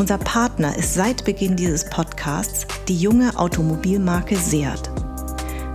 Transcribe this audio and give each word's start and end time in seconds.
Unser 0.00 0.16
Partner 0.16 0.74
ist 0.78 0.94
seit 0.94 1.26
Beginn 1.26 1.56
dieses 1.56 1.84
Podcasts 1.84 2.66
die 2.88 2.96
junge 2.96 3.38
Automobilmarke 3.38 4.34
Seat. 4.34 4.90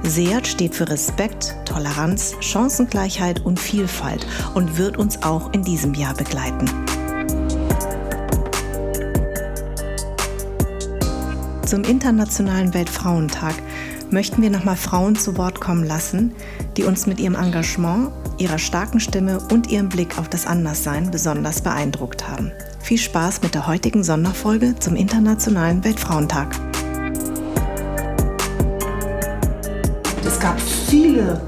Seat 0.01 0.47
steht 0.47 0.73
für 0.73 0.89
Respekt, 0.89 1.55
Toleranz, 1.63 2.33
Chancengleichheit 2.39 3.45
und 3.45 3.59
Vielfalt 3.59 4.25
und 4.55 4.79
wird 4.79 4.97
uns 4.97 5.21
auch 5.21 5.53
in 5.53 5.61
diesem 5.61 5.93
Jahr 5.93 6.15
begleiten. 6.15 6.67
Zum 11.67 11.83
Internationalen 11.83 12.73
Weltfrauentag 12.73 13.53
möchten 14.09 14.41
wir 14.41 14.49
nochmal 14.49 14.75
Frauen 14.75 15.15
zu 15.15 15.37
Wort 15.37 15.61
kommen 15.61 15.83
lassen, 15.83 16.33
die 16.77 16.83
uns 16.83 17.05
mit 17.05 17.19
ihrem 17.19 17.35
Engagement, 17.35 18.11
ihrer 18.39 18.57
starken 18.57 18.99
Stimme 18.99 19.37
und 19.51 19.71
ihrem 19.71 19.89
Blick 19.89 20.17
auf 20.17 20.29
das 20.29 20.47
Anderssein 20.47 21.11
besonders 21.11 21.61
beeindruckt 21.61 22.27
haben. 22.27 22.51
Viel 22.85 22.99
Spaß 22.99 23.41
mit 23.41 23.55
der 23.55 23.65
heutigen 23.65 24.03
Sonderfolge 24.03 24.75
zum 24.77 24.95
Internationalen 24.95 25.83
Weltfrauentag. 25.83 26.55
Es 30.23 30.39
gab 30.39 30.61
viele 30.61 31.41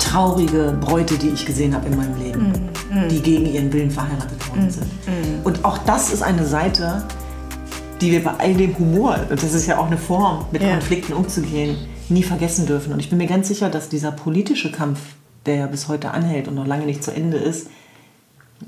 traurige 0.00 0.76
Bräute, 0.80 1.16
die 1.16 1.28
ich 1.28 1.46
gesehen 1.46 1.76
habe 1.76 1.86
in 1.86 1.96
meinem 1.96 2.20
Leben, 2.20 2.70
mm, 2.90 3.08
die 3.08 3.22
gegen 3.22 3.46
ihren 3.46 3.72
Willen 3.72 3.92
verheiratet 3.92 4.48
worden 4.48 4.66
mm, 4.66 4.70
sind. 4.70 4.86
Mm. 5.06 5.46
Und 5.46 5.64
auch 5.64 5.78
das 5.78 6.12
ist 6.12 6.24
eine 6.24 6.44
Seite, 6.44 7.04
die 8.00 8.10
wir 8.10 8.24
bei 8.24 8.32
all 8.32 8.54
dem 8.54 8.76
Humor, 8.80 9.16
und 9.30 9.40
das 9.40 9.54
ist 9.54 9.68
ja 9.68 9.78
auch 9.78 9.86
eine 9.86 9.96
Form, 9.96 10.46
mit 10.50 10.60
ja. 10.60 10.72
Konflikten 10.72 11.12
umzugehen, 11.12 11.76
nie 12.08 12.24
vergessen 12.24 12.66
dürfen. 12.66 12.92
Und 12.92 12.98
ich 12.98 13.10
bin 13.10 13.18
mir 13.18 13.28
ganz 13.28 13.46
sicher, 13.46 13.70
dass 13.70 13.90
dieser 13.90 14.10
politische 14.10 14.72
Kampf, 14.72 14.98
der 15.46 15.54
ja 15.54 15.66
bis 15.68 15.86
heute 15.86 16.10
anhält 16.10 16.48
und 16.48 16.56
noch 16.56 16.66
lange 16.66 16.84
nicht 16.84 17.04
zu 17.04 17.12
Ende 17.12 17.36
ist, 17.36 17.68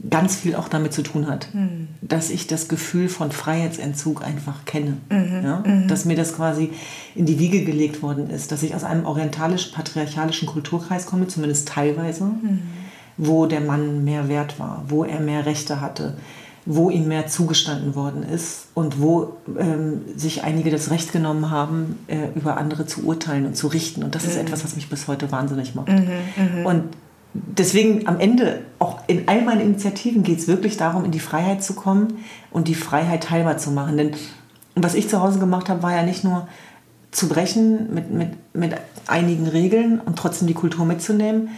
ganz 0.08 0.36
viel 0.36 0.54
auch 0.54 0.68
damit 0.68 0.92
zu 0.92 1.02
tun 1.02 1.26
hat, 1.26 1.52
mhm. 1.52 1.88
dass 2.00 2.30
ich 2.30 2.46
das 2.46 2.68
Gefühl 2.68 3.08
von 3.08 3.32
Freiheitsentzug 3.32 4.24
einfach 4.24 4.64
kenne. 4.64 4.98
Mhm. 5.10 5.40
Ja? 5.42 5.64
Mhm. 5.66 5.88
Dass 5.88 6.04
mir 6.04 6.16
das 6.16 6.34
quasi 6.34 6.70
in 7.14 7.26
die 7.26 7.38
Wiege 7.38 7.64
gelegt 7.64 8.02
worden 8.02 8.30
ist, 8.30 8.52
dass 8.52 8.62
ich 8.62 8.74
aus 8.74 8.84
einem 8.84 9.04
orientalisch-patriarchalischen 9.04 10.46
Kulturkreis 10.46 11.06
komme, 11.06 11.26
zumindest 11.26 11.68
teilweise, 11.68 12.24
mhm. 12.24 12.62
wo 13.16 13.46
der 13.46 13.60
Mann 13.60 14.04
mehr 14.04 14.28
wert 14.28 14.58
war, 14.60 14.84
wo 14.88 15.04
er 15.04 15.20
mehr 15.20 15.44
Rechte 15.44 15.80
hatte, 15.80 16.16
wo 16.66 16.90
ihm 16.90 17.08
mehr 17.08 17.26
zugestanden 17.26 17.94
worden 17.94 18.22
ist 18.22 18.68
und 18.74 19.00
wo 19.00 19.38
ähm, 19.58 20.02
sich 20.14 20.44
einige 20.44 20.70
das 20.70 20.90
Recht 20.90 21.12
genommen 21.12 21.50
haben, 21.50 21.98
äh, 22.06 22.28
über 22.36 22.58
andere 22.58 22.86
zu 22.86 23.04
urteilen 23.04 23.46
und 23.46 23.56
zu 23.56 23.66
richten. 23.66 24.04
Und 24.04 24.14
das 24.14 24.24
ist 24.24 24.34
mhm. 24.34 24.42
etwas, 24.42 24.62
was 24.62 24.76
mich 24.76 24.88
bis 24.88 25.08
heute 25.08 25.32
wahnsinnig 25.32 25.74
macht. 25.74 25.88
Mhm. 25.88 26.64
Und 26.64 26.84
deswegen 27.32 28.06
am 28.06 28.18
Ende, 28.18 28.62
auch 28.78 29.00
in 29.06 29.28
all 29.28 29.42
meinen 29.42 29.60
Initiativen 29.60 30.22
geht 30.22 30.38
es 30.38 30.48
wirklich 30.48 30.76
darum, 30.76 31.04
in 31.04 31.10
die 31.10 31.20
Freiheit 31.20 31.62
zu 31.62 31.74
kommen 31.74 32.24
und 32.50 32.68
die 32.68 32.74
Freiheit 32.74 33.24
teilbar 33.24 33.58
zu 33.58 33.70
machen. 33.70 33.96
Denn 33.96 34.12
was 34.74 34.94
ich 34.94 35.08
zu 35.08 35.20
Hause 35.20 35.38
gemacht 35.38 35.68
habe, 35.68 35.82
war 35.82 35.94
ja 35.94 36.02
nicht 36.02 36.24
nur 36.24 36.48
zu 37.10 37.28
brechen 37.28 37.92
mit, 37.92 38.10
mit, 38.10 38.54
mit 38.54 38.74
einigen 39.06 39.46
Regeln 39.46 40.00
und 40.00 40.16
trotzdem 40.16 40.46
die 40.46 40.54
Kultur 40.54 40.84
mitzunehmen 40.84 41.50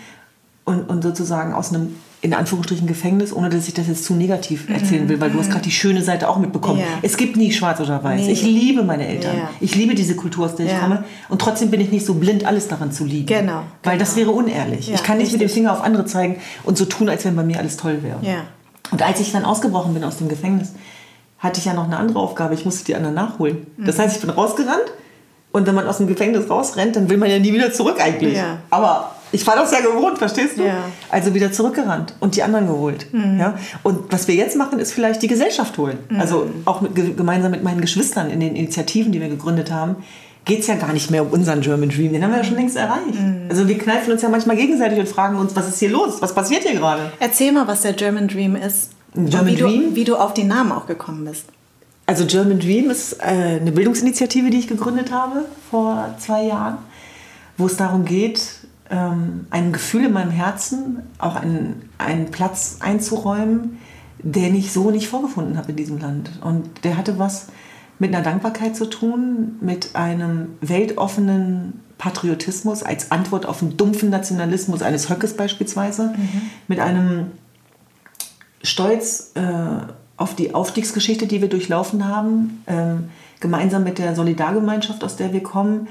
und, 0.64 0.88
und 0.88 1.02
sozusagen 1.02 1.52
aus 1.52 1.72
einem 1.72 1.96
in 2.22 2.34
Anführungsstrichen 2.34 2.86
Gefängnis, 2.86 3.32
ohne 3.32 3.50
dass 3.50 3.66
ich 3.66 3.74
das 3.74 3.88
jetzt 3.88 4.04
zu 4.04 4.14
negativ 4.14 4.68
mhm. 4.68 4.76
erzählen 4.76 5.08
will, 5.08 5.20
weil 5.20 5.30
du 5.30 5.40
hast 5.40 5.50
gerade 5.50 5.64
die 5.64 5.72
schöne 5.72 6.02
Seite 6.02 6.28
auch 6.28 6.38
mitbekommen. 6.38 6.78
Ja. 6.78 6.86
Es 7.02 7.16
gibt 7.16 7.36
nie 7.36 7.50
schwarz 7.50 7.80
oder 7.80 8.02
weiß. 8.02 8.20
Nee. 8.20 8.32
Ich 8.32 8.42
liebe 8.44 8.84
meine 8.84 9.08
Eltern. 9.08 9.36
Ja. 9.36 9.50
Ich 9.60 9.74
liebe 9.74 9.96
diese 9.96 10.14
Kultur, 10.14 10.46
aus 10.46 10.54
der 10.54 10.66
ja. 10.66 10.72
ich 10.72 10.80
komme. 10.80 11.04
Und 11.28 11.42
trotzdem 11.42 11.72
bin 11.72 11.80
ich 11.80 11.90
nicht 11.90 12.06
so 12.06 12.14
blind, 12.14 12.44
alles 12.44 12.68
daran 12.68 12.92
zu 12.92 13.04
lieben. 13.04 13.26
Genau. 13.26 13.64
Weil 13.82 13.94
genau. 13.94 13.98
das 13.98 14.14
wäre 14.14 14.30
unehrlich. 14.30 14.92
ich 14.92 15.02
kann 15.02 15.18
nicht 15.18 15.32
richtig. 15.32 15.40
mit 15.40 15.50
dem 15.50 15.52
Finger 15.52 15.72
auf 15.72 15.82
andere 15.82 16.06
zeigen 16.06 16.36
und 16.62 16.78
so 16.78 16.84
tun, 16.84 17.08
als 17.08 17.24
wenn 17.24 17.34
bei 17.34 17.42
mir 17.42 17.58
alles 17.58 17.76
toll 17.76 18.04
wäre. 18.04 18.18
Und 18.92 19.02
als 19.02 19.18
ich 19.18 19.32
dann 19.32 19.44
ausgebrochen 19.44 19.92
bin 19.92 20.04
aus 20.04 20.18
dem 20.18 20.28
Gefängnis, 20.28 20.74
hatte 21.38 21.58
ich 21.58 21.64
ja 21.64 21.74
noch 21.74 21.84
eine 21.84 21.96
andere 21.96 22.20
Aufgabe. 22.20 22.54
Ich 22.54 22.64
musste 22.64 22.84
die 22.84 22.94
anderen 22.94 23.16
nachholen. 23.16 23.66
Mhm. 23.76 23.86
Das 23.86 23.98
heißt, 23.98 24.14
ich 24.14 24.20
bin 24.20 24.30
rausgerannt 24.30 24.92
und 25.50 25.66
wenn 25.66 25.74
man 25.74 25.88
aus 25.88 25.96
dem 25.96 26.06
Gefängnis 26.06 26.48
rausrennt, 26.48 26.94
dann 26.94 27.10
will 27.10 27.16
man 27.16 27.28
ja 27.28 27.40
nie 27.40 27.52
wieder 27.52 27.72
zurück 27.72 27.96
eigentlich. 28.00 28.38
Aber 28.70 29.16
ich 29.32 29.46
war 29.46 29.56
das 29.56 29.72
ja 29.72 29.80
gewohnt, 29.80 30.18
verstehst 30.18 30.58
du? 30.58 30.64
Ja. 30.64 30.84
Also 31.10 31.34
wieder 31.34 31.50
zurückgerannt 31.50 32.14
und 32.20 32.36
die 32.36 32.42
anderen 32.42 32.66
geholt. 32.66 33.06
Mhm. 33.12 33.38
Ja? 33.40 33.54
Und 33.82 34.12
was 34.12 34.28
wir 34.28 34.34
jetzt 34.34 34.56
machen, 34.56 34.78
ist 34.78 34.92
vielleicht 34.92 35.22
die 35.22 35.28
Gesellschaft 35.28 35.76
holen. 35.78 35.98
Mhm. 36.08 36.20
Also 36.20 36.50
auch 36.66 36.82
mit, 36.82 36.94
gemeinsam 36.94 37.50
mit 37.50 37.62
meinen 37.62 37.80
Geschwistern 37.80 38.30
in 38.30 38.40
den 38.40 38.54
Initiativen, 38.54 39.10
die 39.10 39.20
wir 39.20 39.28
gegründet 39.28 39.72
haben, 39.72 39.96
geht 40.44 40.60
es 40.60 40.66
ja 40.66 40.74
gar 40.74 40.92
nicht 40.92 41.10
mehr 41.10 41.22
um 41.22 41.30
unseren 41.30 41.60
German 41.60 41.88
Dream. 41.88 42.12
Den 42.12 42.22
haben 42.22 42.30
wir 42.30 42.38
ja 42.38 42.44
schon 42.44 42.56
längst 42.56 42.76
erreicht. 42.76 43.18
Mhm. 43.18 43.46
Also 43.48 43.66
wir 43.68 43.78
kneifen 43.78 44.12
uns 44.12 44.22
ja 44.22 44.28
manchmal 44.28 44.56
gegenseitig 44.56 44.98
und 44.98 45.08
fragen 45.08 45.38
uns, 45.38 45.56
was 45.56 45.68
ist 45.68 45.78
hier 45.78 45.90
los? 45.90 46.20
Was 46.20 46.34
passiert 46.34 46.62
hier 46.62 46.74
gerade? 46.74 47.12
Erzähl 47.18 47.52
mal, 47.52 47.66
was 47.66 47.82
der 47.82 47.94
German 47.94 48.28
Dream 48.28 48.56
ist. 48.56 48.90
German 49.14 49.46
wie 49.46 49.56
Dream? 49.56 49.82
Du, 49.90 49.96
wie 49.96 50.04
du 50.04 50.16
auf 50.16 50.34
den 50.34 50.48
Namen 50.48 50.72
auch 50.72 50.86
gekommen 50.86 51.24
bist. 51.24 51.46
Also 52.06 52.26
German 52.26 52.58
Dream 52.58 52.90
ist 52.90 53.14
äh, 53.20 53.58
eine 53.60 53.72
Bildungsinitiative, 53.72 54.50
die 54.50 54.58
ich 54.58 54.68
gegründet 54.68 55.12
habe 55.12 55.44
vor 55.70 56.14
zwei 56.18 56.44
Jahren, 56.44 56.78
wo 57.56 57.66
es 57.66 57.76
darum 57.76 58.04
geht, 58.04 58.42
ähm, 58.92 59.46
ein 59.50 59.72
Gefühl 59.72 60.04
in 60.04 60.12
meinem 60.12 60.30
Herzen, 60.30 61.02
auch 61.18 61.34
einen, 61.34 61.88
einen 61.98 62.30
Platz 62.30 62.76
einzuräumen, 62.80 63.78
den 64.18 64.54
ich 64.54 64.72
so 64.72 64.90
nicht 64.90 65.08
vorgefunden 65.08 65.56
habe 65.56 65.70
in 65.70 65.76
diesem 65.76 65.98
Land. 65.98 66.30
Und 66.42 66.84
der 66.84 66.96
hatte 66.96 67.18
was 67.18 67.48
mit 67.98 68.14
einer 68.14 68.22
Dankbarkeit 68.22 68.76
zu 68.76 68.86
tun, 68.86 69.56
mit 69.60 69.96
einem 69.96 70.50
weltoffenen 70.60 71.80
Patriotismus 71.98 72.82
als 72.82 73.10
Antwort 73.10 73.46
auf 73.46 73.60
den 73.60 73.76
dumpfen 73.76 74.10
Nationalismus 74.10 74.82
eines 74.82 75.08
Höckes 75.08 75.36
beispielsweise, 75.36 76.08
mhm. 76.08 76.42
mit 76.68 76.78
einem 76.78 77.30
Stolz 78.62 79.32
äh, 79.34 79.42
auf 80.16 80.34
die 80.34 80.54
Aufstiegsgeschichte, 80.54 81.26
die 81.26 81.40
wir 81.40 81.48
durchlaufen 81.48 82.06
haben, 82.06 82.62
ähm, 82.66 83.04
gemeinsam 83.40 83.84
mit 83.84 83.98
der 83.98 84.14
Solidargemeinschaft, 84.14 85.02
aus 85.02 85.16
der 85.16 85.32
wir 85.32 85.42
kommen, 85.42 85.88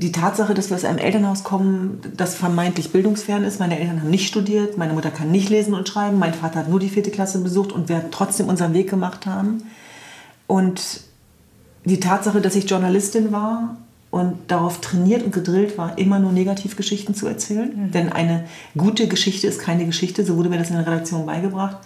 die 0.00 0.12
Tatsache, 0.12 0.54
dass 0.54 0.70
wir 0.70 0.76
aus 0.76 0.84
einem 0.84 0.98
Elternhaus 0.98 1.44
kommen, 1.44 2.00
das 2.16 2.34
vermeintlich 2.34 2.90
bildungsfern 2.90 3.44
ist. 3.44 3.60
Meine 3.60 3.78
Eltern 3.78 4.00
haben 4.00 4.08
nicht 4.08 4.26
studiert, 4.26 4.78
meine 4.78 4.94
Mutter 4.94 5.10
kann 5.10 5.30
nicht 5.30 5.50
lesen 5.50 5.74
und 5.74 5.88
schreiben, 5.88 6.18
mein 6.18 6.32
Vater 6.32 6.60
hat 6.60 6.70
nur 6.70 6.80
die 6.80 6.88
vierte 6.88 7.10
Klasse 7.10 7.40
besucht 7.40 7.70
und 7.70 7.90
wir 7.90 8.10
trotzdem 8.10 8.48
unseren 8.48 8.72
Weg 8.72 8.88
gemacht 8.88 9.26
haben. 9.26 9.64
Und 10.46 11.02
die 11.84 12.00
Tatsache, 12.00 12.40
dass 12.40 12.56
ich 12.56 12.68
Journalistin 12.68 13.30
war 13.30 13.76
und 14.10 14.38
darauf 14.48 14.80
trainiert 14.80 15.22
und 15.22 15.32
gedrillt 15.32 15.76
war, 15.76 15.98
immer 15.98 16.18
nur 16.18 16.32
Negativgeschichten 16.32 17.14
zu 17.14 17.26
erzählen. 17.26 17.70
Mhm. 17.76 17.90
Denn 17.90 18.10
eine 18.10 18.46
gute 18.78 19.06
Geschichte 19.06 19.46
ist 19.48 19.60
keine 19.60 19.84
Geschichte, 19.84 20.24
so 20.24 20.38
wurde 20.38 20.48
mir 20.48 20.58
das 20.58 20.70
in 20.70 20.76
der 20.76 20.86
Redaktion 20.86 21.26
beigebracht. 21.26 21.76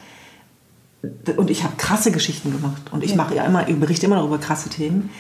Und 1.37 1.51
ich 1.51 1.65
habe 1.65 1.75
krasse 1.77 2.13
Geschichten 2.13 2.53
gemacht 2.53 2.93
und 2.93 3.03
ich 3.03 3.17
mache 3.17 3.35
ja 3.35 3.45
immer, 3.45 3.69
ich 3.69 3.79
berichte 3.79 4.07
immer 4.07 4.17
noch 4.17 4.27
über 4.27 4.39
krasse 4.39 4.71
Themen 4.71 5.11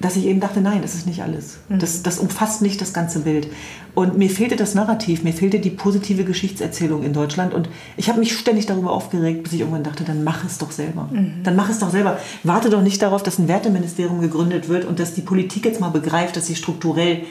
dass 0.00 0.16
ich 0.16 0.26
eben 0.26 0.40
dachte, 0.40 0.60
nein, 0.60 0.82
das 0.82 0.94
ist 0.94 1.06
nicht 1.06 1.22
alles. 1.22 1.58
Mhm. 1.68 1.78
Das, 1.78 2.02
das 2.02 2.18
umfasst 2.18 2.62
nicht 2.62 2.80
das 2.80 2.92
ganze 2.92 3.20
Bild. 3.20 3.48
Und 3.94 4.18
mir 4.18 4.28
fehlte 4.28 4.56
das 4.56 4.74
Narrativ, 4.74 5.22
mir 5.22 5.32
fehlte 5.32 5.60
die 5.60 5.70
positive 5.70 6.24
Geschichtserzählung 6.24 7.04
in 7.04 7.12
Deutschland. 7.12 7.54
Und 7.54 7.68
ich 7.96 8.08
habe 8.08 8.18
mich 8.18 8.36
ständig 8.36 8.66
darüber 8.66 8.92
aufgeregt, 8.92 9.44
bis 9.44 9.52
ich 9.52 9.60
irgendwann 9.60 9.84
dachte, 9.84 10.04
dann 10.04 10.24
mach 10.24 10.44
es 10.44 10.58
doch 10.58 10.72
selber. 10.72 11.08
Mhm. 11.12 11.42
Dann 11.44 11.54
mach 11.54 11.70
es 11.70 11.78
doch 11.78 11.90
selber. 11.90 12.18
Warte 12.42 12.70
doch 12.70 12.82
nicht 12.82 13.00
darauf, 13.02 13.22
dass 13.22 13.38
ein 13.38 13.48
Werteministerium 13.48 14.20
gegründet 14.20 14.68
wird 14.68 14.84
und 14.84 14.98
dass 14.98 15.14
die 15.14 15.22
Politik 15.22 15.64
jetzt 15.64 15.80
mal 15.80 15.90
begreift, 15.90 16.36
dass 16.36 16.46
sie 16.46 16.56
strukturell 16.56 17.22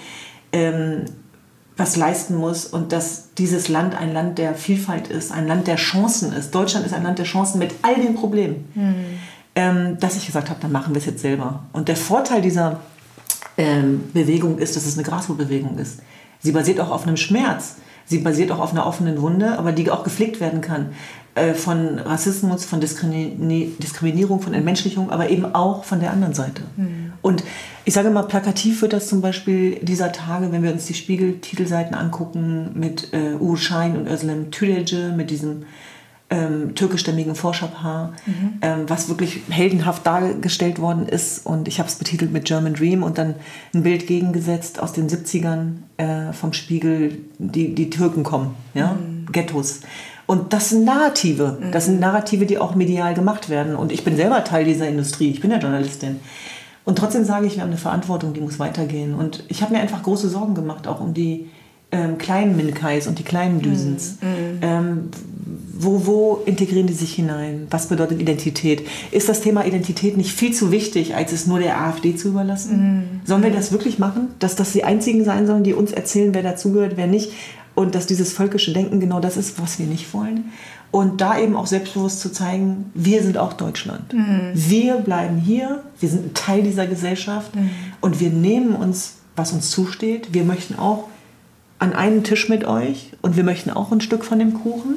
ähm, 0.54 1.06
was 1.76 1.96
leisten 1.96 2.36
muss 2.36 2.66
und 2.66 2.92
dass 2.92 3.34
dieses 3.38 3.68
Land 3.68 3.96
ein 3.96 4.14
Land 4.14 4.38
der 4.38 4.54
Vielfalt 4.54 5.08
ist, 5.08 5.32
ein 5.32 5.48
Land 5.48 5.68
der 5.68 5.76
Chancen 5.76 6.32
ist. 6.32 6.54
Deutschland 6.54 6.86
ist 6.86 6.94
ein 6.94 7.04
Land 7.04 7.18
der 7.18 7.26
Chancen 7.26 7.58
mit 7.58 7.72
all 7.82 7.96
den 7.96 8.16
Problemen. 8.16 8.66
Mhm 8.76 9.20
ähm, 9.56 9.98
dass 10.00 10.16
ich 10.18 10.26
gesagt 10.26 10.50
habe, 10.50 10.60
dann 10.62 10.72
machen 10.72 10.94
wir 10.94 11.00
es 11.00 11.06
jetzt 11.06 11.22
selber. 11.22 11.64
Und 11.74 11.88
der 11.88 11.96
Vorteil 11.96 12.42
dieser 12.42 12.80
ähm, 13.58 14.06
Bewegung 14.14 14.58
ist, 14.58 14.76
dass 14.76 14.86
es 14.86 14.98
eine 14.98 15.06
Graswurzelbewegung 15.06 15.78
ist. 15.78 16.00
Sie 16.40 16.52
basiert 16.52 16.80
auch 16.80 16.90
auf 16.90 17.06
einem 17.08 17.18
Schmerz. 17.18 17.76
Sie 18.06 18.18
basiert 18.20 18.52
auch 18.52 18.60
auf 18.60 18.72
einer 18.72 18.86
offenen 18.86 19.22
Wunde, 19.22 19.58
aber 19.58 19.72
die 19.72 19.90
auch 19.90 20.04
gepflegt 20.04 20.40
werden 20.42 20.62
kann. 20.62 20.90
Äh, 21.36 21.56
von 21.56 21.98
Rassismus, 21.98 22.64
von 22.64 22.80
Diskriminierung, 22.80 24.40
von 24.40 24.54
Entmenschlichung, 24.54 25.10
aber 25.10 25.30
eben 25.30 25.56
auch 25.56 25.84
von 25.84 26.00
der 26.00 26.12
anderen 26.12 26.36
Seite. 26.36 26.62
Mhm. 26.76 27.14
Und 27.24 27.44
ich 27.86 27.96
sage 27.96 28.12
mal, 28.12 28.22
plakativ 28.24 28.84
wird 28.84 28.94
das 28.94 29.08
zum 29.08 29.22
Beispiel 29.22 29.80
dieser 29.82 30.12
Tage, 30.12 30.52
wenn 30.52 30.62
wir 30.62 30.72
uns 30.72 30.86
die 30.86 30.94
Spiegel-Titelseiten 30.94 31.96
angucken, 31.96 32.72
mit 32.76 33.14
äh, 33.14 33.34
Uwe 33.40 33.58
Schein 33.58 33.98
und 33.98 34.08
Özlem 34.08 34.52
Tülece, 34.52 35.14
mit 35.16 35.32
diesem 35.32 35.64
ähm, 36.34 36.74
türkischstämmigen 36.74 37.36
Forscherpaar, 37.36 38.14
mhm. 38.26 38.54
ähm, 38.62 38.80
was 38.88 39.08
wirklich 39.08 39.42
heldenhaft 39.50 40.06
dargestellt 40.06 40.80
worden 40.80 41.08
ist. 41.08 41.46
Und 41.46 41.68
ich 41.68 41.78
habe 41.78 41.88
es 41.88 41.96
betitelt 41.96 42.34
mit 42.34 42.46
German 42.46 42.74
Dream 42.74 43.04
und 43.04 43.20
dann 43.20 43.36
ein 43.74 43.84
Bild 43.84 44.08
gegengesetzt 44.08 44.82
aus 44.82 44.94
den 44.94 45.08
70ern 45.08 45.74
äh, 45.98 46.34
vom 46.34 46.54
Spiegel, 46.54 47.20
die, 47.38 47.76
die 47.76 47.92
Türken 47.92 48.24
kommen, 48.24 48.56
ja? 48.74 48.94
Mhm. 48.94 49.32
Ghettos. 49.32 49.82
Und 50.26 50.54
das 50.54 50.70
sind 50.70 50.86
Narrative. 50.86 51.60
Mhm. 51.62 51.72
Das 51.72 51.86
sind 51.86 52.00
Narrative, 52.00 52.48
die 52.48 52.58
auch 52.58 52.74
medial 52.74 53.14
gemacht 53.14 53.50
werden. 53.50 53.76
Und 53.76 53.92
ich 53.92 54.04
bin 54.04 54.16
selber 54.16 54.44
Teil 54.44 54.66
dieser 54.66 54.88
Industrie. 54.88 55.30
Ich 55.30 55.40
bin 55.40 55.52
ja 55.52 55.58
Journalistin. 55.58 56.20
Und 56.84 56.98
trotzdem 56.98 57.26
sage 57.26 57.46
ich, 57.46 57.56
wir 57.56 57.62
haben 57.62 57.70
eine 57.70 57.78
Verantwortung, 57.78 58.34
die 58.34 58.42
muss 58.42 58.58
weitergehen. 58.58 59.14
Und 59.14 59.44
ich 59.50 59.62
habe 59.62 59.74
mir 59.74 59.82
einfach 59.82 60.02
große 60.02 60.30
Sorgen 60.30 60.56
gemacht, 60.56 60.88
auch 60.88 61.00
um 61.00 61.14
die 61.14 61.50
ähm, 61.94 62.18
kleinen 62.18 62.58
Minkais 62.58 63.08
und 63.08 63.20
die 63.20 63.24
kleinen 63.24 63.62
Düsens. 63.62 64.18
Mhm. 64.22 64.28
mhm. 64.28 64.60
Ähm, 64.62 65.10
wo, 65.76 66.06
wo 66.06 66.42
integrieren 66.46 66.88
die 66.88 66.94
sich 66.94 67.14
hinein? 67.14 67.68
Was 67.70 67.88
bedeutet 67.88 68.22
Identität? 68.22 68.88
Ist 69.12 69.28
das 69.28 69.42
Thema 69.42 69.66
Identität 69.66 70.16
nicht 70.16 70.32
viel 70.32 70.54
zu 70.54 70.72
wichtig, 70.72 71.16
als 71.16 71.34
es 71.34 71.48
nur 71.48 71.60
der 71.60 71.82
AfD 71.82 72.16
zu 72.16 72.30
überlassen? 72.30 72.78
Mhm. 72.78 73.22
Sollen 73.26 73.44
wir 73.44 73.52
das 73.52 73.72
wirklich 73.72 74.00
machen? 74.00 74.30
Dass 74.40 74.56
das 74.56 74.72
die 74.72 74.84
einzigen 74.84 75.26
sein 75.26 75.48
sollen, 75.48 75.64
die 75.64 75.74
uns 75.74 75.92
erzählen, 75.92 76.34
wer 76.34 76.44
dazugehört, 76.44 76.94
wer 76.96 77.08
nicht? 77.08 77.32
Und 77.76 77.96
dass 77.96 78.06
dieses 78.06 78.34
völkische 78.34 78.72
Denken 78.72 79.00
genau 79.00 79.20
das 79.20 79.36
ist, 79.36 79.60
was 79.60 79.80
wir 79.80 79.88
nicht 79.88 80.14
wollen? 80.14 80.52
Und 80.92 81.22
da 81.22 81.40
eben 81.40 81.56
auch 81.56 81.66
selbstbewusst 81.66 82.20
zu 82.20 82.32
zeigen, 82.32 82.92
wir 82.94 83.24
sind 83.24 83.40
auch 83.40 83.54
Deutschland. 83.54 84.14
Mhm. 84.14 84.52
Wir 84.54 84.96
bleiben 84.96 85.38
hier, 85.38 85.84
wir 86.00 86.08
sind 86.08 86.28
ein 86.28 86.34
Teil 86.36 86.62
dieser 86.62 86.86
Gesellschaft 86.86 87.56
mhm. 87.56 87.72
und 88.00 88.20
wir 88.20 88.30
nehmen 88.30 88.76
uns, 88.76 89.16
was 89.36 89.54
uns 89.54 89.72
zusteht. 89.72 90.36
Wir 90.36 90.44
möchten 90.44 90.78
auch 90.78 91.06
an 91.84 91.94
einen 91.94 92.24
Tisch 92.24 92.50
mit 92.50 92.66
euch 92.66 93.12
und 93.22 93.36
wir 93.36 93.44
möchten 93.44 93.70
auch 93.70 93.92
ein 93.92 94.02
Stück 94.02 94.24
von 94.24 94.40
dem 94.40 94.54
Kuchen. 94.54 94.96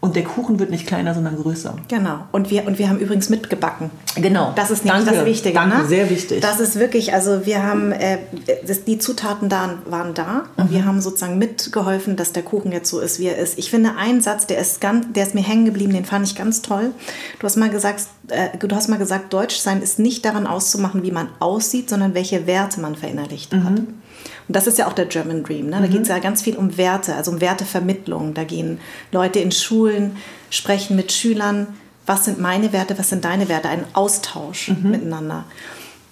Und 0.00 0.16
der 0.16 0.24
Kuchen 0.24 0.58
wird 0.58 0.68
nicht 0.68 0.86
kleiner, 0.86 1.14
sondern 1.14 1.34
größer. 1.36 1.76
Genau. 1.88 2.18
Und 2.30 2.50
wir, 2.50 2.66
und 2.66 2.78
wir 2.78 2.90
haben 2.90 2.98
übrigens 2.98 3.30
mitgebacken. 3.30 3.90
Genau. 4.16 4.52
Das 4.54 4.70
ist 4.70 4.84
nämlich 4.84 5.04
Danke. 5.04 5.20
das 5.20 5.26
Wichtige. 5.26 5.54
Danke, 5.54 5.78
ne? 5.78 5.86
sehr 5.86 6.10
wichtig. 6.10 6.42
Das 6.42 6.60
ist 6.60 6.78
wirklich, 6.78 7.14
also 7.14 7.46
wir 7.46 7.62
haben, 7.62 7.90
äh, 7.90 8.18
das, 8.66 8.84
die 8.84 8.98
Zutaten 8.98 9.48
da 9.48 9.78
waren 9.86 10.12
da 10.12 10.44
und 10.58 10.70
mhm. 10.70 10.74
wir 10.74 10.84
haben 10.84 11.00
sozusagen 11.00 11.38
mitgeholfen, 11.38 12.16
dass 12.16 12.32
der 12.32 12.42
Kuchen 12.42 12.70
jetzt 12.70 12.90
so 12.90 13.00
ist, 13.00 13.18
wie 13.18 13.28
er 13.28 13.38
ist. 13.38 13.58
Ich 13.58 13.70
finde 13.70 13.96
einen 13.96 14.20
Satz, 14.20 14.46
der 14.46 14.58
ist, 14.58 14.82
ganz, 14.82 15.06
der 15.14 15.26
ist 15.26 15.34
mir 15.34 15.42
hängen 15.42 15.64
geblieben, 15.64 15.94
den 15.94 16.04
fand 16.04 16.26
ich 16.26 16.36
ganz 16.36 16.60
toll. 16.60 16.90
Du 17.38 17.46
hast 17.46 17.56
mal 17.56 17.70
gesagt, 17.70 18.04
äh, 18.28 18.58
du 18.58 18.76
hast 18.76 18.88
mal 18.88 18.98
gesagt, 18.98 19.32
Deutsch 19.32 19.56
sein 19.56 19.80
ist 19.80 19.98
nicht 19.98 20.26
daran 20.26 20.46
auszumachen, 20.46 21.02
wie 21.02 21.12
man 21.12 21.28
aussieht, 21.38 21.88
sondern 21.88 22.12
welche 22.12 22.46
Werte 22.46 22.78
man 22.78 22.94
verinnerlicht 22.94 23.54
mhm. 23.54 23.64
hat. 23.64 23.80
Und 24.48 24.56
das 24.56 24.66
ist 24.66 24.78
ja 24.78 24.86
auch 24.86 24.92
der 24.92 25.06
German 25.06 25.42
Dream. 25.42 25.66
Ne? 25.66 25.72
Da 25.72 25.80
mhm. 25.80 25.90
geht 25.90 26.02
es 26.02 26.08
ja 26.08 26.18
ganz 26.18 26.42
viel 26.42 26.56
um 26.56 26.76
Werte, 26.76 27.14
also 27.14 27.30
um 27.30 27.40
Wertevermittlung. 27.40 28.34
Da 28.34 28.44
gehen 28.44 28.78
Leute 29.12 29.40
in 29.40 29.52
Schulen, 29.52 30.16
sprechen 30.50 30.96
mit 30.96 31.12
Schülern, 31.12 31.68
was 32.06 32.26
sind 32.26 32.40
meine 32.40 32.72
Werte, 32.72 32.98
was 32.98 33.08
sind 33.08 33.24
deine 33.24 33.48
Werte, 33.48 33.68
ein 33.68 33.84
Austausch 33.94 34.68
mhm. 34.68 34.90
miteinander. 34.90 35.44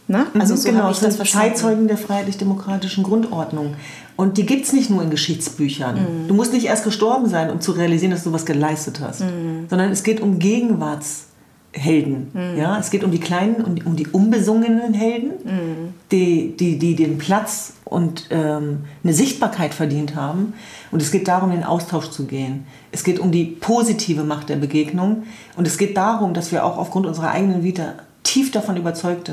Ne? 0.09 0.27
Also 0.39 0.55
mhm, 0.55 0.59
so 0.59 0.69
genau, 0.69 0.91
ich 0.91 0.99
das 0.99 1.17
verstanden. 1.17 1.55
Zeitzeugen 1.55 1.89
der 1.89 1.97
freiheitlich-demokratischen 1.97 3.05
Grundordnung. 3.05 3.75
Und 4.17 4.37
die 4.37 4.47
gibt 4.47 4.67
es 4.67 4.73
nicht 4.73 4.91
nur 4.91 5.03
in 5.03 5.11
Geschichtsbüchern. 5.11 5.97
Mhm. 5.97 6.29
Du 6.29 6.35
musst 6.35 6.53
nicht 6.53 6.67
erst 6.67 6.85
gestorben 6.85 7.29
sein, 7.29 7.51
um 7.51 7.61
zu 7.61 7.73
realisieren, 7.73 8.11
dass 8.11 8.25
du 8.25 8.33
was 8.33 8.45
geleistet 8.45 9.01
hast, 9.01 9.21
mhm. 9.21 9.67
sondern 9.69 9.91
es 9.91 10.03
geht 10.03 10.21
um 10.21 10.39
Gegenwarts. 10.39 11.27
Helden. 11.73 12.31
Mhm. 12.33 12.59
Ja? 12.59 12.79
Es 12.79 12.91
geht 12.91 13.05
um 13.05 13.11
die 13.11 13.21
kleinen 13.21 13.57
und 13.57 13.87
um 13.87 13.97
die 13.97 14.07
unbesungenen 14.07 14.95
Helden, 14.95 15.31
mhm. 15.45 15.95
die, 16.11 16.57
die, 16.57 16.79
die 16.79 16.95
den 16.95 17.19
Platz 17.19 17.75
und 17.85 18.27
ähm, 18.31 18.85
eine 19.03 19.13
Sichtbarkeit 19.13 19.75
verdient 19.75 20.15
haben. 20.15 20.55
Und 20.91 21.01
es 21.01 21.11
geht 21.11 21.29
darum, 21.29 21.51
in 21.51 21.59
den 21.59 21.65
Austausch 21.65 22.11
zu 22.11 22.27
gehen. 22.27 22.67
Es 22.91 23.05
geht 23.05 23.19
um 23.19 23.33
die 23.33 23.45
positive 23.45 24.25
Macht 24.25 24.49
der 24.49 24.57
Begegnung. 24.57 25.25
Und 25.57 25.67
es 25.67 25.79
geht 25.79 25.97
darum, 25.97 26.35
dass 26.35 26.53
wir 26.53 26.65
auch 26.65 26.77
aufgrund 26.77 27.07
unserer 27.07 27.31
eigenen 27.31 27.65
Vita 27.65 27.95
tief 28.23 28.51
davon 28.51 28.77
überzeugt 28.77 29.31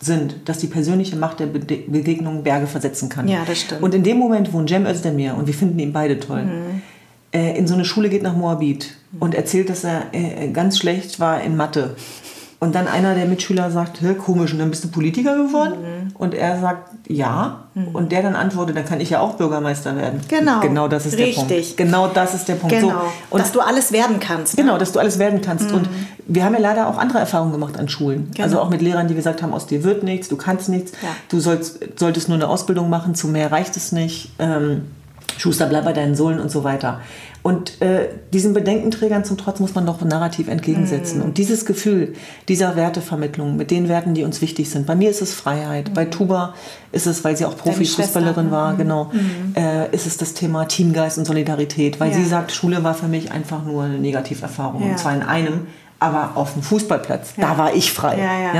sind, 0.00 0.36
dass 0.44 0.58
die 0.58 0.66
persönliche 0.66 1.16
Macht 1.16 1.40
der 1.40 1.46
Be 1.46 1.60
Begegnung 1.86 2.42
Berge 2.42 2.66
versetzen 2.66 3.08
kann. 3.08 3.26
Ja, 3.28 3.44
das 3.46 3.60
stimmt. 3.60 3.82
Und 3.82 3.94
in 3.94 4.02
dem 4.02 4.18
Moment, 4.18 4.52
wo 4.52 4.58
ein 4.58 4.68
Cem 4.68 4.86
Özdemir, 4.86 5.34
und 5.34 5.46
wir 5.46 5.54
finden 5.54 5.78
ihn 5.78 5.92
beide 5.92 6.20
toll, 6.20 6.44
mhm 6.44 6.82
äh, 7.32 7.56
in 7.58 7.66
so 7.66 7.74
eine 7.74 7.84
Schule 7.84 8.08
geht 8.08 8.22
nach 8.22 8.34
Moabit 8.34 8.96
und 9.20 9.34
erzählt, 9.34 9.70
dass 9.70 9.84
er 9.84 10.06
äh, 10.12 10.48
ganz 10.48 10.78
schlecht 10.78 11.20
war 11.20 11.40
in 11.40 11.56
Mathe. 11.56 11.96
Und 12.60 12.74
dann 12.74 12.88
einer 12.88 13.14
der 13.14 13.26
Mitschüler 13.26 13.70
sagt, 13.70 14.00
komisch, 14.18 14.52
und 14.52 14.58
dann 14.58 14.70
bist 14.70 14.82
du 14.82 14.88
Politiker 14.88 15.36
geworden? 15.36 15.74
Mhm. 15.80 16.16
Und 16.16 16.34
er 16.34 16.60
sagt, 16.60 16.90
ja. 17.06 17.68
Mhm. 17.74 17.88
Und 17.88 18.10
der 18.10 18.22
dann 18.22 18.34
antwortet, 18.34 18.76
dann 18.76 18.84
kann 18.84 19.00
ich 19.00 19.10
ja 19.10 19.20
auch 19.20 19.34
Bürgermeister 19.34 19.94
werden. 19.94 20.20
Genau. 20.26 20.58
Genau 20.58 20.88
das 20.88 21.06
ist 21.06 21.16
Richtig. 21.16 21.46
der 21.46 21.54
Punkt. 21.54 21.76
Genau 21.76 22.08
das 22.08 22.34
ist 22.34 22.48
der 22.48 22.56
Punkt. 22.56 22.74
Genau. 22.74 22.88
So, 22.88 22.96
und 23.30 23.40
dass 23.40 23.52
du 23.52 23.60
alles 23.60 23.92
werden 23.92 24.18
kannst. 24.18 24.56
Ne? 24.56 24.64
Genau, 24.64 24.76
dass 24.76 24.90
du 24.90 24.98
alles 24.98 25.20
werden 25.20 25.40
kannst. 25.40 25.70
Mhm. 25.70 25.76
Und 25.76 25.88
wir 26.26 26.44
haben 26.44 26.54
ja 26.54 26.60
leider 26.60 26.88
auch 26.88 26.98
andere 26.98 27.20
Erfahrungen 27.20 27.52
gemacht 27.52 27.78
an 27.78 27.88
Schulen. 27.88 28.32
Genau. 28.32 28.42
Also 28.42 28.60
auch 28.60 28.70
mit 28.70 28.82
Lehrern, 28.82 29.06
die 29.06 29.14
gesagt 29.14 29.40
haben, 29.40 29.54
aus 29.54 29.68
dir 29.68 29.84
wird 29.84 30.02
nichts, 30.02 30.28
du 30.28 30.36
kannst 30.36 30.68
nichts, 30.68 30.92
ja. 31.00 31.10
du 31.28 31.38
sollst, 31.38 31.78
solltest 31.96 32.28
nur 32.28 32.38
eine 32.38 32.48
Ausbildung 32.48 32.90
machen, 32.90 33.14
zu 33.14 33.28
mehr 33.28 33.52
reicht 33.52 33.76
es 33.76 33.92
nicht. 33.92 34.32
Ähm, 34.40 34.82
Schuster, 35.36 35.66
bleib 35.66 35.84
bei 35.84 35.92
deinen 35.92 36.16
Sohlen 36.16 36.40
und 36.40 36.50
so 36.50 36.64
weiter. 36.64 37.00
Und 37.48 37.80
äh, 37.80 38.10
diesen 38.30 38.52
Bedenkenträgern 38.52 39.24
zum 39.24 39.38
Trotz 39.38 39.58
muss 39.58 39.74
man 39.74 39.86
doch 39.86 40.02
Narrativ 40.02 40.48
entgegensetzen. 40.48 41.20
Mm. 41.20 41.22
Und 41.22 41.38
dieses 41.38 41.64
Gefühl 41.64 42.12
dieser 42.46 42.76
Wertevermittlung 42.76 43.56
mit 43.56 43.70
den 43.70 43.88
Werten, 43.88 44.12
die 44.12 44.22
uns 44.22 44.42
wichtig 44.42 44.68
sind. 44.68 44.86
Bei 44.86 44.94
mir 44.94 45.08
ist 45.08 45.22
es 45.22 45.32
Freiheit. 45.32 45.88
Mm. 45.88 45.94
Bei 45.94 46.04
Tuba 46.04 46.52
ist 46.92 47.06
es, 47.06 47.24
weil 47.24 47.38
sie 47.38 47.46
auch 47.46 47.56
Profifußballerin 47.56 48.50
war, 48.50 48.74
mm. 48.74 48.76
genau, 48.76 49.04
mhm. 49.14 49.54
äh, 49.56 49.90
ist 49.94 50.06
es 50.06 50.18
das 50.18 50.34
Thema 50.34 50.66
Teamgeist 50.66 51.16
und 51.16 51.24
Solidarität. 51.24 51.98
Weil 52.00 52.10
ja. 52.10 52.18
sie 52.18 52.26
sagt, 52.26 52.52
Schule 52.52 52.84
war 52.84 52.92
für 52.92 53.08
mich 53.08 53.32
einfach 53.32 53.64
nur 53.64 53.84
eine 53.84 53.98
Negativerfahrung. 53.98 54.82
Ja. 54.82 54.90
Und 54.90 54.98
zwar 54.98 55.14
in 55.14 55.22
einem, 55.22 55.68
aber 56.00 56.32
auf 56.36 56.52
dem 56.52 56.62
Fußballplatz, 56.62 57.34
ja. 57.36 57.48
da 57.48 57.58
war 57.58 57.74
ich 57.74 57.92
frei. 57.92 58.18
Ja, 58.18 58.38
ja, 58.38 58.54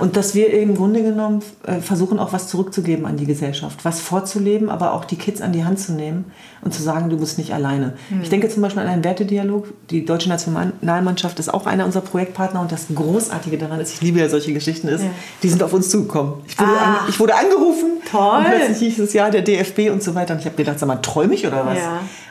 Und 0.00 0.16
dass 0.16 0.34
wir 0.34 0.52
im 0.52 0.74
Grunde 0.74 1.02
genommen 1.02 1.40
äh, 1.64 1.80
versuchen 1.80 2.18
auch 2.18 2.32
was 2.32 2.48
zurückzugeben 2.48 3.06
an 3.06 3.16
die 3.16 3.26
Gesellschaft, 3.26 3.84
was 3.84 4.00
vorzuleben, 4.00 4.68
aber 4.70 4.92
auch 4.92 5.04
die 5.04 5.14
Kids 5.14 5.40
an 5.40 5.52
die 5.52 5.64
Hand 5.64 5.78
zu 5.78 5.92
nehmen 5.92 6.32
und 6.62 6.74
zu 6.74 6.82
sagen, 6.82 7.08
du 7.08 7.16
bist 7.16 7.38
nicht 7.38 7.54
alleine. 7.54 7.94
Mhm. 8.10 8.22
Ich 8.22 8.28
denke 8.28 8.48
zum 8.48 8.62
Beispiel 8.62 8.82
an 8.82 8.88
einen 8.88 9.04
Wertedialog. 9.04 9.68
Die 9.90 10.04
deutsche 10.04 10.28
Nationalmannschaft 10.28 11.38
ist 11.38 11.54
auch 11.54 11.66
einer 11.66 11.84
unserer 11.84 12.02
Projektpartner 12.02 12.60
und 12.60 12.72
das 12.72 12.86
Großartige 12.92 13.56
daran 13.56 13.78
ist, 13.78 13.94
ich 13.94 14.00
liebe 14.00 14.18
ja 14.18 14.28
solche 14.28 14.52
Geschichten, 14.52 14.88
ist, 14.88 15.04
die 15.44 15.48
sind 15.48 15.62
auf 15.62 15.72
uns 15.72 15.90
zugekommen. 15.90 16.34
Ich 16.48 16.58
wurde, 16.58 16.70
ah. 16.72 16.84
an, 16.84 17.08
ich 17.08 17.20
wurde 17.20 17.34
angerufen 17.36 17.90
Toll. 18.10 18.38
und 18.38 18.44
plötzlich 18.46 18.78
hieß 18.78 18.98
es 18.98 19.12
ja 19.12 19.30
der 19.30 19.42
DFB 19.42 19.90
und 19.92 20.02
so 20.02 20.16
weiter 20.16 20.34
und 20.34 20.40
ich 20.40 20.46
habe 20.46 20.56
gedacht, 20.56 20.80
sag 20.80 20.88
mal, 20.88 20.96
träume 20.96 21.34
ich 21.34 21.46
oder 21.46 21.64
was? 21.64 21.78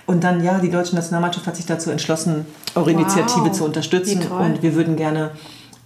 Und 0.10 0.24
dann, 0.24 0.44
ja, 0.44 0.58
die 0.58 0.72
deutsche 0.72 0.96
Nationalmannschaft 0.96 1.46
hat 1.46 1.56
sich 1.56 1.68
dazu 1.68 1.92
entschlossen, 1.92 2.48
eure 2.74 2.88
wow. 2.88 3.00
Initiative 3.00 3.52
zu 3.52 3.64
unterstützen. 3.64 4.20
Und 4.50 4.64
wir 4.64 4.76
würden 4.76 4.96
gerne 4.96 5.32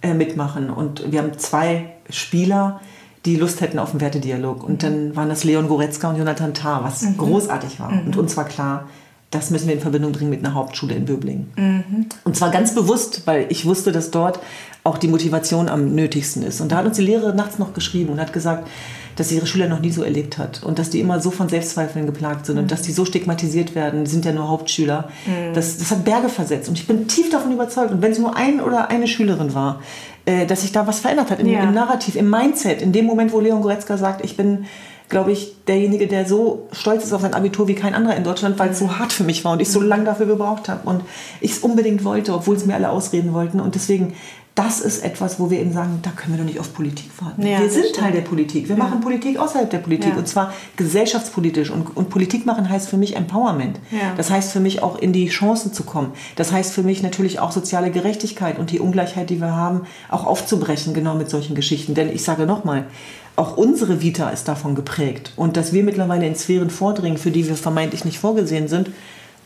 äh, 0.02 0.14
mitmachen. 0.14 0.70
Und 0.70 1.10
wir 1.10 1.20
haben 1.20 1.38
zwei 1.38 1.94
Spieler, 2.10 2.80
die 3.24 3.36
Lust 3.36 3.60
hätten 3.60 3.78
auf 3.78 3.90
einen 3.90 4.00
Wertedialog. 4.00 4.62
Und 4.64 4.82
dann 4.82 5.16
waren 5.16 5.28
das 5.28 5.44
Leon 5.44 5.68
Goretzka 5.68 6.10
und 6.10 6.18
Jonathan 6.18 6.54
Tah, 6.54 6.84
was 6.84 7.02
mhm. 7.02 7.16
großartig 7.16 7.80
war. 7.80 7.90
Mhm. 7.90 8.06
Und 8.06 8.16
uns 8.16 8.36
war 8.36 8.44
klar, 8.44 8.86
das 9.30 9.50
müssen 9.50 9.66
wir 9.66 9.74
in 9.74 9.80
Verbindung 9.80 10.12
bringen 10.12 10.30
mit 10.30 10.44
einer 10.44 10.54
Hauptschule 10.54 10.94
in 10.94 11.06
Böblingen. 11.06 11.52
Mhm. 11.56 12.06
Und 12.24 12.36
zwar 12.36 12.50
ganz 12.50 12.74
bewusst, 12.74 13.22
weil 13.26 13.46
ich 13.48 13.66
wusste, 13.66 13.90
dass 13.90 14.10
dort 14.10 14.38
auch 14.84 14.98
die 14.98 15.08
Motivation 15.08 15.68
am 15.68 15.94
nötigsten 15.94 16.42
ist. 16.42 16.60
Und 16.60 16.70
da 16.70 16.76
hat 16.76 16.86
uns 16.86 16.96
die 16.96 17.02
Lehrerin 17.02 17.34
nachts 17.34 17.58
noch 17.58 17.72
geschrieben 17.72 18.12
und 18.12 18.20
hat 18.20 18.32
gesagt, 18.32 18.68
dass 19.16 19.28
sie 19.28 19.36
ihre 19.36 19.46
Schüler 19.46 19.68
noch 19.68 19.80
nie 19.80 19.90
so 19.90 20.02
erlebt 20.02 20.38
hat 20.38 20.62
und 20.62 20.78
dass 20.78 20.90
die 20.90 21.00
immer 21.00 21.20
so 21.20 21.30
von 21.30 21.48
Selbstzweifeln 21.48 22.06
geplagt 22.06 22.46
sind 22.46 22.56
mhm. 22.56 22.62
und 22.62 22.70
dass 22.70 22.82
die 22.82 22.92
so 22.92 23.04
stigmatisiert 23.04 23.74
werden, 23.74 24.04
die 24.04 24.10
sind 24.10 24.24
ja 24.24 24.32
nur 24.32 24.48
Hauptschüler. 24.48 25.08
Mhm. 25.26 25.54
Das, 25.54 25.78
das 25.78 25.90
hat 25.90 26.04
Berge 26.04 26.28
versetzt 26.28 26.68
und 26.68 26.78
ich 26.78 26.86
bin 26.86 27.08
tief 27.08 27.30
davon 27.30 27.52
überzeugt 27.52 27.92
und 27.92 28.02
wenn 28.02 28.12
es 28.12 28.18
nur 28.18 28.36
ein 28.36 28.60
oder 28.60 28.90
eine 28.90 29.06
Schülerin 29.06 29.54
war, 29.54 29.82
äh, 30.24 30.46
dass 30.46 30.62
sich 30.62 30.72
da 30.72 30.86
was 30.86 31.00
verändert 31.00 31.30
hat 31.30 31.40
im, 31.40 31.46
ja. 31.46 31.62
im 31.62 31.74
Narrativ, 31.74 32.16
im 32.16 32.30
Mindset, 32.30 32.82
in 32.82 32.92
dem 32.92 33.04
Moment, 33.04 33.32
wo 33.32 33.40
Leon 33.40 33.62
Goretzka 33.62 33.96
sagt, 33.96 34.24
ich 34.24 34.36
bin 34.36 34.66
glaube 35.08 35.32
ich, 35.32 35.54
derjenige, 35.66 36.06
der 36.06 36.26
so 36.26 36.66
stolz 36.72 37.04
ist 37.04 37.12
auf 37.12 37.20
sein 37.20 37.34
Abitur 37.34 37.68
wie 37.68 37.74
kein 37.74 37.94
anderer 37.94 38.16
in 38.16 38.24
Deutschland, 38.24 38.58
weil 38.58 38.70
es 38.70 38.78
so 38.78 38.98
hart 38.98 39.12
für 39.12 39.22
mich 39.22 39.44
war 39.44 39.52
und 39.52 39.60
ich 39.60 39.70
so 39.70 39.80
mhm. 39.80 39.86
lange 39.86 40.04
dafür 40.04 40.26
gebraucht 40.26 40.68
habe 40.68 40.88
und 40.88 41.02
ich 41.40 41.52
es 41.52 41.58
unbedingt 41.58 42.04
wollte, 42.04 42.34
obwohl 42.34 42.56
es 42.56 42.64
mir 42.64 42.74
alle 42.74 42.90
ausreden 42.90 43.32
wollten. 43.34 43.60
Und 43.60 43.74
deswegen 43.74 44.14
das 44.54 44.80
ist 44.80 45.02
etwas, 45.04 45.40
wo 45.40 45.50
wir 45.50 45.58
eben 45.58 45.72
sagen, 45.72 45.98
da 46.02 46.10
können 46.10 46.34
wir 46.34 46.38
doch 46.38 46.44
nicht 46.44 46.60
auf 46.60 46.72
Politik 46.72 47.10
warten. 47.20 47.44
Ja, 47.44 47.58
wir 47.58 47.70
sind 47.70 47.92
Teil 47.92 48.12
der 48.12 48.20
Politik. 48.20 48.68
Wir 48.68 48.76
ja. 48.76 48.84
machen 48.84 49.00
Politik 49.00 49.36
außerhalb 49.36 49.68
der 49.68 49.78
Politik 49.78 50.12
ja. 50.12 50.16
und 50.16 50.28
zwar 50.28 50.54
gesellschaftspolitisch. 50.76 51.70
Und, 51.70 51.96
und, 51.96 52.08
Politik 52.08 52.46
machen 52.46 52.68
heißt 52.68 52.88
für 52.88 52.96
mich 52.96 53.16
Empowerment. 53.16 53.80
Das 54.16 54.30
heißt 54.30 54.52
für 54.52 54.60
mich 54.60 54.80
auch 54.80 54.96
in 54.96 55.12
die 55.12 55.28
Chancen 55.28 55.72
zu 55.72 55.82
kommen. 55.82 56.12
Das 56.36 56.52
heißt 56.52 56.72
für 56.72 56.84
mich 56.84 57.02
natürlich 57.02 57.40
auch 57.40 57.50
soziale 57.50 57.90
Gerechtigkeit 57.90 58.58
und 58.60 58.70
die 58.70 58.78
Ungleichheit, 58.78 59.28
die 59.28 59.40
wir 59.40 59.56
haben, 59.56 59.82
auch 60.08 60.24
aufzubrechen, 60.24 60.94
genau 60.94 61.16
mit 61.16 61.30
solchen 61.30 61.56
Geschichten. 61.56 61.94
Denn 61.94 62.08
ich 62.08 62.22
sage 62.22 62.46
nochmal, 62.46 62.86
auch 63.34 63.56
unsere 63.56 64.02
Vita 64.02 64.30
ist 64.30 64.46
davon 64.46 64.76
geprägt. 64.76 65.32
Und 65.34 65.56
dass 65.56 65.72
wir 65.72 65.82
mittlerweile 65.82 66.28
in 66.28 66.36
Sphären 66.36 66.70
vordringen, 66.70 67.18
für 67.18 67.32
die 67.32 67.48
wir 67.48 67.56
vermeintlich 67.56 68.04
nicht 68.04 68.20
vorgesehen 68.20 68.68
sind, 68.68 68.90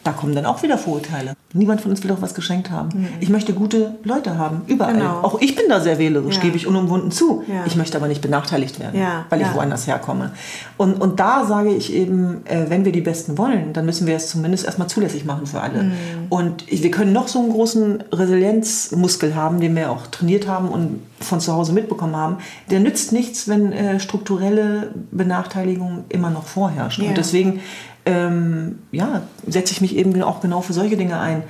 da 0.05 0.12
kommen 0.12 0.35
dann 0.35 0.47
auch 0.47 0.62
wieder 0.62 0.78
Vorurteile. 0.78 1.35
Niemand 1.52 1.81
von 1.81 1.90
uns 1.90 2.02
will 2.02 2.11
doch 2.11 2.23
was 2.23 2.35
geschenkt 2.35 2.71
haben. 2.71 2.90
Mhm. 2.93 3.09
Ich 3.21 3.28
möchte 3.28 3.52
gute 3.52 3.95
Leute 4.05 4.38
haben, 4.38 4.62
überall. 4.67 4.95
Genau. 4.95 5.21
Auch 5.23 5.40
ich 5.40 5.57
bin 5.57 5.67
da 5.69 5.81
sehr 5.81 5.99
wählerisch, 5.99 6.37
ja. 6.37 6.43
gebe 6.43 6.57
ich 6.57 6.67
unumwunden 6.67 7.11
zu. 7.11 7.43
Ja. 7.47 7.64
Ich 7.67 7.76
möchte 7.76 7.97
aber 7.97 8.09
nicht 8.09 8.21
benachteiligt 8.21 8.81
werden, 8.81 8.99
ja. 9.00 9.25
weil 9.28 9.40
ich 9.40 9.55
woanders 9.55 9.87
herkomme. 9.87 10.33
Und, 10.76 11.00
und 11.00 11.21
da 11.21 11.45
sage 11.47 11.71
ich 11.71 11.93
eben, 11.93 12.47
äh, 12.47 12.67
wenn 12.69 12.85
wir 12.85 12.93
die 12.93 13.00
Besten 13.00 13.38
wollen, 13.38 13.73
dann 13.73 13.87
müssen 13.87 14.07
wir 14.07 14.17
es 14.17 14.28
zumindest 14.28 14.67
erstmal 14.67 14.88
zulässig 14.88 15.25
machen 15.25 15.47
für 15.47 15.61
alle. 15.61 15.85
Mhm. 15.85 15.93
Und 16.28 16.64
wir 16.71 16.90
können 16.90 17.12
noch 17.12 17.28
so 17.28 17.40
einen 17.40 17.52
großen 17.52 18.05
Resilienzmuskel 18.12 19.35
haben, 19.35 19.61
den 19.61 19.75
wir 19.75 19.90
auch 19.90 20.07
trainiert 20.07 20.47
haben 20.47 20.69
und 20.69 21.00
von 21.21 21.40
zu 21.40 21.52
Hause 21.52 21.73
mitbekommen 21.73 22.17
haben. 22.17 22.37
Der 22.71 22.81
nützt 22.81 23.12
nichts, 23.12 23.49
wenn 23.49 23.73
äh, 23.73 24.00
strukturelle 24.00 24.93
Benachteiligung 25.11 26.05
immer 26.09 26.31
noch 26.31 26.45
vorherrscht. 26.45 27.00
Und 27.00 27.17
deswegen 27.17 27.61
ähm, 28.09 28.79
ja, 28.91 29.23
setze 29.47 29.75
ich 29.75 29.81
mich 29.83 29.95
eben 29.95 30.21
auch 30.23 30.41
genau 30.41 30.62
für 30.62 30.73
solche 30.73 30.97
Dinge 30.97 31.21
ein. 31.21 31.43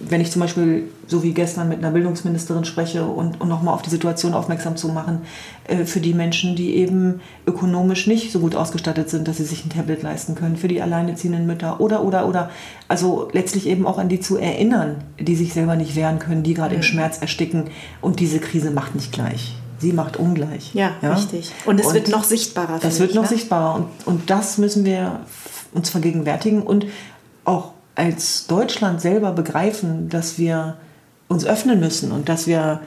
Wenn 0.00 0.20
ich 0.20 0.32
zum 0.32 0.42
Beispiel, 0.42 0.88
so 1.06 1.22
wie 1.22 1.32
gestern, 1.32 1.68
mit 1.68 1.78
einer 1.78 1.92
Bildungsministerin 1.92 2.64
spreche 2.64 3.04
und, 3.04 3.40
und 3.40 3.48
nochmal 3.48 3.74
auf 3.74 3.82
die 3.82 3.90
Situation 3.90 4.34
aufmerksam 4.34 4.76
zu 4.76 4.88
machen, 4.88 5.20
äh, 5.68 5.84
für 5.84 6.00
die 6.00 6.14
Menschen, 6.14 6.56
die 6.56 6.74
eben 6.74 7.20
ökonomisch 7.46 8.08
nicht 8.08 8.32
so 8.32 8.40
gut 8.40 8.56
ausgestattet 8.56 9.08
sind, 9.08 9.28
dass 9.28 9.36
sie 9.36 9.44
sich 9.44 9.64
ein 9.64 9.70
Tablet 9.70 10.02
leisten 10.02 10.34
können, 10.34 10.56
für 10.56 10.66
die 10.66 10.82
alleinerziehenden 10.82 11.46
Mütter 11.46 11.80
oder, 11.80 12.02
oder, 12.02 12.26
oder. 12.26 12.50
Also 12.88 13.28
letztlich 13.32 13.68
eben 13.68 13.86
auch 13.86 13.98
an 13.98 14.08
die 14.08 14.18
zu 14.18 14.36
erinnern, 14.36 15.04
die 15.20 15.36
sich 15.36 15.52
selber 15.52 15.76
nicht 15.76 15.94
wehren 15.94 16.18
können, 16.18 16.42
die 16.42 16.54
gerade 16.54 16.74
mhm. 16.74 16.80
im 16.80 16.82
Schmerz 16.82 17.18
ersticken. 17.18 17.66
Und 18.00 18.18
diese 18.18 18.40
Krise 18.40 18.72
macht 18.72 18.96
nicht 18.96 19.12
gleich 19.12 19.54
sie 19.78 19.92
macht 19.92 20.16
ungleich. 20.16 20.74
Ja, 20.74 20.92
ja? 21.02 21.14
richtig. 21.14 21.52
Und 21.64 21.78
es 21.78 21.86
und 21.86 21.94
wird 21.94 22.08
noch 22.08 22.24
sichtbarer. 22.24 22.78
Das 22.80 22.98
wird 22.98 23.10
ich, 23.10 23.16
noch 23.16 23.22
ne? 23.22 23.28
sichtbarer. 23.28 23.76
Und, 23.76 23.86
und 24.06 24.30
das 24.30 24.58
müssen 24.58 24.84
wir 24.84 25.20
uns 25.72 25.90
vergegenwärtigen 25.90 26.62
und 26.62 26.86
auch 27.44 27.72
als 27.94 28.46
Deutschland 28.46 29.00
selber 29.00 29.32
begreifen, 29.32 30.08
dass 30.08 30.38
wir 30.38 30.76
uns 31.26 31.44
öffnen 31.44 31.80
müssen 31.80 32.12
und 32.12 32.28
dass 32.28 32.46
wir 32.46 32.80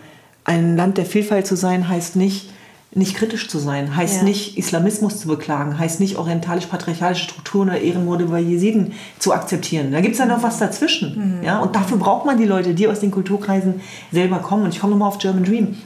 ein 0.44 0.76
Land 0.76 0.98
der 0.98 1.06
Vielfalt 1.06 1.46
zu 1.46 1.56
sein 1.56 1.88
heißt 1.88 2.16
nicht, 2.16 2.50
nicht 2.94 3.16
kritisch 3.16 3.48
zu 3.48 3.58
sein, 3.58 3.96
heißt 3.96 4.18
ja. 4.18 4.24
nicht 4.24 4.58
Islamismus 4.58 5.20
zu 5.20 5.28
beklagen, 5.28 5.80
heißt 5.80 6.00
nicht 6.00 6.18
orientalisch-patriarchalische 6.18 7.24
Strukturen 7.24 7.70
oder 7.70 7.80
Ehrenmorde 7.80 8.26
bei 8.26 8.40
Jesiden 8.40 8.94
zu 9.18 9.34
akzeptieren. 9.34 9.92
Da 9.92 10.02
gibt 10.02 10.14
es 10.14 10.20
ja 10.20 10.26
noch 10.26 10.44
was 10.44 10.60
dazwischen. 10.60 11.38
Mhm. 11.40 11.44
Ja? 11.44 11.60
Und 11.60 11.76
dafür 11.76 11.98
braucht 11.98 12.26
man 12.26 12.38
die 12.38 12.46
Leute, 12.46 12.74
die 12.74 12.88
aus 12.88 13.00
den 13.00 13.12
Kulturkreisen 13.12 13.82
selber 14.12 14.40
kommen. 14.40 14.64
Und 14.64 14.74
ich 14.74 14.82
komme 14.82 14.92
nochmal 14.92 15.08
auf 15.08 15.20
German 15.20 15.46
Dream. 15.46 15.78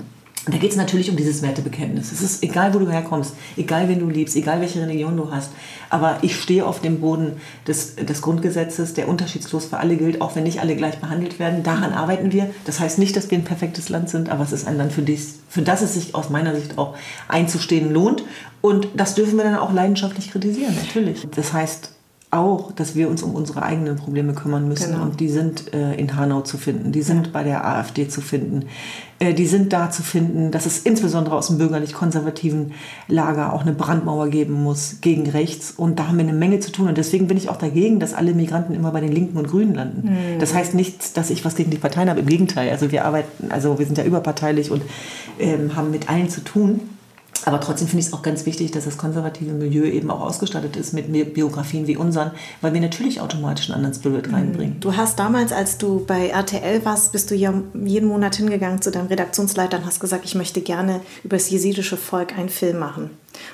Da 0.47 0.57
geht 0.57 0.71
es 0.71 0.77
natürlich 0.77 1.09
um 1.09 1.15
dieses 1.15 1.41
Wertebekenntnis. 1.41 2.11
Es 2.11 2.21
ist 2.21 2.43
egal, 2.43 2.73
wo 2.73 2.79
du 2.79 2.89
herkommst, 2.89 3.33
egal, 3.57 3.89
wen 3.89 3.99
du 3.99 4.07
liebst, 4.07 4.35
egal, 4.35 4.61
welche 4.61 4.79
Religion 4.79 5.17
du 5.17 5.31
hast. 5.31 5.51
Aber 5.89 6.19
ich 6.21 6.39
stehe 6.39 6.65
auf 6.65 6.81
dem 6.81 6.99
Boden 6.99 7.37
des, 7.67 7.95
des 7.95 8.21
Grundgesetzes, 8.21 8.93
der 8.93 9.07
unterschiedslos 9.07 9.65
für 9.65 9.77
alle 9.77 9.97
gilt, 9.97 10.21
auch 10.21 10.35
wenn 10.35 10.43
nicht 10.43 10.59
alle 10.59 10.75
gleich 10.75 10.99
behandelt 10.99 11.39
werden. 11.39 11.63
Daran 11.63 11.93
arbeiten 11.93 12.31
wir. 12.31 12.51
Das 12.65 12.79
heißt 12.79 12.99
nicht, 12.99 13.15
dass 13.15 13.31
wir 13.31 13.39
ein 13.39 13.43
perfektes 13.43 13.89
Land 13.89 14.09
sind, 14.09 14.29
aber 14.29 14.43
es 14.43 14.51
ist 14.51 14.67
ein 14.67 14.77
Land, 14.77 14.93
für, 14.93 15.01
dies, 15.01 15.39
für 15.49 15.63
das 15.63 15.81
es 15.81 15.95
sich 15.95 16.13
aus 16.13 16.29
meiner 16.29 16.55
Sicht 16.55 16.77
auch 16.77 16.95
einzustehen 17.27 17.91
lohnt. 17.91 18.23
Und 18.61 18.87
das 18.95 19.15
dürfen 19.15 19.37
wir 19.37 19.45
dann 19.45 19.55
auch 19.55 19.73
leidenschaftlich 19.73 20.31
kritisieren, 20.31 20.75
natürlich. 20.75 21.25
Das 21.35 21.53
heißt, 21.53 21.94
auch, 22.35 22.71
dass 22.71 22.95
wir 22.95 23.09
uns 23.09 23.23
um 23.23 23.33
unsere 23.33 23.63
eigenen 23.63 23.95
Probleme 23.95 24.33
kümmern 24.33 24.67
müssen. 24.67 24.93
Genau. 24.93 25.03
Und 25.03 25.19
die 25.19 25.29
sind 25.29 25.73
äh, 25.73 25.95
in 25.95 26.15
Hanau 26.15 26.41
zu 26.41 26.57
finden, 26.57 26.91
die 26.91 27.01
sind 27.01 27.27
ja. 27.27 27.31
bei 27.33 27.43
der 27.43 27.65
AfD 27.65 28.07
zu 28.07 28.21
finden, 28.21 28.65
äh, 29.19 29.33
die 29.33 29.45
sind 29.45 29.71
da 29.71 29.89
zu 29.89 30.03
finden, 30.03 30.51
dass 30.51 30.65
es 30.65 30.79
insbesondere 30.79 31.35
aus 31.35 31.47
dem 31.47 31.57
bürgerlich-konservativen 31.57 32.73
Lager 33.07 33.53
auch 33.53 33.61
eine 33.61 33.73
Brandmauer 33.73 34.27
geben 34.29 34.53
muss 34.53 34.97
gegen 35.01 35.29
rechts. 35.29 35.71
Und 35.75 35.99
da 35.99 36.07
haben 36.07 36.17
wir 36.17 36.23
eine 36.23 36.33
Menge 36.33 36.59
zu 36.59 36.71
tun. 36.71 36.87
Und 36.87 36.97
deswegen 36.97 37.27
bin 37.27 37.37
ich 37.37 37.49
auch 37.49 37.57
dagegen, 37.57 37.99
dass 37.99 38.13
alle 38.13 38.33
Migranten 38.33 38.73
immer 38.73 38.91
bei 38.91 39.01
den 39.01 39.11
Linken 39.11 39.37
und 39.37 39.47
Grünen 39.47 39.75
landen. 39.75 40.09
Mhm. 40.09 40.39
Das 40.39 40.53
heißt 40.53 40.73
nicht, 40.73 41.15
dass 41.17 41.29
ich 41.29 41.45
was 41.45 41.55
gegen 41.55 41.71
die 41.71 41.77
Parteien 41.77 42.09
habe. 42.09 42.19
Im 42.19 42.27
Gegenteil. 42.27 42.69
Also 42.69 42.91
wir 42.91 43.05
arbeiten, 43.05 43.51
also 43.51 43.79
wir 43.79 43.85
sind 43.85 43.97
ja 43.97 44.03
überparteilich 44.03 44.71
und 44.71 44.81
ähm, 45.39 45.75
haben 45.75 45.91
mit 45.91 46.09
allen 46.09 46.29
zu 46.29 46.43
tun. 46.43 46.81
Aber 47.45 47.59
trotzdem 47.59 47.87
finde 47.87 48.01
ich 48.01 48.07
es 48.07 48.13
auch 48.13 48.23
ganz 48.23 48.45
wichtig, 48.45 48.71
dass 48.71 48.85
das 48.85 48.97
konservative 48.97 49.53
Milieu 49.53 49.85
eben 49.85 50.09
auch 50.09 50.21
ausgestattet 50.21 50.75
ist 50.75 50.93
mit 50.93 51.33
Biografien 51.33 51.87
wie 51.87 51.95
unseren, 51.95 52.31
weil 52.61 52.73
wir 52.73 52.81
natürlich 52.81 53.21
automatisch 53.21 53.69
einen 53.69 53.77
anderen 53.77 53.95
Spirit 53.95 54.27
mhm. 54.27 54.33
reinbringen. 54.33 54.79
Du 54.79 54.97
hast 54.97 55.19
damals, 55.19 55.51
als 55.51 55.77
du 55.77 56.03
bei 56.05 56.29
RTL 56.29 56.83
warst, 56.85 57.11
bist 57.11 57.29
du 57.31 57.35
ja 57.35 57.53
jeden 57.73 58.09
Monat 58.09 58.35
hingegangen 58.35 58.81
zu 58.81 58.91
deinem 58.91 59.07
Redaktionsleiter 59.07 59.77
und 59.77 59.85
hast 59.85 59.99
gesagt, 59.99 60.25
ich 60.25 60.35
möchte 60.35 60.61
gerne 60.61 61.01
über 61.23 61.37
das 61.37 61.49
jesidische 61.49 61.97
Volk 61.97 62.37
einen 62.37 62.49
Film 62.49 62.79
machen. 62.79 63.11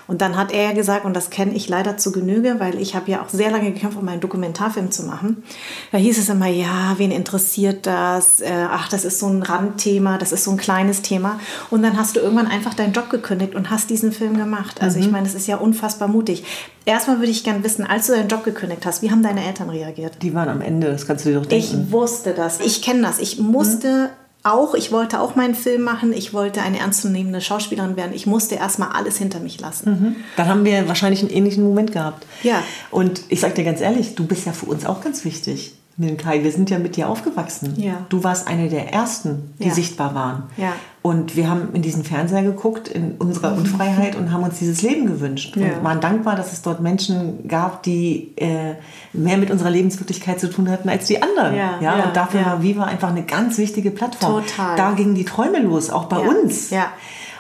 Und 0.08 0.22
dann 0.22 0.38
hat 0.38 0.52
er 0.52 0.64
ja 0.64 0.72
gesagt, 0.74 1.06
und 1.06 1.16
das 1.16 1.30
kenne 1.30 1.54
ich 1.54 1.70
leider 1.70 1.98
zu 1.98 2.12
Genüge, 2.12 2.56
weil 2.60 2.80
ich 2.80 2.96
habe 2.96 3.10
ja 3.12 3.22
auch 3.22 3.30
sehr 3.30 3.52
lange 3.52 3.72
gekämpft, 3.72 3.98
um 3.98 4.08
einen 4.08 4.22
Dokumentarfilm 4.22 4.92
zu 4.92 5.04
machen. 5.04 5.44
Da 5.92 5.98
hieß 5.98 6.18
es 6.18 6.30
immer, 6.30 6.48
ja, 6.48 6.96
wen 6.98 7.12
interessiert 7.12 7.86
das? 7.86 8.42
Äh, 8.42 8.52
ach, 8.70 8.90
das 8.90 9.06
ist 9.06 9.20
so 9.20 9.28
ein 9.28 9.44
Randthema, 9.44 10.18
das 10.18 10.32
ist 10.32 10.44
so 10.44 10.52
ein 10.52 10.58
kleines 10.58 11.02
Thema. 11.02 11.40
Und 11.70 11.84
dann 11.84 11.98
hast 11.98 12.16
du 12.16 12.20
irgendwann 12.20 12.48
einfach 12.48 12.74
deinen 12.74 12.94
Job 12.94 13.10
gekündigt 13.10 13.56
und 13.56 13.70
hast 13.70 13.90
diesen 13.90 14.12
Film 14.12 14.38
gemacht. 14.38 14.82
Also 14.82 14.98
mhm. 14.98 15.06
ich 15.06 15.12
meine, 15.12 15.26
das 15.26 15.36
ist 15.36 15.48
ja 15.48 15.58
unfassbar 15.58 16.08
mutig. 16.08 16.44
Erstmal 16.86 17.20
würde 17.20 17.32
ich 17.32 17.44
gerne 17.44 17.64
wissen, 17.64 17.86
als 17.86 18.08
du 18.08 18.14
deinen 18.14 18.28
Job 18.28 18.44
gekündigt 18.44 18.86
hast, 18.86 19.02
wie 19.02 19.12
haben 19.12 19.22
deine 19.22 19.46
Eltern 19.46 19.70
reagiert? 19.70 20.18
Die 20.22 20.34
waren 20.34 20.50
am 20.50 20.62
Ende, 20.62 20.92
das 20.92 21.06
kannst 21.06 21.26
du 21.26 21.30
dir 21.30 21.40
doch 21.40 21.46
denken. 21.46 21.86
Ich 21.88 21.92
wusste 21.92 22.34
das. 22.34 22.60
Ich 22.60 22.82
kenne 22.82 23.04
das. 23.04 23.20
Ich 23.20 23.40
musste 23.40 23.88
mhm 23.88 24.21
auch, 24.44 24.74
ich 24.74 24.92
wollte 24.92 25.20
auch 25.20 25.36
meinen 25.36 25.56
Film 25.56 25.84
machen, 25.84 26.14
ich 26.14 26.34
wollte 26.34 26.62
eine 26.62 26.80
ernstzunehmende 26.80 27.42
Schauspielerin 27.42 27.96
werden. 27.96 28.14
Ich 28.14 28.26
musste 28.26 28.56
erstmal 28.56 28.90
alles 28.90 29.18
hinter 29.18 29.40
mich 29.40 29.60
lassen. 29.60 29.90
Mhm. 29.90 30.16
Dann 30.36 30.48
haben 30.48 30.66
wir 30.66 30.88
wahrscheinlich 30.88 31.22
einen 31.22 31.30
ähnlichen 31.30 31.64
Moment 31.64 31.92
gehabt. 31.92 32.26
Ja. 32.44 32.64
Und 32.90 33.22
ich 33.30 33.40
sage 33.40 33.54
dir 33.54 33.64
ganz 33.64 33.82
ehrlich, 33.82 34.16
du 34.16 34.26
bist 34.26 34.46
ja 34.46 34.54
für 34.54 34.66
uns 34.66 34.86
auch 34.86 35.02
ganz 35.02 35.26
wichtig. 35.26 35.74
Kai, 36.18 36.44
wir 36.44 36.52
sind 36.52 36.70
ja 36.70 36.80
mit 36.80 36.96
dir 36.96 37.10
aufgewachsen. 37.10 37.74
Ja. 37.78 38.06
Du 38.10 38.24
warst 38.24 38.48
eine 38.48 38.70
der 38.70 38.94
ersten, 38.94 39.54
die 39.60 39.68
ja. 39.68 39.74
sichtbar 39.74 40.16
waren. 40.16 40.44
Ja. 40.58 40.74
Und 41.02 41.36
wir 41.36 41.50
haben 41.50 41.74
in 41.74 41.82
diesen 41.82 42.04
Fernseher 42.04 42.44
geguckt, 42.44 42.88
in 42.88 43.14
unserer 43.14 43.54
Unfreiheit 43.58 44.16
und 44.16 44.32
haben 44.32 44.44
uns 44.44 44.60
dieses 44.60 44.82
Leben 44.84 45.08
gewünscht. 45.08 45.58
Und 45.58 45.84
waren 45.84 46.00
dankbar, 46.00 46.36
dass 46.36 46.54
es 46.54 46.62
dort 46.62 46.80
Menschen 46.80 47.48
gab, 47.48 47.82
die 47.84 48.34
äh, 48.36 48.76
mehr 49.14 49.38
mit 49.38 49.50
unserer 49.50 49.72
Lebenswirklichkeit 49.72 50.40
zu 50.40 50.50
tun 50.50 50.70
hatten 50.70 50.90
als 50.90 51.08
die 51.08 51.22
anderen. 51.22 51.56
Ja 51.56 52.06
und 52.06 52.16
dafür 52.16 52.46
war 52.46 52.62
Viva 52.62 52.84
einfach 52.84 53.10
eine 53.10 53.24
ganz 53.24 53.58
wichtige 53.58 53.92
Plattform. 53.92 54.44
Total. 54.46 54.76
Da 54.76 54.92
gingen 54.92 55.16
die 55.16 55.26
Träume 55.26 55.60
los, 55.60 55.90
auch 55.90 56.06
bei 56.06 56.20
uns. 56.20 56.70
Ja. 56.70 56.88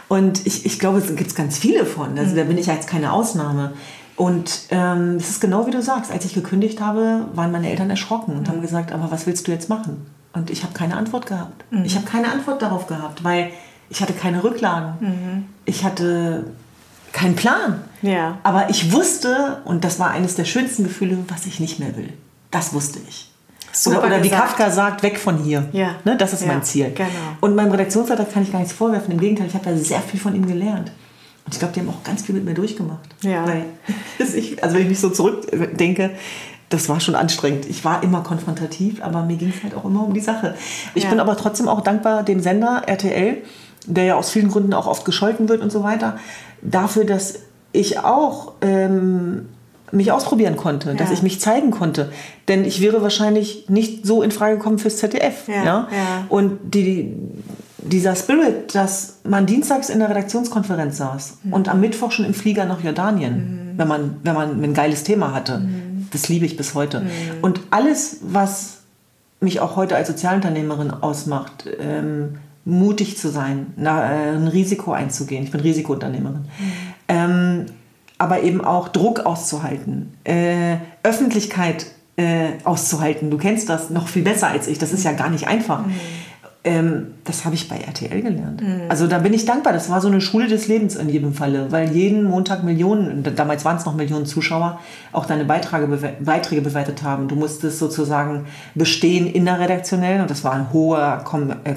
Und 0.08 0.46
ich, 0.46 0.66
ich 0.66 0.78
glaube, 0.78 0.98
es 0.98 1.16
gibt 1.16 1.36
ganz 1.36 1.58
viele 1.58 1.86
von. 1.86 2.18
Also 2.18 2.34
mhm. 2.34 2.38
da 2.38 2.44
bin 2.44 2.58
ich 2.58 2.66
jetzt 2.66 2.90
keine 2.90 3.14
Ausnahme. 3.14 3.74
Und 4.22 4.68
ähm, 4.70 5.16
es 5.16 5.32
ist 5.32 5.42
genau 5.42 5.66
wie 5.66 5.72
du 5.72 5.82
sagst, 5.82 6.12
als 6.12 6.26
ich 6.26 6.36
gekündigt 6.36 6.80
habe, 6.80 7.26
waren 7.34 7.52
meine 7.52 7.72
Eltern 7.72 7.90
erschrocken 7.90 8.38
und 8.38 8.48
haben 8.50 8.62
gesagt, 8.62 8.92
aber 8.92 9.10
was 9.10 9.26
willst 9.26 9.48
du 9.48 9.52
jetzt 9.52 9.68
machen? 9.68 10.06
Und 10.34 10.52
ich 10.52 10.62
habe 10.62 10.76
keine 10.76 10.96
Antwort 10.96 11.26
gehabt. 11.26 11.64
Mhm. 11.72 11.86
Ich 11.86 11.96
habe 11.96 12.06
keine 12.06 12.32
Antwort 12.32 12.62
darauf 12.62 12.86
gehabt, 12.86 13.24
weil 13.24 13.50
ich 13.90 14.00
hatte 14.00 14.14
keine 14.14 14.44
Rücklagen. 14.44 14.94
Mhm. 15.00 15.46
Ich 15.66 15.84
hatte 15.84 16.46
keinen 17.14 17.36
Plan. 17.36 17.82
Ja. 18.04 18.38
Aber 18.44 18.70
ich 18.70 18.94
wusste, 18.94 19.64
und 19.66 19.84
das 19.84 19.98
war 19.98 20.12
eines 20.12 20.36
der 20.36 20.46
schönsten 20.46 20.84
Gefühle, 20.84 21.18
was 21.28 21.48
ich 21.48 21.60
nicht 21.60 21.80
mehr 21.80 21.98
will. 21.98 22.14
Das 22.52 22.76
wusste 22.76 23.00
ich. 23.10 23.32
Super 23.72 23.98
oder, 23.98 24.08
oder 24.08 24.24
wie 24.24 24.30
Kafka 24.30 24.70
sagt, 24.70 25.02
weg 25.02 25.18
von 25.18 25.40
hier. 25.40 25.68
Ja. 25.72 25.96
Ne, 26.04 26.16
das 26.16 26.34
ist 26.34 26.44
ja, 26.44 26.50
mein 26.50 26.62
Ziel. 26.62 26.92
Genau. 26.94 27.10
Und 27.40 27.56
meinem 27.56 27.72
Redaktionsleiter 27.72 28.26
kann 28.26 28.44
ich 28.44 28.52
gar 28.52 28.60
nichts 28.60 28.76
vorwerfen. 28.76 29.14
Im 29.14 29.20
Gegenteil, 29.20 29.48
ich 29.48 29.56
habe 29.56 29.66
da 29.66 29.76
sehr 29.76 30.02
viel 30.02 30.20
von 30.20 30.36
ihm 30.36 30.46
gelernt. 30.46 30.92
Und 31.52 31.56
ich 31.56 31.60
glaube, 31.60 31.74
die 31.74 31.82
haben 31.82 31.90
auch 31.90 32.02
ganz 32.06 32.22
viel 32.22 32.34
mit 32.34 32.46
mir 32.46 32.54
durchgemacht. 32.54 33.10
Ja. 33.24 33.46
Weil, 33.46 33.66
also 34.62 34.74
wenn 34.74 34.84
ich 34.84 34.88
mich 34.88 35.02
so 35.02 35.10
zurückdenke, 35.10 36.12
das 36.70 36.88
war 36.88 37.02
schon 37.02 37.14
anstrengend. 37.14 37.66
Ich 37.66 37.84
war 37.84 38.02
immer 38.04 38.22
konfrontativ, 38.22 39.04
aber 39.04 39.24
mir 39.24 39.36
ging 39.36 39.52
es 39.54 39.62
halt 39.62 39.76
auch 39.76 39.84
immer 39.84 40.06
um 40.06 40.14
die 40.14 40.22
Sache. 40.22 40.56
Ich 40.96 41.04
ja. 41.04 41.10
bin 41.10 41.20
aber 41.20 41.36
trotzdem 41.36 41.68
auch 41.68 41.82
dankbar 41.82 42.24
dem 42.24 42.40
Sender 42.40 42.84
RTL, 42.86 43.40
der 43.86 44.04
ja 44.06 44.16
aus 44.16 44.30
vielen 44.30 44.50
Gründen 44.50 44.74
auch 44.74 44.88
oft 44.88 45.04
gescholten 45.04 45.50
wird 45.50 45.62
und 45.62 45.74
so 45.74 45.84
weiter, 45.84 46.16
dafür, 46.62 47.04
dass 47.04 47.40
ich 47.74 48.00
auch 48.00 48.54
ähm, 48.62 49.50
mich 49.92 50.14
ausprobieren 50.14 50.56
konnte, 50.56 50.92
ja. 50.92 50.96
dass 50.96 51.12
ich 51.12 51.22
mich 51.22 51.42
zeigen 51.42 51.72
konnte. 51.72 52.14
Denn 52.48 52.64
ich 52.64 52.80
wäre 52.80 53.02
wahrscheinlich 53.02 53.68
nicht 53.68 54.06
so 54.06 54.22
in 54.22 54.32
Frage 54.32 54.56
gekommen 54.56 54.80
fürs 54.80 54.96
ZDF. 54.96 55.50
Ja, 55.50 55.66
ja? 55.66 55.88
Und 56.30 56.60
die, 56.64 57.14
dieser 57.82 58.16
Spirit, 58.16 58.76
dass 58.76 59.18
man 59.24 59.46
dienstags 59.46 59.90
in 59.90 60.00
der 60.00 60.10
Redaktionskonferenz 60.10 60.98
saß 60.98 61.38
mhm. 61.44 61.54
und 61.54 61.70
am 61.70 61.80
Mittwoch 61.80 62.12
schon 62.12 62.26
im 62.26 62.34
Flieger 62.34 62.66
nach 62.66 62.84
Jordanien, 62.84 63.74
mhm. 63.74 63.78
wenn, 63.78 63.88
man, 63.88 64.16
wenn 64.24 64.34
man 64.34 64.64
ein 64.64 64.74
geiles 64.74 65.04
Thema 65.04 65.34
hatte, 65.34 65.60
mhm. 65.60 66.08
das 66.12 66.30
liebe 66.30 66.46
ich 66.46 66.58
bis 66.58 66.74
heute. 66.74 67.02
Mhm. 67.02 67.08
Und 67.42 67.62
alles, 67.72 68.18
was 68.22 68.78
mich 69.40 69.60
auch 69.60 69.76
heute 69.76 69.96
als 69.96 70.08
Sozialunternehmerin 70.08 70.92
ausmacht, 70.92 71.66
ähm, 71.80 72.38
mutig 72.64 73.18
zu 73.18 73.30
sein, 73.30 73.74
na, 73.76 74.12
äh, 74.12 74.36
ein 74.36 74.48
Risiko 74.48 74.92
einzugehen. 74.92 75.44
Ich 75.44 75.52
bin 75.52 75.62
Risikounternehmerin. 75.62 76.42
Mhm. 76.42 76.72
Ähm, 77.08 77.66
aber 78.20 78.44
eben 78.44 78.64
auch 78.64 78.88
Druck 78.88 79.22
auszuhalten, 79.22 80.14
äh, 80.24 80.78
Öffentlichkeit 81.02 81.88
äh, 82.18 82.50
auszuhalten. 82.66 83.32
Du 83.32 83.38
kennst 83.38 83.68
das 83.68 83.90
noch 83.90 84.08
viel 84.08 84.22
besser 84.22 84.48
als 84.48 84.68
ich. 84.68 84.78
Das 84.78 84.94
ist 84.94 85.04
ja 85.04 85.14
gar 85.14 85.32
nicht 85.32 85.48
einfach. 85.48 85.84
Ähm, 86.64 87.16
das 87.24 87.44
habe 87.44 87.56
ich 87.56 87.68
bei 87.68 87.78
RTL 87.78 88.22
gelernt. 88.22 88.62
Mhm. 88.62 88.84
Also 88.88 89.08
da 89.08 89.18
bin 89.18 89.34
ich 89.34 89.46
dankbar. 89.46 89.74
Das 89.74 89.90
war 89.90 90.00
so 90.00 90.08
eine 90.08 90.22
Schule 90.22 90.48
des 90.48 90.68
Lebens 90.68 90.96
in 90.96 91.10
jedem 91.10 91.34
Falle, 91.34 91.72
weil 91.72 91.92
jeden 91.92 92.24
Montag 92.24 92.64
Millionen, 92.64 93.24
damals 93.36 93.66
waren 93.66 93.78
es 93.78 93.86
noch 93.86 93.96
Millionen 93.96 94.28
Zuschauer, 94.28 94.80
auch 95.12 95.26
deine 95.26 95.44
Beiträge, 95.46 95.88
Beiträge 96.20 96.62
bewertet 96.62 97.02
haben. 97.02 97.28
Du 97.28 97.36
musstest 97.36 97.80
sozusagen 97.80 98.46
bestehen 98.76 99.26
innerredaktionell 99.26 100.22
und 100.22 100.30
das 100.30 100.44
war 100.44 100.54
ein 100.54 100.72
hoher 100.72 101.24
Com 101.26 101.50
äh, 101.64 101.74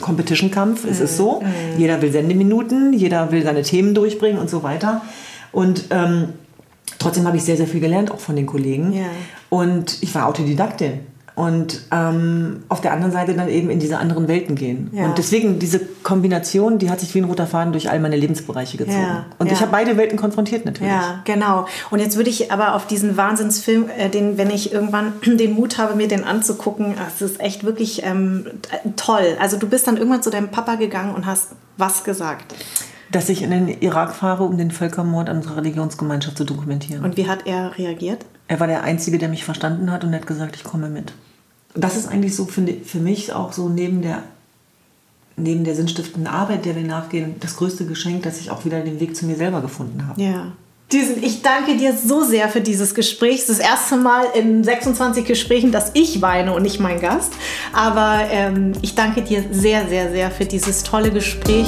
Competition-Kampf. 0.00 0.82
Mhm. 0.82 0.90
Es 0.90 0.98
ist 0.98 1.16
so. 1.16 1.40
Mhm. 1.40 1.78
Jeder 1.78 2.02
will 2.02 2.10
Sendeminuten, 2.10 2.94
jeder 2.94 3.30
will 3.30 3.44
seine 3.44 3.62
Themen 3.62 3.94
durchbringen 3.94 4.40
und 4.40 4.50
so 4.50 4.64
weiter. 4.64 5.02
Und 5.52 5.84
ähm, 5.90 6.30
trotzdem 6.98 7.28
habe 7.28 7.36
ich 7.36 7.44
sehr, 7.44 7.56
sehr 7.56 7.68
viel 7.68 7.80
gelernt, 7.80 8.10
auch 8.10 8.18
von 8.18 8.34
den 8.34 8.46
Kollegen. 8.46 8.92
Ja. 8.92 9.04
Und 9.50 10.02
ich 10.02 10.12
war 10.16 10.26
Autodidaktin 10.26 10.94
und 11.36 11.82
ähm, 11.92 12.64
auf 12.70 12.80
der 12.80 12.94
anderen 12.94 13.12
Seite 13.12 13.34
dann 13.34 13.50
eben 13.50 13.68
in 13.68 13.78
diese 13.78 13.98
anderen 13.98 14.26
Welten 14.26 14.56
gehen. 14.56 14.88
Ja. 14.92 15.04
Und 15.04 15.18
deswegen 15.18 15.58
diese 15.58 15.80
Kombination, 16.02 16.78
die 16.78 16.88
hat 16.88 16.98
sich 16.98 17.14
wie 17.14 17.18
ein 17.18 17.24
roter 17.24 17.46
Faden 17.46 17.72
durch 17.72 17.90
all 17.90 18.00
meine 18.00 18.16
Lebensbereiche 18.16 18.78
gezogen. 18.78 19.02
Ja, 19.02 19.26
und 19.38 19.48
ja. 19.48 19.52
ich 19.52 19.60
habe 19.60 19.70
beide 19.70 19.98
Welten 19.98 20.18
konfrontiert 20.18 20.64
natürlich. 20.64 20.90
Ja, 20.90 21.20
genau. 21.26 21.66
Und 21.90 21.98
jetzt 21.98 22.16
würde 22.16 22.30
ich 22.30 22.50
aber 22.50 22.74
auf 22.74 22.86
diesen 22.86 23.18
Wahnsinnsfilm, 23.18 23.90
äh, 23.98 24.08
den, 24.08 24.38
wenn 24.38 24.48
ich 24.48 24.72
irgendwann 24.72 25.12
den 25.26 25.52
Mut 25.52 25.76
habe, 25.76 25.94
mir 25.94 26.08
den 26.08 26.24
anzugucken, 26.24 26.94
es 27.06 27.20
ist 27.20 27.38
echt 27.38 27.64
wirklich 27.64 28.02
ähm, 28.02 28.46
toll. 28.96 29.36
Also 29.38 29.58
du 29.58 29.68
bist 29.68 29.86
dann 29.86 29.98
irgendwann 29.98 30.22
zu 30.22 30.30
deinem 30.30 30.48
Papa 30.48 30.76
gegangen 30.76 31.14
und 31.14 31.26
hast 31.26 31.50
was 31.76 32.02
gesagt? 32.02 32.54
Dass 33.12 33.28
ich 33.28 33.42
in 33.42 33.50
den 33.50 33.68
Irak 33.68 34.14
fahre, 34.14 34.44
um 34.44 34.56
den 34.56 34.70
Völkermord 34.70 35.28
an 35.28 35.36
unserer 35.36 35.58
Religionsgemeinschaft 35.58 36.38
zu 36.38 36.44
dokumentieren. 36.44 37.04
Und 37.04 37.18
wie 37.18 37.28
hat 37.28 37.46
er 37.46 37.76
reagiert? 37.76 38.24
Er 38.48 38.60
war 38.60 38.66
der 38.66 38.82
Einzige, 38.82 39.18
der 39.18 39.28
mich 39.28 39.44
verstanden 39.44 39.90
hat 39.90 40.04
und 40.04 40.14
hat 40.14 40.26
gesagt, 40.26 40.56
ich 40.56 40.64
komme 40.64 40.88
mit 40.88 41.12
das 41.76 41.96
ist 41.96 42.08
eigentlich 42.08 42.34
so 42.34 42.46
für, 42.46 42.62
für 42.84 42.98
mich 42.98 43.32
auch 43.32 43.52
so 43.52 43.68
neben 43.68 44.02
der, 44.02 44.22
neben 45.36 45.64
der 45.64 45.74
sinnstiftenden 45.74 46.32
Arbeit, 46.32 46.64
der 46.64 46.74
wir 46.74 46.82
nachgehen, 46.82 47.36
das 47.40 47.56
größte 47.56 47.86
Geschenk, 47.86 48.22
dass 48.22 48.40
ich 48.40 48.50
auch 48.50 48.64
wieder 48.64 48.80
den 48.80 48.98
Weg 49.00 49.14
zu 49.14 49.26
mir 49.26 49.36
selber 49.36 49.60
gefunden 49.60 50.06
habe. 50.06 50.20
Ja. 50.20 50.52
Diesen, 50.92 51.22
ich 51.22 51.42
danke 51.42 51.76
dir 51.76 51.94
so 51.96 52.22
sehr 52.22 52.48
für 52.48 52.60
dieses 52.60 52.94
Gespräch. 52.94 53.44
Das 53.46 53.58
erste 53.58 53.96
Mal 53.96 54.24
in 54.34 54.62
26 54.62 55.24
Gesprächen, 55.24 55.72
dass 55.72 55.90
ich 55.94 56.22
weine 56.22 56.54
und 56.54 56.62
nicht 56.62 56.78
mein 56.78 57.00
Gast. 57.00 57.32
Aber 57.72 58.20
ähm, 58.30 58.72
ich 58.82 58.94
danke 58.94 59.22
dir 59.22 59.42
sehr, 59.50 59.88
sehr, 59.88 60.12
sehr 60.12 60.30
für 60.30 60.44
dieses 60.44 60.84
tolle 60.84 61.10
Gespräch. 61.10 61.66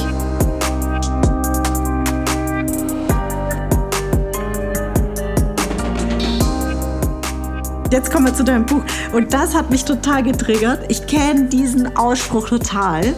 Jetzt 7.91 8.11
kommen 8.11 8.27
wir 8.27 8.35
zu 8.35 8.43
deinem 8.43 8.67
Buch. 8.67 8.83
Und 9.13 9.33
das 9.33 9.55
hat 9.55 9.71
mich 9.71 9.83
total 9.83 10.21
getriggert. 10.21 10.85
Ich 10.89 11.07
kenne 11.07 11.45
diesen 11.45 11.97
Ausspruch 11.97 12.47
total. 12.47 13.15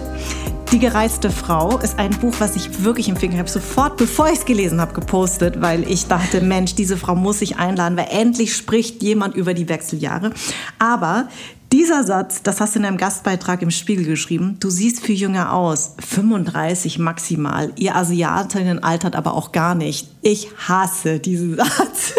Die 0.72 0.80
gereizte 0.80 1.30
Frau 1.30 1.78
ist 1.80 2.00
ein 2.00 2.12
Buch, 2.12 2.36
was 2.40 2.56
ich 2.56 2.82
wirklich 2.82 3.10
empfehlen 3.10 3.38
habe 3.38 3.50
sofort, 3.50 3.98
bevor 3.98 4.28
ich 4.28 4.40
es 4.40 4.46
gelesen 4.46 4.80
habe, 4.80 4.94
gepostet, 4.94 5.62
weil 5.62 5.84
ich 5.92 6.08
dachte, 6.08 6.40
Mensch, 6.40 6.76
diese 6.76 6.96
Frau 6.96 7.16
muss 7.16 7.42
ich 7.42 7.58
einladen, 7.58 7.98
weil 7.98 8.08
endlich 8.12 8.56
spricht 8.56 9.04
jemand 9.04 9.36
über 9.36 9.54
die 9.54 9.68
Wechseljahre. 9.68 10.32
Aber 10.80 11.28
dieser 11.74 12.06
Satz, 12.06 12.42
das 12.42 12.62
hast 12.62 12.76
du 12.76 12.80
in 12.80 12.86
einem 12.86 12.98
Gastbeitrag 12.98 13.62
im 13.62 13.72
Spiegel 13.72 14.06
geschrieben. 14.06 14.56
Du 14.62 14.70
siehst 14.70 15.02
viel 15.02 15.16
jünger 15.16 15.52
aus. 15.52 15.96
35 16.00 16.98
maximal. 16.98 17.74
Ihr 17.76 17.98
Asiatinnen 17.98 18.82
altert 18.82 19.18
aber 19.18 19.34
auch 19.34 19.52
gar 19.52 19.76
nicht. 19.76 20.10
Ich 20.22 20.48
hasse 20.70 21.20
diesen 21.20 21.56
Satz 21.58 22.14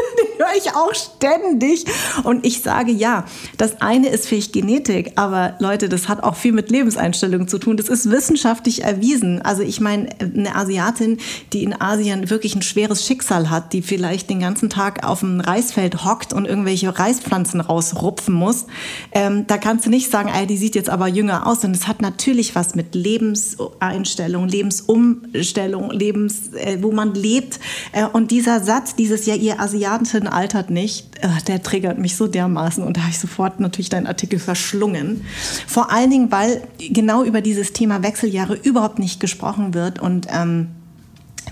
höre 0.53 0.59
ich 0.59 0.75
auch 0.75 0.95
ständig. 0.95 1.85
Und 2.25 2.47
ich 2.47 2.63
sage 2.63 2.93
ja, 2.93 3.25
das 3.57 3.81
eine 3.81 4.09
ist 4.09 4.27
vielleicht 4.27 4.53
Genetik, 4.53 5.13
aber 5.17 5.55
Leute, 5.59 5.89
das 5.89 6.09
hat 6.09 6.23
auch 6.23 6.37
viel 6.37 6.53
mit 6.53 6.71
Lebenseinstellungen 6.71 7.49
zu 7.49 7.59
tun. 7.59 7.77
Das 7.77 7.89
ist 7.89 8.11
wissenschaftlich 8.11 8.85
erwiesen. 8.85 9.43
Also 9.43 9.63
ich 9.63 9.81
meine, 9.81 10.09
eine 10.21 10.55
Asiatin, 10.55 11.19
die 11.53 11.65
in 11.65 11.81
Asien 11.81 12.31
wirklich 12.31 12.55
ein 12.55 12.63
schweres 12.63 13.07
Schicksal 13.07 13.51
hat, 13.51 13.73
die 13.73 13.83
vielleicht 13.83 14.31
den 14.31 14.41
ganzen 14.41 14.71
Tag 14.71 15.07
auf 15.07 15.21
dem 15.21 15.41
Reisfeld 15.41 16.05
hockt 16.05 16.33
und 16.33 16.47
irgendwelche 16.47 16.99
Reispflanzen 16.99 17.61
rausrupfen 17.61 18.35
muss, 18.35 18.67
ähm, 19.13 19.47
da 19.47 19.59
kannst 19.59 19.87
du 19.87 19.91
nicht 19.91 20.11
sagen, 20.11 20.29
ey, 20.29 20.47
die 20.47 20.57
sieht 20.57 20.75
jetzt 20.75 20.91
aber 20.91 21.09
jünger 21.09 21.47
aus. 21.47 21.65
Und 21.65 21.75
es 21.75 21.89
hat 21.89 22.03
natürlich 22.03 22.55
was 22.55 22.75
mit 22.75 22.95
Lebenseinstellung, 22.95 24.49
Lebensumstellung, 24.49 25.91
Lebens, 25.91 26.53
äh, 26.55 26.79
wo 26.81 26.93
man 26.93 27.15
lebt. 27.15 27.61
Äh, 27.93 28.07
und 28.07 28.31
dieser 28.31 28.61
Satz, 28.61 28.95
dieses 28.95 29.27
ja, 29.27 29.35
ihr 29.35 29.61
Asiaten 29.61 30.05
altert 30.43 30.71
nicht, 30.71 31.07
äh, 31.21 31.29
der 31.47 31.63
triggert 31.63 31.99
mich 31.99 32.17
so 32.17 32.27
dermaßen 32.27 32.83
und 32.83 32.97
da 32.97 33.03
habe 33.03 33.11
ich 33.11 33.19
sofort 33.21 33.61
natürlich 33.61 33.91
deinen 33.91 34.09
Artikel 34.09 34.41
verschlungen. 34.41 35.25
Vor 35.69 35.93
allen 35.93 36.11
Dingen, 36.11 36.33
weil 36.33 36.63
genau 36.79 37.23
über 37.23 37.41
dieses 37.41 37.73
Thema 37.73 38.03
Wechseljahre 38.03 38.55
überhaupt 38.55 38.99
nicht 38.99 39.21
gesprochen 39.21 39.73
wird 39.73 40.01
und 40.01 40.27
ähm, 40.31 40.69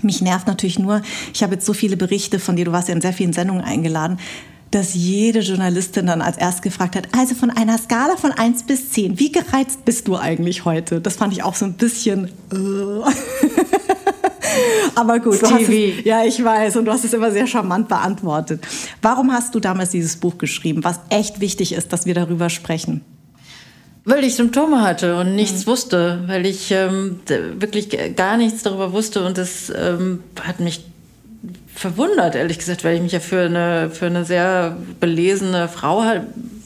mich 0.01 0.21
nervt 0.21 0.47
natürlich 0.47 0.77
nur, 0.77 1.01
ich 1.33 1.41
habe 1.41 1.53
jetzt 1.53 1.65
so 1.65 1.73
viele 1.73 1.95
Berichte 1.95 2.37
von 2.37 2.57
dir, 2.57 2.65
du 2.65 2.73
warst 2.73 2.89
ja 2.89 2.95
in 2.95 3.01
sehr 3.01 3.13
vielen 3.13 3.31
Sendungen 3.31 3.63
eingeladen, 3.63 4.19
dass 4.71 4.93
jede 4.93 5.39
Journalistin 5.39 6.07
dann 6.07 6.21
als 6.21 6.37
erst 6.37 6.61
gefragt 6.61 6.97
hat, 6.97 7.07
also 7.17 7.33
von 7.33 7.49
einer 7.49 7.77
Skala 7.77 8.17
von 8.17 8.31
1 8.31 8.63
bis 8.63 8.89
10, 8.91 9.19
wie 9.19 9.31
gereizt 9.31 9.85
bist 9.85 10.07
du 10.09 10.17
eigentlich 10.17 10.65
heute? 10.65 10.99
Das 10.99 11.15
fand 11.15 11.31
ich 11.33 11.43
auch 11.43 11.55
so 11.55 11.65
ein 11.65 11.73
bisschen... 11.73 12.25
Äh. 12.51 12.57
Aber 14.95 15.19
gut, 15.19 15.39
TV. 15.39 15.99
Es, 15.99 16.05
ja, 16.05 16.23
ich 16.23 16.43
weiß. 16.43 16.75
Und 16.77 16.85
du 16.85 16.91
hast 16.91 17.05
es 17.05 17.13
immer 17.13 17.31
sehr 17.31 17.47
charmant 17.47 17.87
beantwortet. 17.87 18.65
Warum 19.01 19.31
hast 19.31 19.55
du 19.55 19.59
damals 19.59 19.91
dieses 19.91 20.17
Buch 20.17 20.37
geschrieben, 20.37 20.83
was 20.83 20.99
echt 21.09 21.39
wichtig 21.39 21.73
ist, 21.73 21.93
dass 21.93 22.05
wir 22.05 22.13
darüber 22.13 22.49
sprechen? 22.49 23.01
Weil 24.03 24.23
ich 24.23 24.35
Symptome 24.35 24.81
hatte 24.81 25.15
und 25.17 25.35
nichts 25.35 25.65
mhm. 25.65 25.71
wusste, 25.71 26.23
weil 26.25 26.45
ich 26.45 26.71
ähm, 26.71 27.19
wirklich 27.27 27.89
gar 28.15 28.37
nichts 28.37 28.63
darüber 28.63 28.93
wusste 28.93 29.23
und 29.23 29.37
das 29.37 29.71
ähm, 29.75 30.23
hat 30.41 30.59
mich 30.59 30.85
verwundert, 31.75 32.35
ehrlich 32.35 32.59
gesagt, 32.59 32.83
weil 32.83 32.95
ich 32.95 33.01
mich 33.01 33.11
ja 33.11 33.19
für 33.19 33.41
eine, 33.41 33.89
für 33.89 34.05
eine 34.05 34.25
sehr 34.25 34.77
belesene 34.99 35.67
Frau 35.67 36.03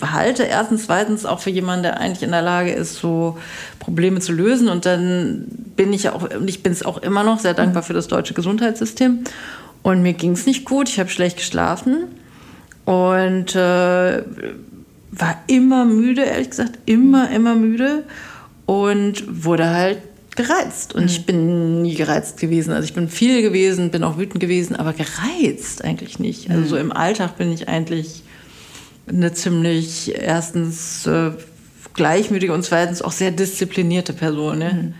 halte. 0.02 0.44
Erstens, 0.44 0.86
zweitens 0.86 1.26
auch 1.26 1.40
für 1.40 1.52
jemanden, 1.52 1.84
der 1.84 2.00
eigentlich 2.00 2.24
in 2.24 2.32
der 2.32 2.42
Lage 2.42 2.72
ist, 2.72 2.96
so 2.96 3.38
Probleme 3.80 4.20
zu 4.20 4.34
lösen. 4.34 4.68
Und 4.68 4.86
dann 4.86 5.46
bin 5.76 5.94
ich 5.94 6.04
ja 6.04 6.14
auch, 6.14 6.30
und 6.30 6.50
ich 6.50 6.64
bin 6.64 6.72
es 6.72 6.84
auch 6.84 6.98
immer 6.98 7.24
noch 7.24 7.40
sehr 7.40 7.54
dankbar 7.54 7.84
für 7.84 7.94
das 7.94 8.08
deutsche 8.08 8.34
Gesundheitssystem. 8.34 9.24
Und 9.84 10.02
mir 10.02 10.14
ging 10.14 10.32
es 10.32 10.46
nicht 10.46 10.66
gut, 10.66 10.90
ich 10.90 11.00
habe 11.00 11.10
schlecht 11.10 11.38
geschlafen 11.38 12.06
und 12.86 13.56
äh, 13.56 14.24
war 15.12 15.44
immer 15.48 15.86
müde, 15.86 16.24
ehrlich 16.24 16.50
gesagt, 16.50 16.80
immer, 16.86 17.30
immer 17.30 17.56
müde 17.56 18.04
und 18.66 19.46
wurde 19.46 19.70
halt 19.70 20.00
gereizt. 20.36 20.94
Und 20.94 21.04
mhm. 21.04 21.08
ich 21.08 21.26
bin 21.26 21.82
nie 21.82 21.96
gereizt 21.96 22.40
gewesen. 22.40 22.72
Also 22.72 22.86
ich 22.86 22.94
bin 22.94 23.10
viel 23.10 23.42
gewesen, 23.42 23.92
bin 23.92 24.04
auch 24.04 24.18
wütend 24.18 24.40
gewesen, 24.40 24.76
aber 24.76 24.94
gereizt 24.94 25.84
eigentlich 25.84 26.20
nicht. 26.20 26.50
Also 26.50 26.62
mhm. 26.62 26.68
so 26.68 26.78
im 26.78 26.92
Alltag 26.92 27.38
bin 27.38 27.52
ich 27.52 27.68
eigentlich 27.68 28.24
eine 29.08 29.34
ziemlich 29.34 30.14
erstens 30.16 31.06
äh, 31.06 31.32
gleichmütige 31.94 32.54
und 32.54 32.64
zweitens 32.64 33.02
auch 33.02 33.12
sehr 33.12 33.32
disziplinierte 33.32 34.14
Person. 34.14 34.60
Ne? 34.60 34.74
Mhm. 34.74 34.94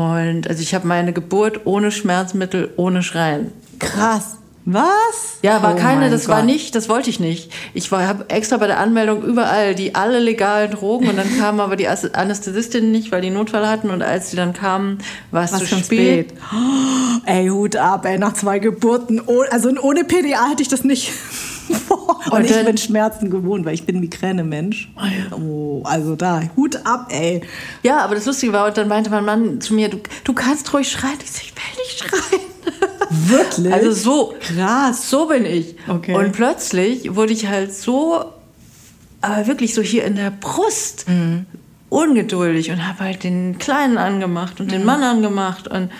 Und 0.00 0.48
also 0.48 0.62
ich 0.62 0.74
habe 0.74 0.86
meine 0.86 1.12
Geburt 1.12 1.66
ohne 1.66 1.90
Schmerzmittel, 1.90 2.70
ohne 2.76 3.02
Schreien. 3.02 3.52
Krass. 3.78 4.39
Was? 4.66 5.38
Ja, 5.42 5.62
war 5.62 5.74
oh 5.74 5.78
keine, 5.78 6.10
das 6.10 6.26
Gott. 6.26 6.36
war 6.36 6.42
nicht, 6.42 6.74
das 6.74 6.88
wollte 6.88 7.08
ich 7.08 7.18
nicht. 7.18 7.50
Ich 7.72 7.90
habe 7.90 8.28
extra 8.28 8.58
bei 8.58 8.66
der 8.66 8.78
Anmeldung 8.78 9.22
überall 9.22 9.74
die 9.74 9.94
alle 9.94 10.18
legalen 10.18 10.70
Drogen 10.70 11.08
und 11.08 11.16
dann 11.16 11.38
kam 11.38 11.60
aber 11.60 11.76
die 11.76 11.88
Anästhesistin 11.88 12.92
nicht, 12.92 13.10
weil 13.10 13.22
die 13.22 13.30
Notfall 13.30 13.66
hatten 13.66 13.90
und 13.90 14.02
als 14.02 14.30
sie 14.30 14.36
dann 14.36 14.52
kamen, 14.52 14.98
war 15.30 15.44
es 15.44 15.52
zu 15.52 15.66
spät. 15.66 15.84
spät. 15.84 16.34
Oh, 16.52 17.20
ey, 17.24 17.48
Hut 17.48 17.76
ab, 17.76 18.04
ey, 18.04 18.18
nach 18.18 18.34
zwei 18.34 18.58
Geburten. 18.58 19.22
Also 19.50 19.70
ohne 19.80 20.04
PDA 20.04 20.50
hätte 20.50 20.62
ich 20.62 20.68
das 20.68 20.84
nicht. 20.84 21.10
und, 21.88 22.32
und 22.32 22.44
ich 22.44 22.64
bin 22.64 22.76
Schmerzen 22.76 23.30
gewohnt, 23.30 23.64
weil 23.64 23.74
ich 23.74 23.86
bin 23.86 24.00
Migräne-Mensch. 24.00 24.92
Oh, 24.96 25.00
ja. 25.00 25.36
oh, 25.36 25.82
also 25.84 26.16
da, 26.16 26.42
Hut 26.56 26.76
ab, 26.84 27.08
ey. 27.10 27.40
Ja, 27.82 28.00
aber 28.00 28.14
das 28.14 28.26
Lustige 28.26 28.52
war, 28.52 28.66
und 28.66 28.76
dann 28.76 28.88
meinte 28.88 29.08
mein 29.08 29.24
Mann 29.24 29.60
zu 29.60 29.72
mir, 29.72 29.88
du, 29.88 29.98
du 30.24 30.32
kannst 30.34 30.72
ruhig 30.74 30.90
schreien. 30.90 31.18
Ich 31.24 31.30
so, 31.30 31.40
ich 31.42 31.54
will 31.54 31.84
nicht 31.84 31.98
schreien. 31.98 32.49
Wirklich? 33.10 33.72
Also 33.72 33.92
so 33.92 34.34
krass, 34.40 35.10
so 35.10 35.26
bin 35.26 35.44
ich. 35.44 35.74
Okay. 35.88 36.14
Und 36.14 36.32
plötzlich 36.32 37.14
wurde 37.14 37.32
ich 37.32 37.48
halt 37.48 37.74
so, 37.74 38.24
aber 39.20 39.46
wirklich 39.48 39.74
so 39.74 39.82
hier 39.82 40.04
in 40.04 40.14
der 40.14 40.30
Brust 40.30 41.08
mhm. 41.08 41.46
ungeduldig 41.88 42.70
und 42.70 42.86
habe 42.86 43.00
halt 43.00 43.24
den 43.24 43.58
Kleinen 43.58 43.98
angemacht 43.98 44.60
und 44.60 44.66
mhm. 44.66 44.70
den 44.70 44.84
Mann 44.84 45.02
angemacht 45.02 45.66
und 45.66 45.90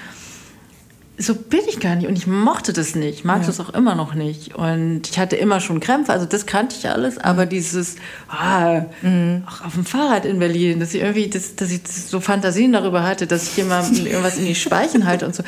so 1.21 1.35
bin 1.35 1.61
ich 1.69 1.81
gar 1.81 1.97
nicht 1.97 2.09
und 2.09 2.17
ich 2.17 2.27
mochte 2.27 2.73
das 2.73 2.95
nicht, 2.95 3.19
ich 3.19 3.25
mag 3.25 3.41
ja. 3.43 3.47
das 3.47 3.61
auch 3.61 3.71
immer 3.71 3.95
noch 3.95 4.15
nicht 4.15 4.55
und 4.55 5.03
ich 5.11 5.19
hatte 5.19 5.37
immer 5.37 5.61
schon 5.61 5.79
Krämpfe, 5.81 6.13
also 6.13 6.25
das 6.25 6.47
kannte 6.47 6.77
ich 6.79 6.89
alles, 6.89 7.19
aber 7.19 7.45
mhm. 7.45 7.51
dieses 7.51 7.97
ah, 8.29 8.83
mhm. 9.03 9.45
auch 9.47 9.67
auf 9.67 9.75
dem 9.75 9.85
Fahrrad 9.85 10.25
in 10.25 10.39
Berlin, 10.39 10.81
dass 10.81 10.95
ich 10.95 11.03
irgendwie, 11.03 11.29
das, 11.29 11.57
dass 11.57 11.71
ich 11.71 11.83
so 11.87 12.21
Fantasien 12.21 12.73
darüber 12.73 13.03
hatte, 13.03 13.27
dass 13.27 13.49
ich 13.49 13.57
jemandem 13.59 14.07
irgendwas 14.07 14.39
in 14.39 14.47
die 14.47 14.55
Speichen 14.55 15.05
halte 15.05 15.27
und 15.27 15.35
so, 15.35 15.43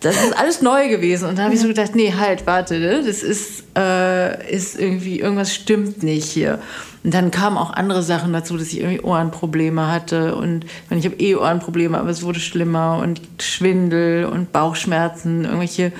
das 0.00 0.16
ist 0.22 0.38
alles 0.38 0.62
neu 0.62 0.88
gewesen. 0.88 1.28
Und 1.28 1.38
da 1.38 1.44
habe 1.44 1.54
ich 1.54 1.60
so 1.60 1.68
gedacht, 1.68 1.94
nee, 1.94 2.14
halt, 2.16 2.46
warte, 2.46 2.78
ne? 2.78 3.02
das 3.04 3.22
ist, 3.22 3.64
äh, 3.76 4.54
ist 4.54 4.78
irgendwie, 4.78 5.20
irgendwas 5.20 5.54
stimmt 5.54 6.02
nicht 6.02 6.26
hier. 6.26 6.60
Und 7.04 7.14
dann 7.14 7.30
kamen 7.30 7.56
auch 7.56 7.72
andere 7.72 8.02
Sachen 8.02 8.32
dazu, 8.32 8.56
dass 8.56 8.68
ich 8.68 8.80
irgendwie 8.80 9.00
Ohrenprobleme 9.00 9.90
hatte. 9.90 10.36
Und 10.36 10.64
ich 10.90 11.04
habe 11.04 11.16
eh 11.16 11.34
Ohrenprobleme, 11.34 11.98
aber 11.98 12.10
es 12.10 12.22
wurde 12.22 12.40
schlimmer 12.40 12.98
und 13.02 13.20
Schwindel 13.40 14.26
und 14.26 14.52
Bauchschmerzen, 14.52 15.44
irgendwelche 15.44 15.92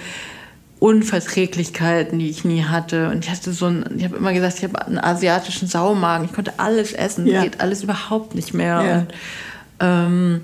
Unverträglichkeiten, 0.80 2.18
die 2.18 2.30
ich 2.30 2.44
nie 2.44 2.64
hatte. 2.64 3.10
Und 3.10 3.24
ich 3.24 3.30
hatte 3.30 3.52
so 3.52 3.66
ein, 3.66 3.84
ich 3.96 4.04
habe 4.04 4.16
immer 4.16 4.32
gesagt, 4.32 4.58
ich 4.58 4.64
habe 4.64 4.86
einen 4.86 4.98
asiatischen 4.98 5.66
Saumagen. 5.66 6.26
Ich 6.26 6.32
konnte 6.32 6.52
alles 6.58 6.92
essen, 6.92 7.26
ja. 7.26 7.42
geht 7.42 7.60
alles 7.60 7.82
überhaupt 7.82 8.34
nicht 8.34 8.54
mehr. 8.54 8.82
Ja. 8.84 8.98
Und, 8.98 9.12
ähm, 9.80 10.40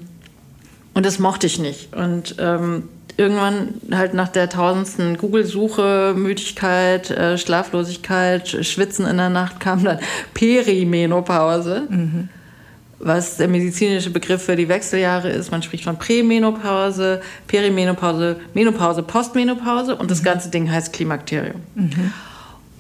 und 0.95 1.07
das 1.07 1.19
mochte 1.19 1.47
ich 1.47 1.59
nicht. 1.59 1.95
Und 1.95 2.37
ähm, 2.39 2.85
irgendwann 3.17 3.75
halt 3.93 4.15
nach 4.15 4.29
der 4.29 4.49
tausendsten 4.49 5.17
Google-Suche, 5.19 6.15
Müdigkeit, 6.17 7.11
äh, 7.11 7.39
Schlaflosigkeit, 7.39 8.49
Schwitzen 8.49 9.07
in 9.07 9.17
der 9.17 9.31
Nacht 9.31 9.61
kam 9.61 9.85
dann 9.85 9.99
Perimenopause. 10.35 11.87
Mhm 11.89 12.29
was 13.05 13.37
der 13.37 13.49
medizinische 13.49 14.11
Begriff 14.11 14.43
für 14.43 14.57
die 14.57 14.69
Wechseljahre 14.69 15.29
ist. 15.29 15.51
Man 15.51 15.63
spricht 15.63 15.85
von 15.85 15.99
Prämenopause, 15.99 17.21
Perimenopause, 17.47 18.41
Menopause, 18.55 19.03
Postmenopause 19.03 19.95
und 19.97 20.11
das 20.11 20.21
mhm. 20.21 20.25
ganze 20.25 20.49
Ding 20.49 20.71
heißt 20.71 20.93
Klimakterium. 20.93 21.61
Mhm. 21.75 22.13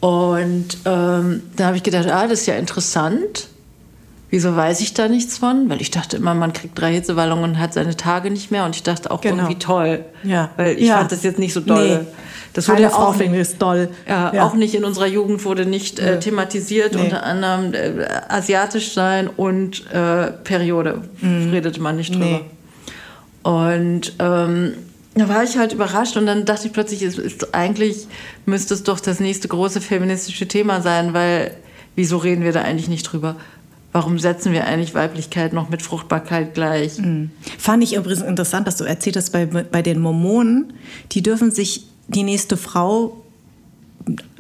Und 0.01 0.79
ähm, 0.87 1.43
da 1.57 1.67
habe 1.67 1.77
ich 1.77 1.83
gedacht, 1.83 2.09
ah, 2.09 2.27
das 2.27 2.41
ist 2.41 2.47
ja 2.47 2.57
interessant. 2.57 3.49
Wieso 4.31 4.57
weiß 4.57 4.81
ich 4.81 4.95
da 4.95 5.09
nichts 5.09 5.39
von? 5.39 5.69
Weil 5.69 5.81
ich 5.81 5.91
dachte 5.91 6.17
immer, 6.17 6.35
man 6.35 6.53
kriegt 6.53 6.79
drei 6.79 6.93
Hitzewallungen 6.93 7.53
und 7.53 7.59
hat 7.59 7.73
seine 7.73 7.97
Tage 7.97 8.31
nicht 8.31 8.51
mehr. 8.51 8.65
Und 8.65 8.75
ich 8.75 8.83
dachte 8.83 9.11
auch 9.11 9.21
genau. 9.21 9.45
irgendwie 9.45 9.59
toll. 9.59 10.05
Ja. 10.25 10.51
Weil 10.57 10.79
ich 10.79 10.89
ja. 10.89 10.99
fand 10.99 11.13
das 11.13 11.23
jetzt 11.23 11.39
nicht 11.39 11.53
so 11.53 11.61
doll. 11.61 12.01
Nee. 12.01 12.07
Das 12.55 12.69
wurde 12.69 12.83
Keine 12.83 12.95
auch 12.97 13.17
nicht, 13.17 13.33
ist 13.33 13.61
doll. 13.61 13.89
Ja, 14.09 14.33
ja, 14.33 14.45
auch 14.45 14.55
nicht 14.55 14.75
in 14.75 14.85
unserer 14.85 15.09
Jugend 15.09 15.45
wurde 15.45 15.67
nicht 15.67 15.99
äh, 15.99 16.21
thematisiert, 16.21 16.95
nee. 16.95 17.03
unter 17.03 17.25
anderem 17.25 17.75
äh, 17.75 18.07
asiatisch 18.29 18.93
sein 18.93 19.29
und 19.29 19.91
äh, 19.93 20.31
Periode. 20.31 21.03
Mhm. 21.21 21.51
Redete 21.51 21.81
man 21.81 21.97
nicht 21.97 22.15
drüber. 22.15 22.27
Nee. 22.27 22.45
Und 23.43 24.15
ähm, 24.21 24.75
da 25.15 25.29
war 25.29 25.43
ich 25.43 25.57
halt 25.57 25.73
überrascht 25.73 26.17
und 26.17 26.27
dann 26.27 26.45
dachte 26.45 26.69
ich 26.69 26.73
plötzlich, 26.73 27.03
es 27.03 27.19
ist, 27.19 27.55
eigentlich 27.55 28.07
müsste 28.47 28.75
es 28.75 28.85
doch 28.85 29.01
das 29.01 29.21
nächste 29.21 29.49
große 29.49 29.81
feministische 29.81 30.47
Thema 30.47 30.81
sein, 30.81 31.13
weil 31.13 31.53
wieso 31.97 32.19
reden 32.19 32.43
wir 32.43 32.53
da 32.53 32.63
eigentlich 32.63 32.89
nicht 32.89 33.05
drüber? 33.05 33.37
Warum 33.95 34.19
setzen 34.19 34.53
wir 34.53 34.67
eigentlich 34.67 34.93
Weiblichkeit 34.93 35.53
noch 35.53 35.69
mit 35.69 35.81
Fruchtbarkeit 35.81 36.53
gleich? 36.53 36.99
Mhm. 36.99 37.31
Fand 37.59 37.85
ich 37.85 37.95
übrigens 37.95 38.23
interessant, 38.23 38.67
dass 38.67 38.75
du 38.75 38.83
erzählt 38.83 39.17
hast, 39.17 39.31
bei, 39.31 39.47
bei 39.47 39.83
den 39.83 40.01
Mormonen, 40.01 40.73
die 41.13 41.23
dürfen 41.23 41.53
sich 41.53 41.87
die 42.09 42.25
nächste 42.25 42.57
Frau 42.57 43.23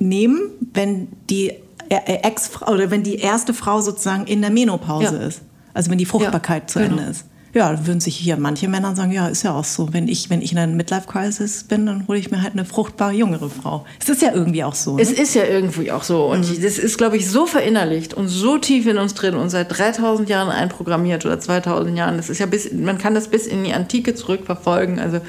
nehmen, 0.00 0.50
wenn 0.72 1.06
die 1.30 1.52
Ex 1.88 2.50
oder 2.62 2.90
wenn 2.90 3.04
die 3.04 3.14
erste 3.14 3.54
Frau 3.54 3.80
sozusagen 3.80 4.26
in 4.26 4.40
der 4.40 4.50
Menopause 4.50 5.18
ja. 5.20 5.26
ist. 5.28 5.42
Also 5.72 5.88
wenn 5.88 5.98
die 5.98 6.04
Fruchtbarkeit 6.04 6.62
ja, 6.64 6.66
zu 6.66 6.78
genau. 6.80 6.96
Ende 6.96 7.10
ist. 7.12 7.24
Ja, 7.54 7.86
würden 7.86 8.00
sich 8.00 8.16
hier 8.16 8.36
manche 8.36 8.66
Männer 8.66 8.96
sagen, 8.96 9.12
ja, 9.12 9.28
ist 9.28 9.44
ja 9.44 9.54
auch 9.54 9.64
so. 9.64 9.92
Wenn 9.92 10.08
ich, 10.08 10.28
wenn 10.28 10.42
ich 10.42 10.50
in 10.50 10.58
einer 10.58 10.72
Midlife-Crisis 10.72 11.64
bin, 11.64 11.86
dann 11.86 12.08
hole 12.08 12.18
ich 12.18 12.32
mir 12.32 12.42
halt 12.42 12.54
eine 12.54 12.64
fruchtbare 12.64 13.12
jüngere 13.12 13.48
Frau. 13.48 13.86
Es 14.00 14.08
ist 14.08 14.22
ja 14.22 14.32
irgendwie 14.32 14.64
auch 14.64 14.74
so. 14.74 14.96
Ne? 14.96 15.02
Es 15.02 15.12
ist 15.12 15.34
ja 15.36 15.44
irgendwie 15.44 15.92
auch 15.92 16.02
so. 16.02 16.24
Und 16.24 16.40
mhm. 16.40 16.62
das 16.62 16.78
ist, 16.78 16.98
glaube 16.98 17.16
ich, 17.16 17.30
so 17.30 17.46
verinnerlicht 17.46 18.12
und 18.12 18.26
so 18.26 18.58
tief 18.58 18.88
in 18.88 18.98
uns 18.98 19.14
drin 19.14 19.36
und 19.36 19.50
seit 19.50 19.78
3000 19.78 20.28
Jahren 20.28 20.50
einprogrammiert 20.50 21.24
oder 21.24 21.38
2000 21.38 21.96
Jahren. 21.96 22.16
Das 22.16 22.28
ist 22.28 22.40
ja 22.40 22.46
bis, 22.46 22.72
man 22.72 22.98
kann 22.98 23.14
das 23.14 23.28
bis 23.28 23.46
in 23.46 23.62
die 23.62 23.72
Antike 23.72 24.16
zurückverfolgen. 24.16 24.98
Also 24.98 25.20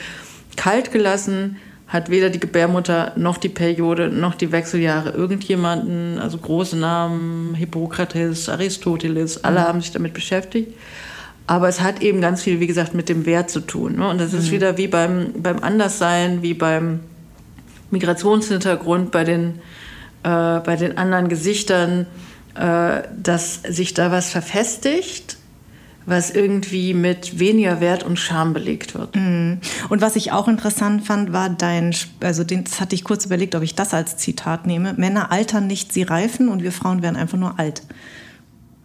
kalt 0.56 0.92
gelassen, 0.92 1.58
hat 1.88 2.10
weder 2.10 2.32
die 2.32 2.40
Gebärmutter 2.40 3.14
noch 3.16 3.38
die 3.38 3.50
Periode 3.50 4.10
noch 4.10 4.34
die 4.34 4.52
Wechseljahre 4.52 5.12
irgendjemanden, 5.12 6.18
also 6.18 6.40
große 6.40 6.76
Namen, 6.76 7.54
Hippokrates, 7.54 8.50
Aristoteles, 8.50 9.44
alle 9.44 9.60
mhm. 9.60 9.64
haben 9.64 9.82
sich 9.82 9.92
damit 9.92 10.14
beschäftigt. 10.14 10.74
Aber 11.48 11.68
es 11.70 11.82
hat 11.82 12.02
eben 12.02 12.22
ganz 12.22 12.42
viel, 12.42 12.60
wie 12.60 12.68
gesagt, 12.68 12.94
mit 12.94 13.08
dem 13.08 13.26
Wert 13.26 13.50
zu 13.50 13.60
tun. 13.60 13.98
Ne? 13.98 14.08
Und 14.08 14.20
das 14.20 14.34
ist 14.34 14.48
mhm. 14.48 14.52
wieder 14.52 14.78
wie 14.78 14.88
beim, 14.88 15.34
beim 15.38 15.60
Anderssein, 15.62 16.42
wie 16.42 16.54
beim 16.54 17.02
Migrationshintergrund, 17.92 19.12
bei 19.12 19.24
den, 19.24 19.60
äh, 20.24 20.60
bei 20.60 20.76
den 20.76 20.98
anderen 20.98 21.30
Gesichtern, 21.30 22.08
äh, 22.56 23.04
dass 23.16 23.62
sich 23.62 23.94
da 23.94 24.12
was 24.12 24.30
verfestigt 24.30 25.38
was 26.06 26.30
irgendwie 26.30 26.94
mit 26.94 27.40
weniger 27.40 27.82
Wert 27.82 28.04
und 28.04 28.18
Scham 28.18 28.54
belegt 28.54 28.94
wird. 28.96 29.16
Mhm. 29.16 29.60
Und 29.90 30.02
was 30.02 30.16
ich 30.16 30.32
auch 30.32 30.48
interessant 30.48 31.06
fand, 31.06 31.34
war 31.34 31.50
dein, 31.50 31.96
also 32.22 32.44
das 32.44 32.80
hatte 32.80 32.96
ich 32.96 33.04
kurz 33.04 33.26
überlegt, 33.26 33.56
ob 33.56 33.64
ich 33.64 33.76
das 33.76 33.94
als 33.94 34.18
Zitat 34.18 34.68
nehme. 34.68 34.94
Männer 34.94 35.32
altern 35.32 35.68
nicht, 35.68 35.92
sie 35.94 36.04
reifen 36.04 36.50
und 36.50 36.64
wir 36.64 36.72
Frauen 36.72 37.02
werden 37.02 37.16
einfach 37.16 37.38
nur 37.38 37.60
alt. 37.60 37.82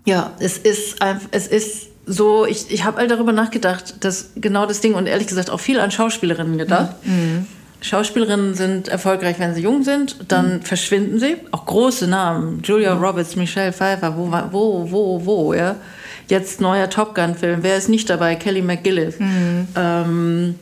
Ja, 0.07 0.33
es 0.39 0.57
ist, 0.57 0.97
es 1.31 1.47
ist 1.47 1.90
so, 2.13 2.45
ich, 2.45 2.73
ich 2.73 2.83
habe 2.85 2.99
all 2.99 3.07
darüber 3.07 3.31
nachgedacht, 3.31 3.95
dass 4.01 4.31
genau 4.35 4.67
das 4.67 4.81
Ding 4.81 4.95
und 4.95 5.07
ehrlich 5.07 5.29
gesagt 5.29 5.49
auch 5.49 5.61
viel 5.61 5.79
an 5.79 5.93
Schauspielerinnen 5.93 6.59
gedacht. 6.59 6.97
Mhm. 7.05 7.47
Schauspielerinnen 7.83 8.55
sind 8.55 8.89
erfolgreich, 8.89 9.39
wenn 9.39 9.55
sie 9.55 9.63
jung 9.63 9.85
sind, 9.85 10.17
dann 10.27 10.55
mhm. 10.55 10.63
verschwinden 10.63 11.21
sie. 11.21 11.37
Auch 11.53 11.67
große 11.67 12.09
Namen, 12.09 12.63
Julia 12.65 12.97
mhm. 12.97 13.05
Roberts, 13.05 13.37
Michelle 13.37 13.73
Pfeiffer, 13.73 14.17
wo, 14.17 14.29
wo, 14.51 14.91
wo, 14.91 15.25
wo, 15.25 15.55
ja. 15.55 15.77
Jetzt 16.27 16.61
neuer 16.61 16.91
Top 16.91 17.15
Gun-Film. 17.15 17.61
Wer 17.63 17.77
ist 17.77 17.89
nicht 17.89 18.11
dabei? 18.11 18.35
Kelly 18.35 18.63
McGillis. 18.63 19.21
Mhm. 19.21 19.69
Ähm, 19.77 20.55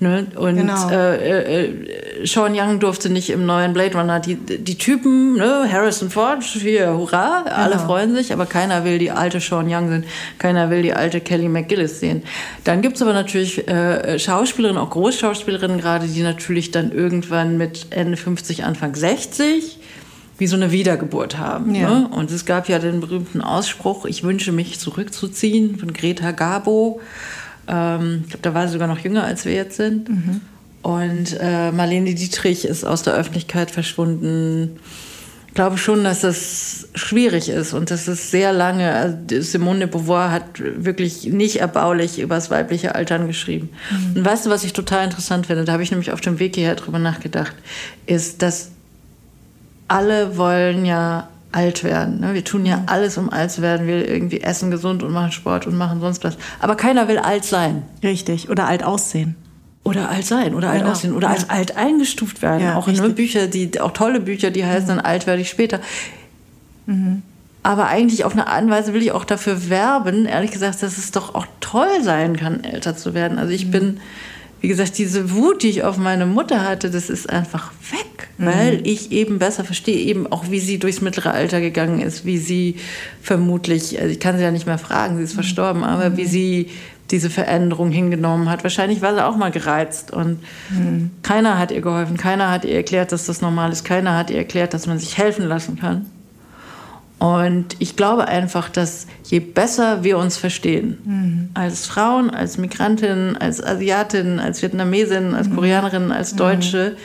ne? 0.00 0.26
Und 0.36 0.56
genau. 0.56 0.90
äh, 0.90 1.64
äh, 1.64 2.26
Sean 2.26 2.54
Young 2.54 2.80
durfte 2.80 3.10
nicht 3.10 3.30
im 3.30 3.46
neuen 3.46 3.72
Blade 3.72 3.96
Runner. 3.96 4.20
Die, 4.20 4.36
die 4.36 4.78
Typen, 4.78 5.34
ne? 5.34 5.68
Harrison 5.70 6.10
Ford, 6.10 6.42
hier, 6.42 6.94
hurra, 6.96 7.42
genau. 7.44 7.56
alle 7.56 7.78
freuen 7.78 8.14
sich, 8.14 8.32
aber 8.32 8.46
keiner 8.46 8.84
will 8.84 8.98
die 8.98 9.10
alte 9.10 9.40
Sean 9.40 9.66
Young 9.68 9.88
sehen. 9.88 10.04
Keiner 10.38 10.70
will 10.70 10.82
die 10.82 10.92
alte 10.92 11.20
Kelly 11.20 11.48
McGillis 11.48 12.00
sehen. 12.00 12.22
Dann 12.64 12.82
gibt 12.82 12.96
es 12.96 13.02
aber 13.02 13.12
natürlich 13.12 13.66
äh, 13.68 14.18
Schauspielerinnen, 14.18 14.80
auch 14.82 14.90
Großschauspielerinnen 14.90 15.80
gerade, 15.80 16.06
die 16.06 16.22
natürlich 16.22 16.70
dann 16.70 16.92
irgendwann 16.92 17.56
mit 17.56 17.86
Ende 17.90 18.16
50, 18.16 18.64
Anfang 18.64 18.94
60 18.94 19.78
wie 20.38 20.46
so 20.46 20.56
eine 20.56 20.72
Wiedergeburt 20.72 21.38
haben. 21.38 21.74
Ja. 21.74 21.88
Ne? 21.88 22.08
Und 22.08 22.30
es 22.30 22.44
gab 22.44 22.68
ja 22.68 22.78
den 22.78 23.00
berühmten 23.00 23.40
Ausspruch, 23.40 24.04
ich 24.04 24.24
wünsche 24.24 24.52
mich 24.52 24.78
zurückzuziehen 24.78 25.78
von 25.78 25.92
Greta 25.92 26.32
Garbo. 26.32 27.00
Ähm, 27.68 28.22
ich 28.24 28.30
glaube, 28.30 28.42
da 28.42 28.54
war 28.54 28.66
sie 28.66 28.72
sogar 28.74 28.88
noch 28.88 28.98
jünger, 28.98 29.24
als 29.24 29.44
wir 29.44 29.54
jetzt 29.54 29.76
sind. 29.76 30.08
Mhm. 30.08 30.40
Und 30.82 31.38
äh, 31.40 31.72
Marlene 31.72 32.14
Dietrich 32.14 32.66
ist 32.66 32.84
aus 32.84 33.02
der 33.02 33.14
Öffentlichkeit 33.14 33.70
verschwunden. 33.70 34.78
Ich 35.48 35.54
glaube 35.54 35.78
schon, 35.78 36.04
dass 36.04 36.20
das 36.20 36.88
schwierig 36.94 37.48
ist 37.48 37.72
und 37.72 37.90
dass 37.90 38.08
es 38.08 38.30
sehr 38.30 38.52
lange, 38.52 38.92
also 38.92 39.16
Simone 39.40 39.78
de 39.78 39.88
Beauvoir 39.88 40.30
hat 40.30 40.44
wirklich 40.58 41.26
nicht 41.26 41.60
erbaulich 41.60 42.18
über 42.18 42.34
das 42.34 42.50
weibliche 42.50 42.94
Altern 42.96 43.28
geschrieben. 43.28 43.70
Mhm. 43.90 44.16
Und 44.16 44.24
weißt 44.24 44.46
du, 44.46 44.50
was 44.50 44.64
ich 44.64 44.72
total 44.72 45.04
interessant 45.04 45.46
finde, 45.46 45.64
da 45.64 45.72
habe 45.72 45.82
ich 45.82 45.90
nämlich 45.90 46.10
auf 46.10 46.20
dem 46.20 46.38
Weg 46.38 46.56
hierher 46.56 46.74
drüber 46.74 46.98
nachgedacht, 46.98 47.54
ist, 48.06 48.42
dass 48.42 48.72
alle 49.88 50.36
wollen 50.36 50.84
ja 50.84 51.28
alt 51.54 51.84
werden. 51.84 52.20
Ne? 52.20 52.34
Wir 52.34 52.44
tun 52.44 52.66
ja 52.66 52.78
mhm. 52.78 52.82
alles, 52.86 53.16
um 53.16 53.30
alt 53.30 53.50
zu 53.50 53.62
werden. 53.62 53.86
Wir 53.86 54.08
irgendwie 54.08 54.40
essen 54.40 54.70
gesund 54.70 55.02
und 55.02 55.12
machen 55.12 55.32
Sport 55.32 55.66
und 55.66 55.76
machen 55.76 56.00
sonst 56.00 56.24
was. 56.24 56.36
Aber 56.60 56.76
keiner 56.76 57.08
will 57.08 57.18
alt 57.18 57.44
sein. 57.44 57.82
Richtig. 58.02 58.50
Oder 58.50 58.66
alt 58.66 58.82
aussehen. 58.82 59.36
Oder 59.84 60.08
alt 60.08 60.24
sein 60.24 60.54
oder 60.54 60.70
alt 60.70 60.80
genau. 60.80 60.92
aussehen 60.92 61.12
oder 61.12 61.28
ja. 61.28 61.34
als 61.34 61.50
alt 61.50 61.76
eingestuft 61.76 62.40
werden. 62.40 62.62
Ja, 62.62 62.76
auch 62.76 62.86
ne, 62.86 63.10
Bücher, 63.10 63.48
die 63.48 63.78
auch 63.80 63.90
tolle 63.90 64.18
Bücher, 64.18 64.50
die 64.50 64.64
heißen 64.64 64.84
mhm. 64.84 64.96
dann 64.96 65.00
alt 65.00 65.26
werde 65.26 65.42
ich 65.42 65.50
später. 65.50 65.78
Mhm. 66.86 67.22
Aber 67.62 67.86
eigentlich 67.86 68.24
auf 68.24 68.32
eine 68.32 68.46
Art 68.46 68.62
und 68.62 68.70
Weise 68.70 68.94
will 68.94 69.02
ich 69.02 69.12
auch 69.12 69.24
dafür 69.24 69.68
werben, 69.68 70.24
ehrlich 70.24 70.50
gesagt, 70.50 70.82
dass 70.82 70.98
es 70.98 71.10
doch 71.10 71.34
auch 71.34 71.46
toll 71.60 72.02
sein 72.02 72.36
kann, 72.36 72.64
älter 72.64 72.96
zu 72.96 73.14
werden. 73.14 73.38
Also 73.38 73.52
ich 73.52 73.66
mhm. 73.66 73.70
bin 73.70 74.00
wie 74.64 74.68
gesagt, 74.68 74.96
diese 74.96 75.30
Wut, 75.30 75.62
die 75.62 75.68
ich 75.68 75.82
auf 75.82 75.98
meine 75.98 76.24
Mutter 76.24 76.66
hatte, 76.66 76.88
das 76.90 77.10
ist 77.10 77.28
einfach 77.28 77.70
weg, 77.90 78.28
mhm. 78.38 78.46
weil 78.46 78.80
ich 78.86 79.12
eben 79.12 79.38
besser 79.38 79.62
verstehe, 79.62 79.98
eben 79.98 80.26
auch, 80.26 80.50
wie 80.50 80.58
sie 80.58 80.78
durchs 80.78 81.02
mittlere 81.02 81.32
Alter 81.32 81.60
gegangen 81.60 82.00
ist, 82.00 82.24
wie 82.24 82.38
sie 82.38 82.76
vermutlich, 83.20 84.00
also 84.00 84.10
ich 84.10 84.20
kann 84.20 84.38
sie 84.38 84.42
ja 84.42 84.50
nicht 84.50 84.64
mehr 84.64 84.78
fragen, 84.78 85.18
sie 85.18 85.22
ist 85.22 85.32
mhm. 85.32 85.40
verstorben, 85.42 85.84
aber 85.84 86.08
mhm. 86.08 86.16
wie 86.16 86.24
sie 86.24 86.70
diese 87.10 87.28
Veränderung 87.28 87.90
hingenommen 87.90 88.48
hat. 88.48 88.62
Wahrscheinlich 88.62 89.02
war 89.02 89.12
sie 89.12 89.22
auch 89.22 89.36
mal 89.36 89.50
gereizt 89.50 90.10
und 90.10 90.38
mhm. 90.70 91.10
keiner 91.20 91.58
hat 91.58 91.70
ihr 91.70 91.82
geholfen, 91.82 92.16
keiner 92.16 92.50
hat 92.50 92.64
ihr 92.64 92.74
erklärt, 92.74 93.12
dass 93.12 93.26
das 93.26 93.42
normal 93.42 93.70
ist, 93.70 93.84
keiner 93.84 94.16
hat 94.16 94.30
ihr 94.30 94.38
erklärt, 94.38 94.72
dass 94.72 94.86
man 94.86 94.98
sich 94.98 95.18
helfen 95.18 95.44
lassen 95.44 95.78
kann. 95.78 96.06
Und 97.24 97.76
ich 97.78 97.96
glaube 97.96 98.28
einfach, 98.28 98.68
dass 98.68 99.06
je 99.24 99.40
besser 99.40 100.04
wir 100.04 100.18
uns 100.18 100.36
verstehen, 100.36 100.98
mhm. 101.06 101.48
als 101.54 101.86
Frauen, 101.86 102.28
als 102.28 102.58
Migrantinnen, 102.58 103.38
als 103.38 103.64
Asiatinnen, 103.64 104.38
als 104.38 104.60
Vietnamesinnen, 104.60 105.34
als 105.34 105.48
mhm. 105.48 105.54
Koreanerinnen, 105.54 106.12
als 106.12 106.34
mhm. 106.34 106.36
Deutsche, 106.36 106.96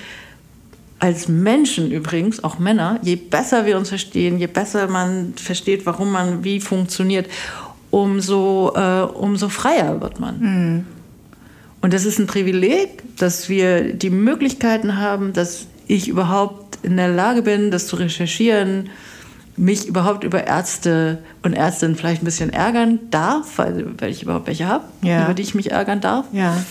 als 0.99 1.29
Menschen 1.29 1.89
übrigens, 1.89 2.43
auch 2.43 2.59
Männer, 2.59 2.99
je 3.01 3.15
besser 3.15 3.65
wir 3.65 3.77
uns 3.77 3.87
verstehen, 3.87 4.39
je 4.39 4.47
besser 4.47 4.89
man 4.89 5.35
versteht, 5.37 5.85
warum 5.85 6.11
man 6.11 6.43
wie 6.43 6.59
funktioniert, 6.59 7.29
umso, 7.89 8.73
äh, 8.75 9.03
umso 9.03 9.47
freier 9.47 10.01
wird 10.01 10.19
man. 10.19 10.39
Mhm. 10.39 10.85
Und 11.79 11.93
das 11.93 12.03
ist 12.03 12.19
ein 12.19 12.27
Privileg, 12.27 13.03
dass 13.15 13.47
wir 13.47 13.93
die 13.93 14.09
Möglichkeiten 14.09 14.97
haben, 14.97 15.31
dass 15.31 15.67
ich 15.87 16.09
überhaupt 16.09 16.79
in 16.83 16.97
der 16.97 17.07
Lage 17.07 17.41
bin, 17.41 17.71
das 17.71 17.87
zu 17.87 17.95
recherchieren, 17.95 18.89
mich 19.59 19.87
überhaupt 19.87 20.23
über 20.23 20.47
Ärzte 20.47 21.19
und 21.43 21.53
Ärztinnen 21.53 21.95
vielleicht 21.95 22.21
ein 22.21 22.25
bisschen 22.25 22.51
ärgern 22.51 22.99
darf, 23.11 23.57
weil, 23.57 23.85
weil 23.99 24.09
ich 24.09 24.23
überhaupt 24.23 24.47
welche 24.47 24.67
habe, 24.67 24.85
ja. 25.01 25.25
über 25.25 25.33
die 25.33 25.41
ich 25.41 25.53
mich 25.53 25.71
ärgern 25.71 25.99
darf. 25.99 26.25
Ja. 26.31 26.63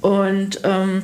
Und 0.00 0.60
ähm, 0.64 1.02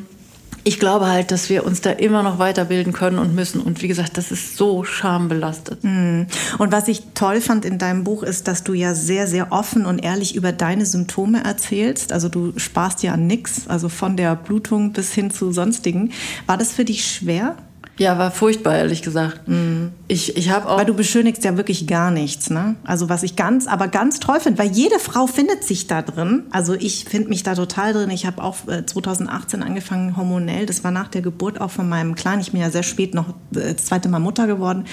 ich 0.65 0.79
glaube 0.79 1.07
halt, 1.07 1.31
dass 1.31 1.49
wir 1.51 1.65
uns 1.65 1.83
da 1.83 1.91
immer 1.91 2.23
noch 2.23 2.39
weiterbilden 2.39 2.93
können 2.93 3.19
und 3.19 3.35
müssen. 3.35 3.61
Und 3.61 3.83
wie 3.83 3.89
gesagt, 3.89 4.17
das 4.17 4.31
ist 4.31 4.57
so 4.57 4.85
schambelastet. 4.85 5.85
Mhm. 5.85 6.27
Und 6.59 6.73
was 6.73 6.89
ich 6.89 7.03
toll 7.15 7.41
fand 7.41 7.65
in 7.65 7.79
deinem 7.79 8.05
Buch 8.05 8.23
ist, 8.23 8.49
dass 8.49 8.65
du 8.65 8.73
ja 8.73 8.95
sehr, 8.95 9.27
sehr 9.27 9.53
offen 9.53 9.85
und 9.85 9.99
ehrlich 9.99 10.35
über 10.35 10.53
deine 10.53 10.87
Symptome 10.87 11.45
erzählst. 11.45 12.13
Also 12.13 12.29
du 12.29 12.53
sparst 12.59 13.03
ja 13.03 13.13
an 13.13 13.27
nichts, 13.27 13.69
also 13.69 13.89
von 13.89 14.17
der 14.17 14.37
Blutung 14.37 14.93
bis 14.93 15.13
hin 15.13 15.31
zu 15.31 15.53
sonstigen. 15.53 16.13
War 16.47 16.57
das 16.57 16.73
für 16.73 16.85
dich 16.85 17.05
schwer? 17.05 17.57
Ja, 18.01 18.17
war 18.17 18.31
furchtbar, 18.31 18.77
ehrlich 18.77 19.03
gesagt. 19.03 19.47
Mhm. 19.47 19.93
Ich, 20.09 20.35
ich 20.35 20.49
habe 20.49 20.67
auch. 20.71 20.79
Weil 20.79 20.87
du 20.87 20.95
beschönigst 20.95 21.45
ja 21.45 21.59
wirklich 21.59 21.87
gar 21.87 22.11
nichts, 22.11 22.49
ne? 22.49 22.77
Also 22.83 23.11
was 23.11 23.23
ich 23.23 23.37
ganz, 23.37 23.67
aber 23.67 23.89
ganz 23.89 24.21
toll 24.21 24.41
finde, 24.41 24.59
weil 24.59 24.71
jede 24.71 24.99
Frau 24.99 25.27
findet 25.27 25.65
sich 25.65 25.87
da 25.87 26.01
drin. 26.01 26.45
Also 26.51 26.73
ich 26.73 27.05
finde 27.05 27.29
mich 27.29 27.43
da 27.43 27.55
total 27.55 27.93
drin. 27.93 28.09
Ich 28.09 28.25
habe 28.25 28.43
auch 28.43 28.57
2018 28.87 29.61
äh, 29.61 29.65
angefangen 29.67 30.17
hormonell. 30.17 30.65
Das 30.65 30.83
war 30.83 30.93
nach 30.93 31.09
der 31.09 31.21
Geburt 31.21 31.61
auch 31.61 31.71
von 31.71 31.91
meinem 31.91 32.15
Kleinen. 32.15 32.41
Ich 32.41 32.53
bin 32.53 32.63
ja 32.63 32.71
sehr 32.71 32.85
spät 32.85 33.13
noch 33.13 33.29
äh, 33.55 33.75
das 33.75 33.85
zweite 33.85 34.09
Mal 34.09 34.19
Mutter 34.19 34.47
geworden. 34.47 34.87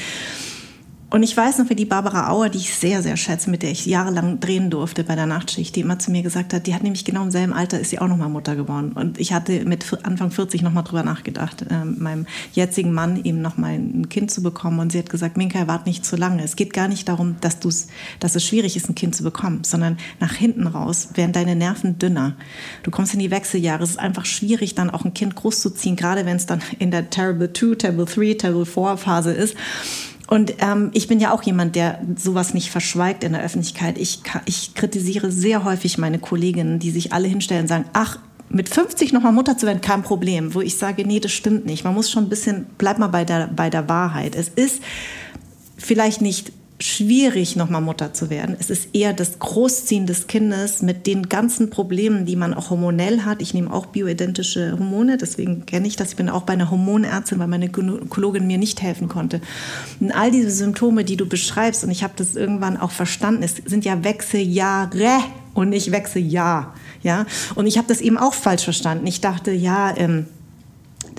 Und 1.09 1.23
ich 1.23 1.37
weiß 1.37 1.59
noch, 1.59 1.69
wie 1.69 1.75
die 1.75 1.85
Barbara 1.85 2.29
Auer, 2.29 2.49
die 2.49 2.57
ich 2.57 2.73
sehr, 2.73 3.01
sehr 3.01 3.15
schätze, 3.15 3.49
mit 3.49 3.63
der 3.63 3.71
ich 3.71 3.85
jahrelang 3.85 4.41
drehen 4.41 4.69
durfte 4.69 5.05
bei 5.05 5.15
der 5.15 5.25
Nachtschicht, 5.25 5.73
die 5.77 5.79
immer 5.79 5.99
zu 5.99 6.11
mir 6.11 6.21
gesagt 6.21 6.53
hat, 6.53 6.67
die 6.67 6.75
hat 6.75 6.83
nämlich 6.83 7.05
genau 7.05 7.23
im 7.23 7.31
selben 7.31 7.53
Alter, 7.53 7.79
ist 7.79 7.91
sie 7.91 7.99
auch 7.99 8.09
nochmal 8.09 8.27
Mutter 8.27 8.57
geworden. 8.57 8.91
Und 8.91 9.17
ich 9.17 9.31
hatte 9.31 9.63
mit 9.63 9.85
Anfang 10.03 10.31
40 10.31 10.63
nochmal 10.63 10.83
drüber 10.83 11.03
nachgedacht, 11.03 11.61
äh, 11.61 11.85
meinem 11.85 12.25
jetzigen 12.51 12.91
Mann 12.91 13.23
eben 13.23 13.41
nochmal 13.41 13.75
ein 13.75 14.09
Kind 14.09 14.31
zu 14.31 14.43
bekommen. 14.43 14.79
Und 14.79 14.91
sie 14.91 14.99
hat 14.99 15.09
gesagt, 15.09 15.37
Minka, 15.37 15.65
wart 15.65 15.85
nicht 15.85 16.05
zu 16.05 16.17
lange. 16.17 16.43
Es 16.43 16.57
geht 16.57 16.73
gar 16.73 16.89
nicht 16.89 17.07
darum, 17.07 17.37
dass, 17.39 17.59
du's, 17.59 17.87
dass 18.19 18.35
es 18.35 18.43
schwierig 18.43 18.75
ist, 18.75 18.89
ein 18.89 18.95
Kind 18.95 19.15
zu 19.15 19.23
bekommen, 19.23 19.63
sondern 19.63 19.97
nach 20.19 20.33
hinten 20.33 20.67
raus 20.67 21.11
werden 21.15 21.31
deine 21.31 21.55
Nerven 21.55 21.97
dünner. 21.99 22.35
Du 22.83 22.91
kommst 22.91 23.13
in 23.13 23.21
die 23.21 23.31
Wechseljahre. 23.31 23.81
Es 23.81 23.91
ist 23.91 23.99
einfach 23.99 24.25
schwierig, 24.25 24.75
dann 24.75 24.89
auch 24.89 25.05
ein 25.05 25.13
Kind 25.13 25.35
großzuziehen, 25.35 25.95
gerade 25.95 26.25
wenn 26.25 26.35
es 26.35 26.47
dann 26.47 26.61
in 26.79 26.91
der 26.91 27.09
Terrible 27.09 27.53
2, 27.53 27.75
Terrible 27.75 28.05
3, 28.05 28.33
Terrible 28.33 28.65
4 28.65 28.97
Phase 28.97 29.31
ist. 29.31 29.55
Und 30.27 30.55
ähm, 30.59 30.91
ich 30.93 31.07
bin 31.07 31.19
ja 31.19 31.31
auch 31.31 31.41
jemand, 31.43 31.75
der 31.75 32.01
sowas 32.17 32.53
nicht 32.53 32.69
verschweigt 32.69 33.23
in 33.23 33.31
der 33.31 33.41
Öffentlichkeit. 33.41 33.97
Ich, 33.97 34.21
ich 34.45 34.73
kritisiere 34.73 35.31
sehr 35.31 35.63
häufig 35.63 35.97
meine 35.97 36.19
Kolleginnen, 36.19 36.79
die 36.79 36.91
sich 36.91 37.13
alle 37.13 37.29
hinstellen 37.29 37.63
und 37.63 37.67
sagen, 37.69 37.85
ach, 37.93 38.19
mit 38.49 38.69
50 38.69 39.13
nochmal 39.13 39.31
Mutter 39.31 39.57
zu 39.57 39.65
werden, 39.65 39.81
kein 39.81 40.03
Problem. 40.03 40.53
Wo 40.53 40.61
ich 40.61 40.77
sage, 40.77 41.05
nee, 41.05 41.19
das 41.19 41.31
stimmt 41.31 41.65
nicht. 41.65 41.83
Man 41.83 41.93
muss 41.93 42.11
schon 42.11 42.25
ein 42.25 42.29
bisschen, 42.29 42.67
bleib 42.77 42.99
mal 42.99 43.07
bei 43.07 43.23
der, 43.23 43.47
bei 43.47 43.69
der 43.69 43.87
Wahrheit. 43.87 44.35
Es 44.35 44.49
ist 44.49 44.81
vielleicht 45.77 46.21
nicht 46.21 46.51
schwierig, 46.79 47.55
nochmal 47.55 47.81
Mutter 47.81 48.13
zu 48.13 48.29
werden. 48.29 48.55
Es 48.59 48.69
ist 48.69 48.89
eher 48.93 49.13
das 49.13 49.39
Großziehen 49.39 50.05
des 50.05 50.27
Kindes 50.27 50.83
mit 50.83 51.07
den 51.07 51.27
ganzen 51.27 51.71
Problemen, 51.71 52.25
die 52.25 52.35
man 52.35 52.53
auch 52.53 52.69
hormonell 52.69 53.21
hat. 53.21 53.41
Ich 53.41 53.53
nehme 53.53 53.73
auch 53.73 53.87
bioidentische 53.87 54.73
Hormone, 54.73 55.17
deswegen 55.17 55.65
kenne 55.65 55.87
ich 55.87 55.95
das. 55.95 56.09
Ich 56.09 56.15
bin 56.15 56.29
auch 56.29 56.43
bei 56.43 56.53
einer 56.53 56.69
Hormonärztin, 56.69 57.39
weil 57.39 57.47
meine 57.47 57.69
Gynäkologin 57.69 58.45
mir 58.45 58.59
nicht 58.59 58.81
helfen 58.81 59.07
konnte. 59.07 59.41
Und 59.99 60.11
all 60.11 60.29
diese 60.29 60.51
Symptome, 60.51 61.03
die 61.03 61.17
du 61.17 61.25
beschreibst, 61.25 61.83
und 61.83 61.89
ich 61.89 62.03
habe 62.03 62.13
das 62.15 62.35
irgendwann 62.35 62.77
auch 62.77 62.91
verstanden, 62.91 63.41
es 63.41 63.55
sind 63.65 63.83
ja 63.83 64.03
Wechseljahre 64.03 65.23
und 65.55 65.69
nicht 65.69 65.91
Wechseljahr. 65.91 66.75
Ja? 67.01 67.25
Und 67.55 67.65
ich 67.65 67.79
habe 67.79 67.87
das 67.87 68.01
eben 68.01 68.19
auch 68.19 68.35
falsch 68.35 68.63
verstanden. 68.63 69.07
Ich 69.07 69.21
dachte, 69.21 69.51
ja, 69.51 69.95
ähm, 69.97 70.27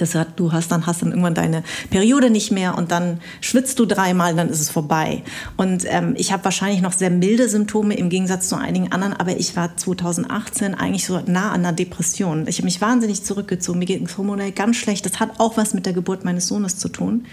das 0.00 0.14
hat, 0.14 0.38
du 0.38 0.52
hast 0.52 0.72
dann 0.72 0.86
hast 0.86 1.02
dann 1.02 1.10
irgendwann 1.10 1.34
deine 1.34 1.62
Periode 1.90 2.30
nicht 2.30 2.50
mehr 2.50 2.76
und 2.76 2.90
dann 2.90 3.20
schwitzt 3.40 3.78
du 3.78 3.86
dreimal, 3.86 4.34
dann 4.34 4.48
ist 4.48 4.60
es 4.60 4.70
vorbei. 4.70 5.22
Und 5.56 5.84
ähm, 5.86 6.14
ich 6.16 6.32
habe 6.32 6.44
wahrscheinlich 6.44 6.80
noch 6.80 6.92
sehr 6.92 7.10
milde 7.10 7.48
Symptome 7.48 7.94
im 7.96 8.08
Gegensatz 8.08 8.48
zu 8.48 8.56
einigen 8.56 8.92
anderen, 8.92 9.12
aber 9.14 9.36
ich 9.36 9.56
war 9.56 9.76
2018 9.76 10.74
eigentlich 10.74 11.06
so 11.06 11.20
nah 11.26 11.50
an 11.50 11.60
einer 11.60 11.72
Depression. 11.72 12.46
Ich 12.48 12.58
habe 12.58 12.64
mich 12.64 12.80
wahnsinnig 12.80 13.24
zurückgezogen. 13.24 13.78
Mir 13.78 13.86
geht 13.86 14.04
es 14.04 14.16
hormonell 14.18 14.52
ganz 14.52 14.76
schlecht. 14.76 15.04
Das 15.06 15.20
hat 15.20 15.38
auch 15.38 15.56
was 15.56 15.74
mit 15.74 15.86
der 15.86 15.92
Geburt 15.92 16.24
meines 16.24 16.48
Sohnes 16.48 16.78
zu 16.78 16.88
tun. 16.88 17.26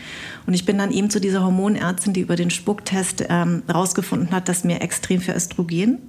Und 0.45 0.53
ich 0.53 0.65
bin 0.65 0.77
dann 0.77 0.91
eben 0.91 1.09
zu 1.09 1.19
dieser 1.19 1.43
Hormonärztin, 1.43 2.13
die 2.13 2.21
über 2.21 2.35
den 2.35 2.49
Spucktest 2.49 3.25
ähm, 3.29 3.63
rausgefunden 3.71 4.31
hat, 4.31 4.49
dass 4.49 4.63
mir 4.63 4.81
extrem 4.81 5.21
für 5.21 5.33
Östrogen 5.33 5.99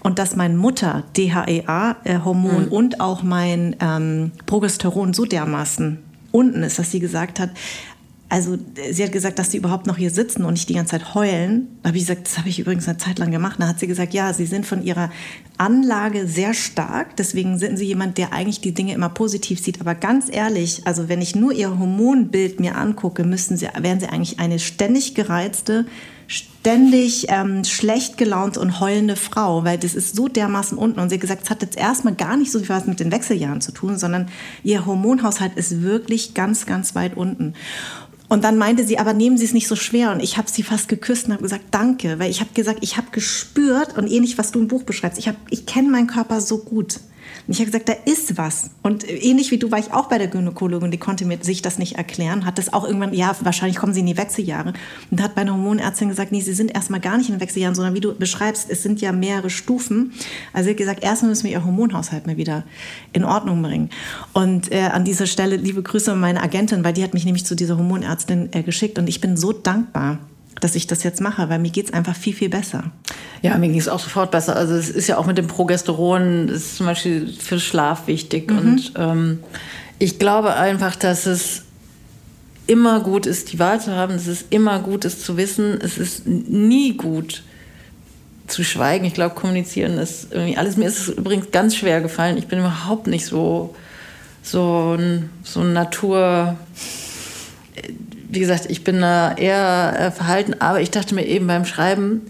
und 0.00 0.18
dass 0.18 0.36
mein 0.36 0.56
Mutter 0.56 1.04
DHEA-Hormon 1.16 2.66
mhm. 2.66 2.72
und 2.72 3.00
auch 3.00 3.22
mein 3.22 3.76
ähm, 3.80 4.32
Progesteron 4.46 5.14
so 5.14 5.24
dermaßen 5.24 5.97
unten 6.32 6.62
ist, 6.62 6.78
dass 6.78 6.90
sie 6.90 7.00
gesagt 7.00 7.40
hat, 7.40 7.50
also 8.30 8.58
sie 8.90 9.02
hat 9.02 9.12
gesagt, 9.12 9.38
dass 9.38 9.50
sie 9.50 9.56
überhaupt 9.56 9.86
noch 9.86 9.96
hier 9.96 10.10
sitzen 10.10 10.44
und 10.44 10.52
nicht 10.52 10.68
die 10.68 10.74
ganze 10.74 10.90
Zeit 10.90 11.14
heulen. 11.14 11.68
Da 11.82 11.88
habe 11.88 11.96
ich 11.96 12.06
gesagt, 12.06 12.26
das 12.26 12.36
habe 12.36 12.50
ich 12.50 12.58
übrigens 12.58 12.86
eine 12.86 12.98
Zeit 12.98 13.18
lang 13.18 13.30
gemacht. 13.30 13.56
Da 13.58 13.66
hat 13.66 13.80
sie 13.80 13.86
gesagt, 13.86 14.12
ja, 14.12 14.34
sie 14.34 14.44
sind 14.44 14.66
von 14.66 14.82
ihrer 14.82 15.10
Anlage 15.56 16.26
sehr 16.26 16.52
stark. 16.52 17.16
Deswegen 17.16 17.58
sind 17.58 17.78
sie 17.78 17.86
jemand, 17.86 18.18
der 18.18 18.34
eigentlich 18.34 18.60
die 18.60 18.74
Dinge 18.74 18.92
immer 18.92 19.08
positiv 19.08 19.60
sieht. 19.60 19.80
Aber 19.80 19.94
ganz 19.94 20.26
ehrlich, 20.30 20.86
also 20.86 21.08
wenn 21.08 21.22
ich 21.22 21.36
nur 21.36 21.52
ihr 21.52 21.78
Hormonbild 21.78 22.60
mir 22.60 22.76
angucke, 22.76 23.24
müssten 23.24 23.56
sie, 23.56 23.68
wären 23.80 23.98
sie 23.98 24.08
eigentlich 24.08 24.38
eine 24.38 24.58
ständig 24.58 25.14
gereizte, 25.14 25.86
ständig 26.28 27.26
ähm, 27.30 27.64
schlecht 27.64 28.18
gelaunt 28.18 28.58
und 28.58 28.80
heulende 28.80 29.16
Frau, 29.16 29.64
weil 29.64 29.78
das 29.78 29.94
ist 29.94 30.14
so 30.14 30.28
dermaßen 30.28 30.76
unten. 30.76 31.00
Und 31.00 31.08
sie 31.08 31.14
hat 31.14 31.22
gesagt, 31.22 31.44
es 31.44 31.50
hat 31.50 31.62
jetzt 31.62 31.78
erstmal 31.78 32.14
gar 32.14 32.36
nicht 32.36 32.52
so 32.52 32.58
viel 32.58 32.68
was 32.68 32.86
mit 32.86 33.00
den 33.00 33.10
Wechseljahren 33.10 33.62
zu 33.62 33.72
tun, 33.72 33.98
sondern 33.98 34.28
ihr 34.62 34.84
Hormonhaushalt 34.84 35.56
ist 35.56 35.82
wirklich 35.82 36.34
ganz, 36.34 36.66
ganz 36.66 36.94
weit 36.94 37.16
unten. 37.16 37.54
Und 38.28 38.44
dann 38.44 38.58
meinte 38.58 38.86
sie, 38.86 38.98
aber 38.98 39.14
nehmen 39.14 39.38
Sie 39.38 39.46
es 39.46 39.54
nicht 39.54 39.68
so 39.68 39.74
schwer. 39.74 40.12
Und 40.12 40.20
ich 40.20 40.36
habe 40.36 40.50
sie 40.50 40.62
fast 40.62 40.88
geküsst 40.88 41.26
und 41.26 41.32
habe 41.32 41.42
gesagt, 41.42 41.64
danke. 41.70 42.18
Weil 42.18 42.30
ich 42.30 42.40
habe 42.40 42.50
gesagt, 42.52 42.80
ich 42.82 42.98
habe 42.98 43.06
gespürt 43.10 43.96
und 43.96 44.06
ähnlich, 44.06 44.36
was 44.36 44.52
du 44.52 44.60
im 44.60 44.68
Buch 44.68 44.82
beschreibst, 44.82 45.18
ich, 45.18 45.32
ich 45.48 45.64
kenne 45.64 45.88
meinen 45.88 46.08
Körper 46.08 46.42
so 46.42 46.58
gut. 46.58 47.00
Und 47.48 47.54
ich 47.54 47.60
habe 47.60 47.70
gesagt, 47.70 47.88
da 47.88 47.94
ist 48.04 48.36
was. 48.36 48.70
Und 48.82 49.08
ähnlich 49.08 49.50
wie 49.50 49.56
du 49.56 49.70
war 49.70 49.78
ich 49.78 49.90
auch 49.94 50.10
bei 50.10 50.18
der 50.18 50.28
Gynäkologin, 50.28 50.90
die 50.90 50.98
konnte 50.98 51.24
mir 51.24 51.38
sich 51.40 51.62
das 51.62 51.78
nicht 51.78 51.96
erklären, 51.96 52.44
hat 52.44 52.58
das 52.58 52.74
auch 52.74 52.84
irgendwann, 52.84 53.14
ja, 53.14 53.34
wahrscheinlich 53.40 53.78
kommen 53.78 53.94
sie 53.94 54.00
in 54.00 54.06
die 54.06 54.18
Wechseljahre. 54.18 54.74
Und 55.10 55.22
hat 55.22 55.34
meine 55.34 55.52
Hormonärztin 55.52 56.10
gesagt, 56.10 56.30
nee, 56.30 56.42
sie 56.42 56.52
sind 56.52 56.74
erstmal 56.74 57.00
gar 57.00 57.16
nicht 57.16 57.30
in 57.30 57.36
den 57.36 57.40
Wechseljahren, 57.40 57.74
sondern 57.74 57.94
wie 57.94 58.00
du 58.00 58.14
beschreibst, 58.14 58.68
es 58.68 58.82
sind 58.82 59.00
ja 59.00 59.12
mehrere 59.12 59.48
Stufen. 59.48 60.12
Also 60.52 60.66
sie 60.66 60.70
hat 60.72 60.76
gesagt, 60.76 61.02
erstmal 61.02 61.30
müssen 61.30 61.44
wir 61.44 61.52
ihr 61.52 61.64
Hormonhaushalt 61.64 62.26
mal 62.26 62.36
wieder 62.36 62.64
in 63.14 63.24
Ordnung 63.24 63.62
bringen. 63.62 63.88
Und 64.34 64.70
äh, 64.70 64.80
an 64.80 65.06
dieser 65.06 65.26
Stelle 65.26 65.56
liebe 65.56 65.82
Grüße 65.82 66.12
an 66.12 66.20
meine 66.20 66.42
Agentin, 66.42 66.84
weil 66.84 66.92
die 66.92 67.02
hat 67.02 67.14
mich 67.14 67.24
nämlich 67.24 67.46
zu 67.46 67.56
dieser 67.56 67.78
Hormonärztin 67.78 68.50
äh, 68.52 68.62
geschickt 68.62 68.98
und 68.98 69.08
ich 69.08 69.22
bin 69.22 69.38
so 69.38 69.54
dankbar 69.54 70.18
dass 70.60 70.74
ich 70.74 70.86
das 70.86 71.02
jetzt 71.02 71.20
mache, 71.20 71.48
weil 71.48 71.58
mir 71.58 71.70
geht 71.70 71.86
es 71.86 71.92
einfach 71.92 72.16
viel, 72.16 72.34
viel 72.34 72.48
besser. 72.48 72.90
Ja, 73.42 73.56
mir 73.58 73.68
ging 73.68 73.78
es 73.78 73.88
auch 73.88 74.00
sofort 74.00 74.30
besser. 74.30 74.56
Also 74.56 74.74
es 74.74 74.90
ist 74.90 75.06
ja 75.06 75.18
auch 75.18 75.26
mit 75.26 75.38
dem 75.38 75.46
Progesteron, 75.46 76.48
ist 76.48 76.76
zum 76.76 76.86
Beispiel 76.86 77.32
für 77.38 77.60
Schlaf 77.60 78.06
wichtig. 78.06 78.50
Mhm. 78.50 78.58
Und 78.58 78.92
ähm, 78.96 79.38
ich 79.98 80.18
glaube 80.18 80.54
einfach, 80.54 80.96
dass 80.96 81.26
es 81.26 81.62
immer 82.66 83.00
gut 83.00 83.26
ist, 83.26 83.52
die 83.52 83.58
Wahl 83.58 83.80
zu 83.80 83.94
haben. 83.94 84.14
Es 84.14 84.26
ist 84.26 84.46
immer 84.50 84.80
gut, 84.80 85.04
es 85.04 85.22
zu 85.22 85.36
wissen. 85.36 85.78
Es 85.80 85.98
ist 85.98 86.26
nie 86.26 86.96
gut 86.96 87.42
zu 88.46 88.64
schweigen. 88.64 89.04
Ich 89.04 89.14
glaube, 89.14 89.34
kommunizieren 89.34 89.98
ist 89.98 90.32
irgendwie 90.32 90.56
alles. 90.56 90.76
Mir 90.76 90.88
ist 90.88 90.98
es 90.98 91.08
übrigens 91.08 91.50
ganz 91.50 91.76
schwer 91.76 92.00
gefallen. 92.00 92.36
Ich 92.36 92.46
bin 92.46 92.58
überhaupt 92.58 93.06
nicht 93.06 93.26
so, 93.26 93.74
so 94.42 94.96
ein, 94.98 95.30
so 95.44 95.60
ein 95.60 95.72
Natur 95.72 96.56
wie 98.28 98.40
gesagt, 98.40 98.66
ich 98.68 98.84
bin 98.84 99.00
da 99.00 99.34
eher 99.34 99.94
äh, 99.98 100.10
verhalten, 100.10 100.54
aber 100.60 100.80
ich 100.80 100.90
dachte 100.90 101.14
mir 101.14 101.24
eben 101.24 101.46
beim 101.46 101.64
Schreiben, 101.64 102.22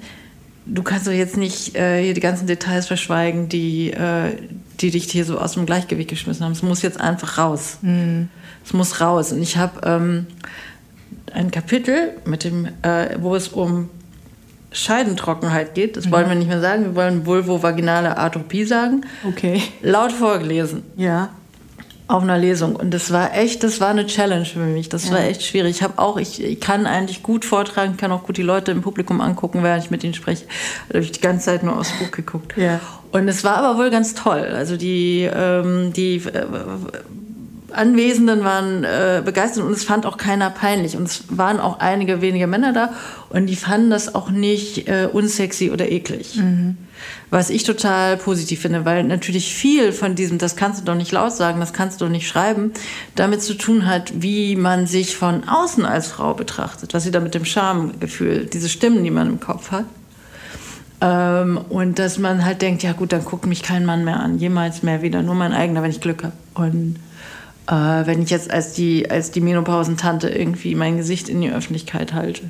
du 0.66 0.82
kannst 0.82 1.06
doch 1.06 1.12
jetzt 1.12 1.37
nicht 1.37 1.74
äh, 1.76 2.02
hier 2.02 2.14
die 2.14 2.20
ganzen 2.20 2.46
Details 2.46 2.87
verschweigen, 2.87 3.48
die, 3.48 3.90
äh, 3.90 4.37
die 4.80 4.90
dich 4.90 5.11
hier 5.11 5.24
so 5.24 5.38
aus 5.38 5.54
dem 5.54 5.66
Gleichgewicht 5.66 6.08
geschmissen 6.08 6.44
haben. 6.44 6.52
Es 6.52 6.62
muss 6.62 6.82
jetzt 6.82 7.00
einfach 7.00 7.38
raus. 7.38 7.78
Mhm. 7.82 8.28
Es 8.64 8.72
muss 8.72 9.00
raus. 9.00 9.32
Und 9.32 9.42
ich 9.42 9.56
habe 9.56 9.80
ähm, 9.84 10.26
ein 11.32 11.50
Kapitel, 11.50 12.12
mit 12.24 12.44
dem, 12.44 12.66
äh, 12.82 13.16
wo 13.18 13.34
es 13.34 13.48
um 13.48 13.90
Scheidentrockenheit 14.70 15.74
geht. 15.74 15.96
Das 15.96 16.06
mhm. 16.06 16.12
wollen 16.12 16.28
wir 16.28 16.37
nicht 16.37 16.48
mehr 16.48 16.61
sagen. 16.61 16.84
Wir 16.84 16.94
wollen 16.94 17.26
vulvovaginale 17.26 18.16
Atropie 18.16 18.64
sagen. 18.64 19.00
Okay. 19.26 19.62
Laut 19.82 20.12
vorgelesen. 20.12 20.82
Ja 20.96 21.30
auf 22.09 22.23
einer 22.23 22.38
Lesung 22.38 22.75
und 22.75 22.92
das 22.94 23.12
war 23.12 23.35
echt, 23.35 23.62
das 23.62 23.81
war 23.81 23.88
eine 23.88 24.07
Challenge 24.07 24.47
für 24.47 24.59
mich. 24.61 24.88
Das 24.88 25.07
ja. 25.07 25.12
war 25.12 25.21
echt 25.21 25.42
schwierig. 25.44 25.77
Ich 25.77 25.83
habe 25.83 25.99
auch, 25.99 26.16
ich, 26.16 26.42
ich, 26.42 26.59
kann 26.59 26.87
eigentlich 26.87 27.23
gut 27.23 27.44
vortragen, 27.44 27.99
kann 27.99 28.11
auch 28.12 28.25
gut 28.25 28.38
die 28.38 28.42
Leute 28.42 28.73
im 28.73 28.81
Publikum 28.81 29.21
angucken, 29.21 29.62
während 29.62 29.85
ich 29.85 29.90
mit 29.90 30.03
ihnen 30.03 30.14
spreche. 30.14 30.47
Da 30.88 30.94
habe 30.94 31.05
ich 31.05 31.12
die 31.12 31.21
ganze 31.21 31.44
Zeit 31.44 31.62
nur 31.62 31.79
aufs 31.79 31.92
Buch 31.92 32.11
geguckt. 32.11 32.55
Ja. 32.57 32.81
Und 33.12 33.29
es 33.29 33.44
war 33.44 33.59
aber 33.59 33.79
wohl 33.79 33.90
ganz 33.90 34.14
toll. 34.14 34.53
Also 34.55 34.79
die, 34.79 35.29
ähm, 35.31 35.92
die 35.92 36.16
äh, 36.16 36.47
Anwesenden 37.73 38.42
waren 38.42 38.85
äh, 38.85 39.21
begeistert 39.23 39.64
und 39.64 39.73
es 39.73 39.85
fand 39.85 40.07
auch 40.07 40.16
keiner 40.16 40.49
peinlich. 40.49 40.97
Und 40.97 41.05
es 41.05 41.25
waren 41.29 41.61
auch 41.61 41.79
einige 41.79 42.23
wenige 42.23 42.47
Männer 42.47 42.73
da 42.73 42.94
und 43.29 43.47
die 43.47 43.57
fanden 43.57 43.90
das 43.90 44.14
auch 44.14 44.31
nicht 44.31 44.88
äh, 44.88 45.09
unsexy 45.12 45.71
oder 45.71 45.90
eklig. 45.90 46.37
Mhm. 46.37 46.79
Was 47.30 47.50
ich 47.50 47.64
total 47.64 48.16
positiv 48.16 48.61
finde, 48.61 48.84
weil 48.84 49.04
natürlich 49.04 49.54
viel 49.54 49.92
von 49.92 50.14
diesem, 50.14 50.38
das 50.38 50.56
kannst 50.56 50.80
du 50.80 50.84
doch 50.84 50.94
nicht 50.94 51.12
laut 51.12 51.32
sagen, 51.32 51.61
das 51.61 51.72
kannst 51.72 52.00
du 52.00 52.06
doch 52.06 52.11
nicht 52.11 52.26
schreiben, 52.26 52.72
damit 53.14 53.42
zu 53.42 53.54
tun 53.54 53.87
hat, 53.87 54.12
wie 54.22 54.56
man 54.56 54.87
sich 54.87 55.16
von 55.16 55.48
außen 55.48 55.84
als 55.84 56.08
Frau 56.08 56.34
betrachtet, 56.34 56.94
was 56.94 57.04
sie 57.04 57.11
da 57.11 57.20
mit 57.20 57.34
dem 57.34 57.44
Schamgefühl, 57.44 58.46
diese 58.46 58.68
Stimmen, 58.68 59.04
die 59.04 59.11
man 59.11 59.28
im 59.28 59.40
Kopf 59.40 59.70
hat. 59.70 59.84
Ähm, 61.00 61.58
und 61.68 61.98
dass 61.98 62.18
man 62.18 62.44
halt 62.44 62.62
denkt, 62.62 62.82
ja 62.82 62.92
gut, 62.92 63.12
dann 63.12 63.24
guckt 63.24 63.46
mich 63.46 63.62
kein 63.62 63.84
Mann 63.84 64.04
mehr 64.04 64.20
an, 64.20 64.38
jemals 64.38 64.82
mehr 64.82 65.02
wieder, 65.02 65.22
nur 65.22 65.34
mein 65.34 65.52
eigener, 65.52 65.82
wenn 65.82 65.90
ich 65.90 66.00
Glück 66.00 66.24
habe. 66.24 66.34
Und 66.54 66.96
äh, 67.68 68.06
wenn 68.06 68.22
ich 68.22 68.30
jetzt 68.30 68.50
als 68.50 68.72
die, 68.72 69.11
als 69.11 69.30
die 69.30 69.40
Menopausentante 69.40 70.28
irgendwie 70.28 70.74
mein 70.74 70.96
Gesicht 70.96 71.28
in 71.28 71.40
die 71.40 71.50
Öffentlichkeit 71.50 72.14
halte. 72.14 72.44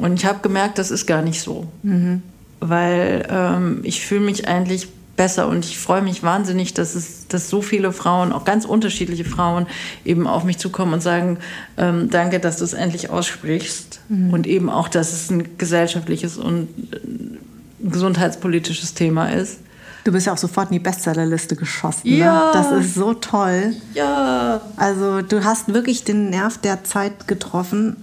Und 0.00 0.14
ich 0.14 0.26
habe 0.26 0.40
gemerkt, 0.40 0.78
das 0.78 0.90
ist 0.90 1.06
gar 1.06 1.22
nicht 1.22 1.40
so. 1.40 1.68
Mhm. 1.82 2.22
Weil 2.66 3.26
ähm, 3.28 3.80
ich 3.82 4.04
fühle 4.04 4.22
mich 4.22 4.48
eigentlich 4.48 4.88
besser 5.16 5.48
und 5.48 5.64
ich 5.64 5.78
freue 5.78 6.02
mich 6.02 6.22
wahnsinnig, 6.22 6.74
dass 6.74 6.94
es, 6.94 7.28
dass 7.28 7.48
so 7.48 7.62
viele 7.62 7.92
Frauen, 7.92 8.32
auch 8.32 8.44
ganz 8.44 8.64
unterschiedliche 8.64 9.24
Frauen, 9.24 9.66
eben 10.04 10.26
auf 10.26 10.44
mich 10.44 10.58
zukommen 10.58 10.94
und 10.94 11.02
sagen, 11.02 11.38
ähm, 11.76 12.10
danke, 12.10 12.40
dass 12.40 12.56
du 12.56 12.64
es 12.64 12.72
endlich 12.72 13.10
aussprichst 13.10 14.00
mhm. 14.08 14.32
und 14.32 14.46
eben 14.46 14.70
auch, 14.70 14.88
dass 14.88 15.12
es 15.12 15.30
ein 15.30 15.56
gesellschaftliches 15.58 16.36
und 16.36 16.68
ein 17.04 17.38
gesundheitspolitisches 17.80 18.94
Thema 18.94 19.28
ist. 19.28 19.58
Du 20.04 20.12
bist 20.12 20.26
ja 20.26 20.34
auch 20.34 20.38
sofort 20.38 20.70
in 20.70 20.74
die 20.74 20.80
Bestsellerliste 20.80 21.56
geschossen. 21.56 22.10
Ne? 22.10 22.18
Ja. 22.18 22.46
Ne? 22.46 22.50
Das 22.52 22.72
ist 22.72 22.94
so 22.94 23.14
toll. 23.14 23.74
Ja. 23.94 24.60
Also 24.76 25.22
du 25.22 25.44
hast 25.44 25.72
wirklich 25.72 26.04
den 26.04 26.30
Nerv 26.30 26.58
der 26.58 26.84
Zeit 26.84 27.26
getroffen. 27.26 27.96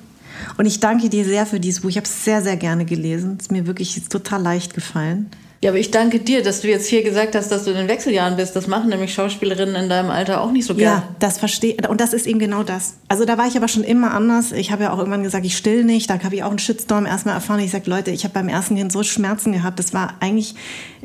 Und 0.57 0.65
ich 0.65 0.79
danke 0.79 1.09
dir 1.09 1.25
sehr 1.25 1.45
für 1.45 1.59
dieses 1.59 1.81
Buch. 1.81 1.89
Ich 1.89 1.97
habe 1.97 2.05
es 2.05 2.25
sehr, 2.25 2.41
sehr 2.41 2.57
gerne 2.57 2.85
gelesen. 2.85 3.37
Es 3.39 3.47
ist 3.47 3.51
mir 3.51 3.67
wirklich 3.67 4.01
total 4.09 4.41
leicht 4.41 4.73
gefallen. 4.73 5.29
Ja, 5.63 5.69
aber 5.69 5.77
ich 5.77 5.91
danke 5.91 6.19
dir, 6.19 6.41
dass 6.41 6.61
du 6.61 6.69
jetzt 6.69 6.87
hier 6.87 7.03
gesagt 7.03 7.35
hast, 7.35 7.51
dass 7.51 7.65
du 7.65 7.69
in 7.69 7.77
den 7.77 7.87
Wechseljahren 7.87 8.35
bist. 8.35 8.55
Das 8.55 8.65
machen 8.65 8.89
nämlich 8.89 9.13
Schauspielerinnen 9.13 9.75
in 9.75 9.89
deinem 9.89 10.09
Alter 10.09 10.41
auch 10.41 10.51
nicht 10.51 10.65
so 10.65 10.73
gerne. 10.73 11.03
Ja, 11.03 11.15
das 11.19 11.37
verstehe 11.37 11.75
Und 11.87 12.01
das 12.01 12.13
ist 12.13 12.25
eben 12.25 12.39
genau 12.39 12.63
das. 12.63 12.95
Also 13.09 13.25
da 13.25 13.37
war 13.37 13.45
ich 13.47 13.55
aber 13.57 13.67
schon 13.67 13.83
immer 13.83 14.11
anders. 14.11 14.53
Ich 14.53 14.71
habe 14.71 14.83
ja 14.83 14.91
auch 14.91 14.97
irgendwann 14.97 15.21
gesagt, 15.21 15.45
ich 15.45 15.55
still 15.55 15.83
nicht. 15.83 16.09
Da 16.09 16.17
habe 16.23 16.33
ich 16.33 16.43
auch 16.43 16.49
einen 16.49 16.57
Shitstorm 16.57 17.05
erstmal 17.05 17.35
erfahren. 17.35 17.59
Ich 17.59 17.69
sage, 17.69 17.87
Leute, 17.87 18.09
ich 18.09 18.23
habe 18.23 18.33
beim 18.33 18.47
ersten 18.47 18.75
Kind 18.75 18.91
so 18.91 19.03
Schmerzen 19.03 19.51
gehabt. 19.51 19.77
Das 19.77 19.93
war 19.93 20.15
eigentlich, 20.19 20.55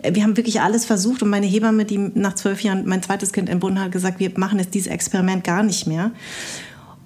wir 0.02 0.22
haben 0.22 0.38
wirklich 0.38 0.62
alles 0.62 0.86
versucht. 0.86 1.22
Und 1.22 1.28
meine 1.28 1.46
Hebamme, 1.46 1.84
die 1.84 1.98
nach 1.98 2.34
zwölf 2.34 2.62
Jahren 2.62 2.86
mein 2.86 3.02
zweites 3.02 3.34
Kind 3.34 3.50
entbunden 3.50 3.78
hat, 3.78 3.92
gesagt, 3.92 4.20
wir 4.20 4.30
machen 4.36 4.58
jetzt 4.58 4.72
dieses 4.72 4.88
Experiment 4.88 5.44
gar 5.44 5.64
nicht 5.64 5.86
mehr. 5.86 6.12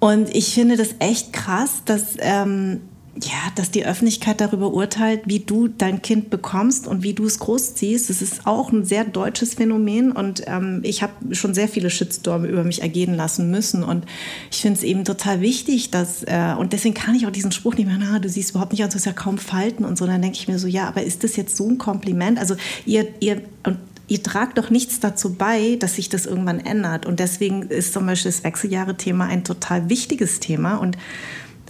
Und 0.01 0.35
ich 0.35 0.53
finde 0.53 0.75
das 0.75 0.95
echt 0.99 1.31
krass, 1.31 1.83
dass... 1.85 2.17
Ähm, 2.19 2.81
ja, 3.15 3.51
dass 3.55 3.71
die 3.71 3.85
Öffentlichkeit 3.85 4.39
darüber 4.39 4.73
urteilt, 4.73 5.23
wie 5.25 5.39
du 5.39 5.67
dein 5.67 6.01
Kind 6.01 6.29
bekommst 6.29 6.87
und 6.87 7.03
wie 7.03 7.13
du 7.13 7.25
es 7.25 7.39
großziehst. 7.39 8.09
Das 8.09 8.21
ist 8.21 8.47
auch 8.47 8.71
ein 8.71 8.85
sehr 8.85 9.03
deutsches 9.03 9.55
Phänomen 9.55 10.13
und 10.13 10.43
ähm, 10.47 10.79
ich 10.83 11.03
habe 11.03 11.35
schon 11.35 11.53
sehr 11.53 11.67
viele 11.67 11.89
Shitstorme 11.89 12.47
über 12.47 12.63
mich 12.63 12.81
ergehen 12.81 13.13
lassen 13.13 13.51
müssen 13.51 13.83
und 13.83 14.05
ich 14.49 14.61
finde 14.61 14.77
es 14.77 14.83
eben 14.83 15.03
total 15.03 15.41
wichtig, 15.41 15.91
dass 15.91 16.23
äh, 16.23 16.55
und 16.57 16.71
deswegen 16.71 16.95
kann 16.95 17.13
ich 17.15 17.27
auch 17.27 17.31
diesen 17.31 17.51
Spruch 17.51 17.75
nicht 17.75 17.87
mehr, 17.87 17.97
na, 17.99 18.19
du 18.19 18.29
siehst 18.29 18.51
überhaupt 18.51 18.71
nicht 18.71 18.83
aus, 18.83 18.91
du 18.91 18.95
hast 18.95 19.05
ja 19.05 19.13
kaum 19.13 19.37
Falten 19.37 19.83
und 19.83 19.97
so. 19.97 20.05
Dann 20.05 20.21
denke 20.21 20.37
ich 20.37 20.47
mir 20.47 20.57
so, 20.57 20.67
ja, 20.67 20.87
aber 20.87 21.03
ist 21.03 21.25
das 21.25 21.35
jetzt 21.35 21.57
so 21.57 21.67
ein 21.67 21.77
Kompliment? 21.77 22.39
Also 22.39 22.55
ihr, 22.85 23.07
ihr 23.19 23.41
und 23.65 23.77
ihr 24.11 24.21
tragt 24.21 24.57
doch 24.57 24.69
nichts 24.69 24.99
dazu 24.99 25.35
bei, 25.35 25.77
dass 25.79 25.95
sich 25.95 26.09
das 26.09 26.25
irgendwann 26.25 26.59
ändert. 26.59 27.05
Und 27.05 27.21
deswegen 27.21 27.63
ist 27.63 27.93
zum 27.93 28.05
Beispiel 28.05 28.29
das 28.29 28.43
Wechseljahre-Thema 28.43 29.25
ein 29.27 29.45
total 29.45 29.89
wichtiges 29.89 30.41
Thema 30.41 30.75
und 30.75 30.97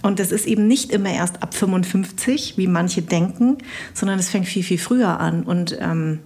und 0.04 0.18
das 0.18 0.32
ist 0.32 0.46
eben 0.48 0.66
nicht 0.66 0.90
immer 0.90 1.10
erst 1.12 1.44
ab 1.44 1.54
55, 1.54 2.58
wie 2.58 2.66
manche 2.66 3.02
denken, 3.02 3.58
sondern 3.94 4.18
es 4.18 4.30
fängt 4.30 4.46
viel, 4.46 4.64
viel 4.64 4.78
früher 4.78 5.20
an. 5.20 5.44
Und 5.44 5.78
ähm, 5.80 6.18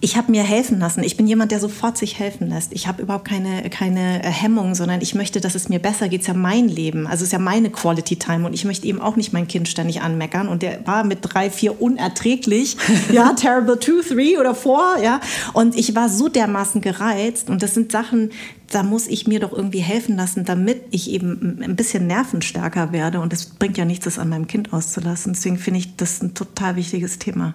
ich 0.00 0.16
habe 0.16 0.30
mir 0.30 0.42
helfen 0.42 0.78
lassen. 0.78 1.02
Ich 1.02 1.16
bin 1.16 1.26
jemand, 1.26 1.52
der 1.52 1.60
sofort 1.60 1.96
sich 1.96 2.18
helfen 2.18 2.48
lässt. 2.48 2.72
Ich 2.72 2.86
habe 2.86 3.02
überhaupt 3.02 3.26
keine, 3.26 3.68
keine 3.70 4.22
äh, 4.22 4.28
Hemmung, 4.28 4.74
sondern 4.74 5.00
ich 5.00 5.14
möchte, 5.14 5.40
dass 5.40 5.54
es 5.54 5.68
mir 5.68 5.78
besser 5.78 6.08
geht. 6.08 6.20
Es 6.20 6.28
ist 6.28 6.34
ja 6.34 6.38
mein 6.38 6.68
Leben. 6.68 7.06
Also 7.06 7.22
es 7.22 7.28
ist 7.28 7.32
ja 7.32 7.38
meine 7.38 7.70
Quality 7.70 8.16
Time. 8.16 8.46
Und 8.46 8.52
ich 8.52 8.64
möchte 8.64 8.86
eben 8.86 9.00
auch 9.00 9.16
nicht 9.16 9.32
mein 9.32 9.48
Kind 9.48 9.68
ständig 9.68 10.02
anmeckern. 10.02 10.48
Und 10.48 10.62
der 10.62 10.86
war 10.86 11.04
mit 11.04 11.20
drei, 11.22 11.50
vier 11.50 11.80
unerträglich. 11.80 12.76
ja, 13.12 13.32
terrible 13.32 13.78
two, 13.78 14.02
three 14.02 14.36
oder 14.36 14.54
four. 14.54 14.98
Ja. 15.02 15.20
Und 15.54 15.74
ich 15.74 15.94
war 15.94 16.10
so 16.10 16.28
dermaßen 16.28 16.82
gereizt. 16.82 17.48
Und 17.48 17.62
das 17.62 17.72
sind 17.72 17.90
Sachen, 17.90 18.30
da 18.70 18.82
muss 18.82 19.06
ich 19.06 19.26
mir 19.26 19.40
doch 19.40 19.52
irgendwie 19.52 19.80
helfen 19.80 20.16
lassen, 20.16 20.44
damit 20.44 20.82
ich 20.90 21.10
eben 21.10 21.60
ein 21.62 21.74
bisschen 21.74 22.06
nervenstärker 22.06 22.92
werde. 22.92 23.20
Und 23.20 23.32
es 23.32 23.46
bringt 23.46 23.78
ja 23.78 23.86
nichts, 23.86 24.04
das 24.04 24.18
an 24.18 24.28
meinem 24.28 24.46
Kind 24.46 24.74
auszulassen. 24.74 25.32
Deswegen 25.32 25.56
finde 25.56 25.80
ich 25.80 25.96
das 25.96 26.22
ein 26.22 26.34
total 26.34 26.76
wichtiges 26.76 27.18
Thema. 27.18 27.54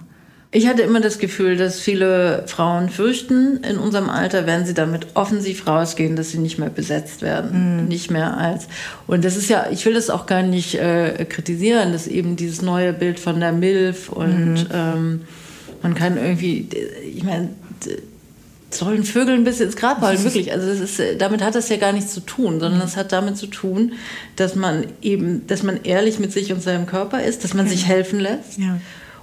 Ich 0.54 0.68
hatte 0.68 0.82
immer 0.82 1.00
das 1.00 1.18
Gefühl, 1.18 1.56
dass 1.56 1.80
viele 1.80 2.44
Frauen 2.46 2.90
fürchten, 2.90 3.64
in 3.64 3.78
unserem 3.78 4.10
Alter 4.10 4.46
werden 4.46 4.66
sie 4.66 4.74
damit 4.74 5.08
offensiv 5.14 5.66
rausgehen, 5.66 6.18
dass 6.18 6.32
sie 6.32 6.40
nicht 6.40 6.60
mehr 6.60 6.70
besetzt 6.70 7.22
werden. 7.22 7.86
Mm. 7.86 7.88
Nicht 7.88 8.12
mehr 8.12 8.38
als. 8.38 8.68
Und 9.08 9.24
das 9.24 9.38
ist 9.38 9.50
ja, 9.50 9.68
ich 9.72 9.86
will 9.86 9.94
das 9.94 10.10
auch 10.10 10.26
gar 10.26 10.44
nicht 10.44 10.76
äh, 10.76 11.26
kritisieren, 11.30 11.94
dass 11.94 12.06
eben 12.06 12.36
dieses 12.36 12.62
neue 12.62 12.92
Bild 12.92 13.18
von 13.18 13.40
der 13.40 13.54
MILF 13.54 14.10
und 14.10 14.56
mm. 14.56 14.74
ähm, 14.74 15.22
man 15.84 15.96
kann 15.96 16.18
irgendwie, 16.18 16.68
ich 17.16 17.24
meine, 17.24 17.50
sollen 18.72 19.06
Vögel 19.06 19.36
ein 19.36 19.46
bisschen 19.46 19.68
ins 19.68 19.78
Grab 19.78 20.02
halten, 20.02 20.24
wirklich. 20.26 20.52
Also 20.52 20.68
das 20.68 20.80
ist, 20.80 21.02
damit 21.22 21.42
hat 21.42 21.56
das 21.56 21.70
ja 21.70 21.78
gar 21.78 21.94
nichts 21.94 22.14
zu 22.14 22.20
tun, 22.20 22.60
sondern 22.60 22.82
es 22.82 22.98
hat 22.98 23.14
damit 23.14 23.38
zu 23.38 23.48
tun, 23.48 23.94
dass 24.36 24.56
man 24.56 24.86
eben, 25.02 25.48
dass 25.48 25.64
man 25.64 25.80
ehrlich 25.84 26.20
mit 26.20 26.34
sich 26.34 26.52
und 26.52 26.62
seinem 26.62 26.88
Körper 26.88 27.24
ist, 27.24 27.46
dass 27.46 27.54
man 27.54 27.68
sich 27.70 27.88
helfen 27.88 28.20
lässt. 28.20 28.58
Ja 28.58 28.78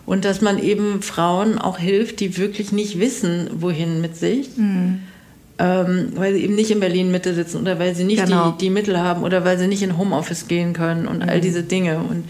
und 0.08 0.24
dass 0.24 0.40
man 0.40 0.58
eben 0.58 1.02
Frauen 1.02 1.58
auch 1.58 1.78
hilft, 1.78 2.20
die 2.20 2.38
wirklich 2.38 2.72
nicht 2.72 2.98
wissen, 2.98 3.50
wohin 3.52 4.00
mit 4.00 4.16
sich. 4.16 4.56
Mhm. 4.56 5.00
Ähm, 5.60 6.12
weil 6.14 6.34
sie 6.34 6.44
eben 6.44 6.54
nicht 6.54 6.70
in 6.70 6.78
Berlin 6.78 7.10
Mitte 7.10 7.34
sitzen 7.34 7.60
oder 7.60 7.80
weil 7.80 7.94
sie 7.94 8.04
nicht 8.04 8.24
genau. 8.24 8.52
die, 8.52 8.58
die 8.58 8.70
Mittel 8.70 9.00
haben 9.00 9.24
oder 9.24 9.44
weil 9.44 9.58
sie 9.58 9.66
nicht 9.66 9.82
in 9.82 9.98
Homeoffice 9.98 10.46
gehen 10.46 10.72
können 10.72 11.08
und 11.08 11.24
mhm. 11.24 11.28
all 11.28 11.40
diese 11.40 11.64
Dinge. 11.64 11.98
Und 11.98 12.24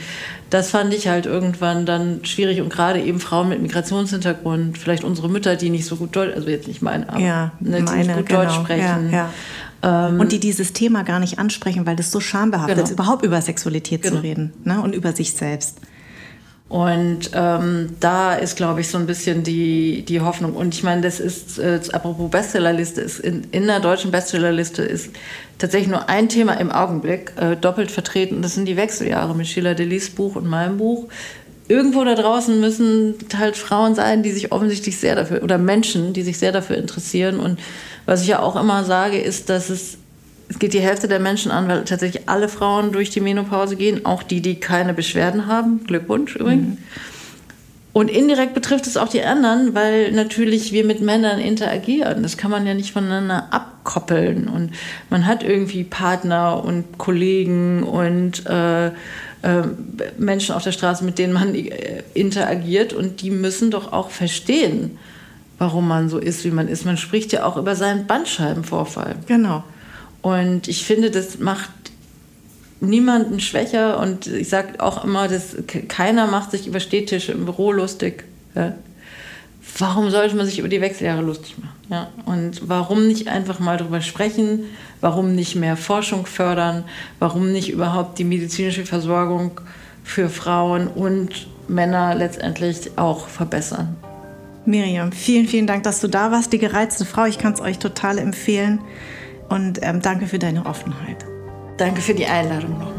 das 0.49 0.71
fand 0.71 0.93
ich 0.95 1.09
halt 1.09 1.27
irgendwann 1.27 1.85
dann 1.85 2.25
schwierig 2.25 2.63
und 2.63 2.71
gerade 2.71 3.01
eben 3.01 3.21
Frauen 3.21 3.51
mit 3.51 3.61
Migrationshintergrund, 3.61 4.79
vielleicht 4.79 5.05
unsere 5.05 5.29
Mütter, 5.29 5.57
die 5.57 5.69
nicht 5.69 5.85
so 5.85 5.97
gut 5.97 6.17
Deutsch, 6.17 6.35
also 6.35 6.49
jetzt 6.49 6.67
nicht 6.67 6.81
meine, 6.81 7.09
aber 7.09 7.21
ja, 7.21 7.53
ne, 7.61 7.83
meine, 7.83 7.99
nicht 7.99 8.17
gut 8.17 8.27
genau. 8.27 8.45
Deutsch 8.45 8.55
sprechen. 8.55 9.11
Ja, 9.13 9.31
ja. 9.83 10.09
Ähm, 10.09 10.19
und 10.19 10.33
die 10.33 10.41
dieses 10.41 10.73
Thema 10.73 11.05
gar 11.05 11.21
nicht 11.21 11.39
ansprechen, 11.39 11.85
weil 11.87 11.97
das 11.97 12.11
so 12.11 12.19
schambehaftet 12.19 12.77
genau. 12.77 12.87
ist, 12.87 12.93
überhaupt 12.93 13.25
über 13.25 13.41
Sexualität 13.43 14.03
genau. 14.03 14.17
zu 14.17 14.23
reden 14.23 14.53
ne? 14.65 14.81
und 14.81 14.95
über 14.95 15.13
sich 15.13 15.35
selbst. 15.35 15.79
Und 16.69 17.31
ähm, 17.33 17.97
da 17.99 18.35
ist, 18.35 18.57
glaube 18.57 18.83
ich, 18.83 18.89
so 18.89 18.99
ein 18.99 19.07
bisschen 19.07 19.43
die, 19.43 20.03
die 20.03 20.21
Hoffnung. 20.21 20.55
Und 20.55 20.75
ich 20.75 20.83
meine, 20.83 21.01
das 21.01 21.19
ist, 21.19 21.59
äh, 21.59 21.81
apropos 21.93 22.31
Bestsellerliste, 22.31 23.01
ist 23.01 23.21
in, 23.21 23.45
in 23.53 23.67
der 23.67 23.81
deutschen 23.81 24.11
Bestsellerliste 24.11 24.83
ist 24.83 25.11
tatsächlich 25.57 25.91
nur 25.91 26.11
ein 26.11 26.29
Thema 26.29 26.55
im 26.55 26.71
Augenblick 26.71 27.33
äh, 27.41 27.57
doppelt 27.57 27.91
vertreten. 27.91 28.43
Das 28.43 28.55
sind 28.55 28.67
die 28.67 28.77
Wechseljahre 28.77 29.35
mit 29.35 29.47
Sheila 29.47 29.73
Delis 29.73 30.11
Buch 30.11 30.37
und 30.37 30.47
meinem 30.47 30.77
Buch. 30.77 31.07
Irgendwo 31.69 32.05
da 32.05 32.15
draußen 32.15 32.61
müssen 32.61 33.15
halt 33.39 33.57
Frauen 33.57 33.95
sein, 33.95 34.23
die 34.23 34.31
sich 34.31 34.53
offensichtlich 34.53 34.99
sehr 34.99 35.17
dafür, 35.17 35.43
oder 35.43 35.57
Menschen, 35.57 36.13
die 36.13 36.23
sich 36.23 36.39
sehr 36.39 36.53
dafür 36.53 36.77
interessieren. 36.77 37.41
Und 37.41 37.59
was 38.05 38.23
ich 38.23 38.29
ja 38.29 38.41
auch 38.41 38.57
immer 38.57 38.85
sage, 38.85 39.19
ist, 39.19 39.49
dass 39.49 39.71
es 39.71 39.97
es 40.49 40.59
geht 40.59 40.73
die 40.73 40.81
Hälfte 40.81 41.09
der 41.09 41.21
Menschen 41.21 41.51
an, 41.51 41.69
weil 41.69 41.85
tatsächlich 41.85 42.29
alle 42.29 42.49
Frauen 42.49 42.93
durch 42.93 43.11
die 43.11 43.21
Menopause 43.21 43.77
gehen, 43.77 44.07
auch 44.07 44.23
die, 44.23 44.41
die 44.41 44.57
keine 44.57 44.95
Beschwerden 44.95 45.47
haben. 45.47 45.85
Glückwunsch 45.87 46.37
übrigens. 46.37 46.79
Mhm. 46.79 46.79
Und 47.93 48.11
indirekt 48.11 48.55
betrifft 48.55 48.87
es 48.87 48.97
auch 48.97 49.09
die 49.09 49.23
anderen, 49.23 49.75
weil 49.75 50.13
natürlich 50.13 50.73
wir 50.73 50.85
mit 50.85 51.01
Männern 51.01 51.41
interagieren. 51.41 52.23
Das 52.23 52.37
kann 52.37 52.51
man 52.51 52.67
ja 52.67 52.73
nicht 52.73 52.93
voneinander 52.93 53.49
abkoppeln. 53.51 54.47
Und 54.47 54.71
man 55.11 55.27
hat 55.27 55.43
irgendwie 55.43 55.85
Partner 55.85 56.63
und 56.65 56.97
Kollegen 56.97 57.83
und 57.83 58.47
äh, 58.47 58.89
äh, 58.89 58.93
Menschen 60.17 60.55
auf 60.55 60.63
der 60.63 60.73
Straße, 60.73 61.05
mit 61.05 61.19
denen 61.19 61.33
man 61.33 61.55
äh, 61.55 62.03
interagiert. 62.15 62.93
Und 62.93 63.21
die 63.21 63.31
müssen 63.31 63.71
doch 63.71 63.93
auch 63.93 64.11
verstehen, 64.11 64.97
warum 65.59 65.89
man 65.89 66.09
so 66.09 66.19
ist, 66.19 66.45
wie 66.45 66.53
man 66.53 66.69
ist. 66.69 66.87
Man 66.87 66.99
spricht 66.99 67.33
ja 67.33 67.45
auch 67.45 67.57
über 67.57 67.75
seinen 67.75 68.07
Bandscheibenvorfall. 68.07 69.17
Genau. 69.27 69.65
Und 70.23 70.69
ich 70.69 70.85
finde, 70.85 71.11
das 71.11 71.39
macht 71.39 71.71
niemanden 72.81 73.41
schwächer 73.41 73.99
und 74.01 74.27
ich 74.27 74.49
sage 74.49 74.81
auch 74.81 75.05
immer, 75.05 75.29
dass 75.29 75.57
keiner 75.89 76.27
macht 76.27 76.53
sich 76.53 76.67
über 76.67 76.81
Städtische 76.81 77.33
im 77.33 77.45
Büro 77.45 77.73
lustig. 77.73 78.25
Ja? 78.55 78.75
Warum 79.79 80.11
sollte 80.11 80.37
man 80.37 80.47
sich 80.47 80.59
über 80.59 80.69
die 80.69 80.81
Wechseljahre 80.81 81.23
lustig 81.23 81.57
machen? 81.59 81.79
Ja? 81.91 82.09
Und 82.25 82.69
warum 82.69 83.07
nicht 83.07 83.29
einfach 83.29 83.59
mal 83.59 83.77
darüber 83.77 84.01
sprechen? 84.01 84.65
Warum 85.01 85.35
nicht 85.35 85.57
mehr 85.57 85.77
Forschung 85.77 86.27
fördern? 86.27 86.85
Warum 87.19 87.53
nicht 87.53 87.71
überhaupt 87.71 88.19
die 88.19 88.25
medizinische 88.25 88.87
Versorgung 88.87 89.61
für 90.05 90.29
Frauen 90.29 90.89
und 90.89 91.49
Männer 91.69 92.15
letztendlich 92.15 92.97
auch 92.97 93.29
verbessern? 93.29 93.97
Miriam, 94.65 95.13
vielen, 95.13 95.47
vielen 95.47 95.67
Dank, 95.67 95.83
dass 95.85 96.01
du 96.01 96.09
da 96.09 96.31
warst. 96.31 96.53
Die 96.53 96.59
gereizte 96.59 97.05
Frau, 97.05 97.25
ich 97.25 97.39
kann 97.39 97.55
es 97.55 97.61
euch 97.61 97.79
total 97.79 98.19
empfehlen. 98.19 98.81
Und 99.49 99.79
ähm, 99.83 100.01
danke 100.03 100.27
für 100.27 100.39
deine 100.39 100.67
Offenheit. 100.67 101.25
Danke 101.77 102.01
für 102.01 102.15
die 102.15 102.27
Einladung 102.27 102.79
nochmal. 102.79 102.99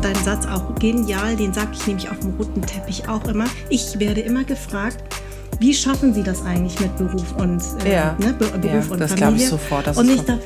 deinen 0.00 0.24
Satz 0.24 0.46
auch 0.46 0.74
genial, 0.76 1.36
den 1.36 1.52
sage 1.52 1.70
ich 1.74 1.86
nämlich 1.86 2.10
auf 2.10 2.18
dem 2.20 2.34
roten 2.36 2.62
Teppich 2.62 3.08
auch 3.08 3.24
immer. 3.26 3.44
Ich 3.68 3.98
werde 3.98 4.20
immer 4.20 4.44
gefragt, 4.44 4.96
wie 5.60 5.74
schaffen 5.74 6.14
Sie 6.14 6.22
das 6.22 6.42
eigentlich 6.42 6.80
mit 6.80 6.96
Beruf 6.96 7.36
und, 7.36 7.62
äh, 7.84 7.92
ja. 7.92 8.16
ne, 8.18 8.32
Be 8.32 8.46
Beruf 8.46 8.86
ja, 8.86 8.92
und 8.92 8.98
das 8.98 9.12
Familie? 9.12 9.44
ich 9.44 9.48
sofort. 9.50 9.86
Das 9.86 9.98
und 9.98 10.08
ich 10.10 10.22
da, 10.22 10.38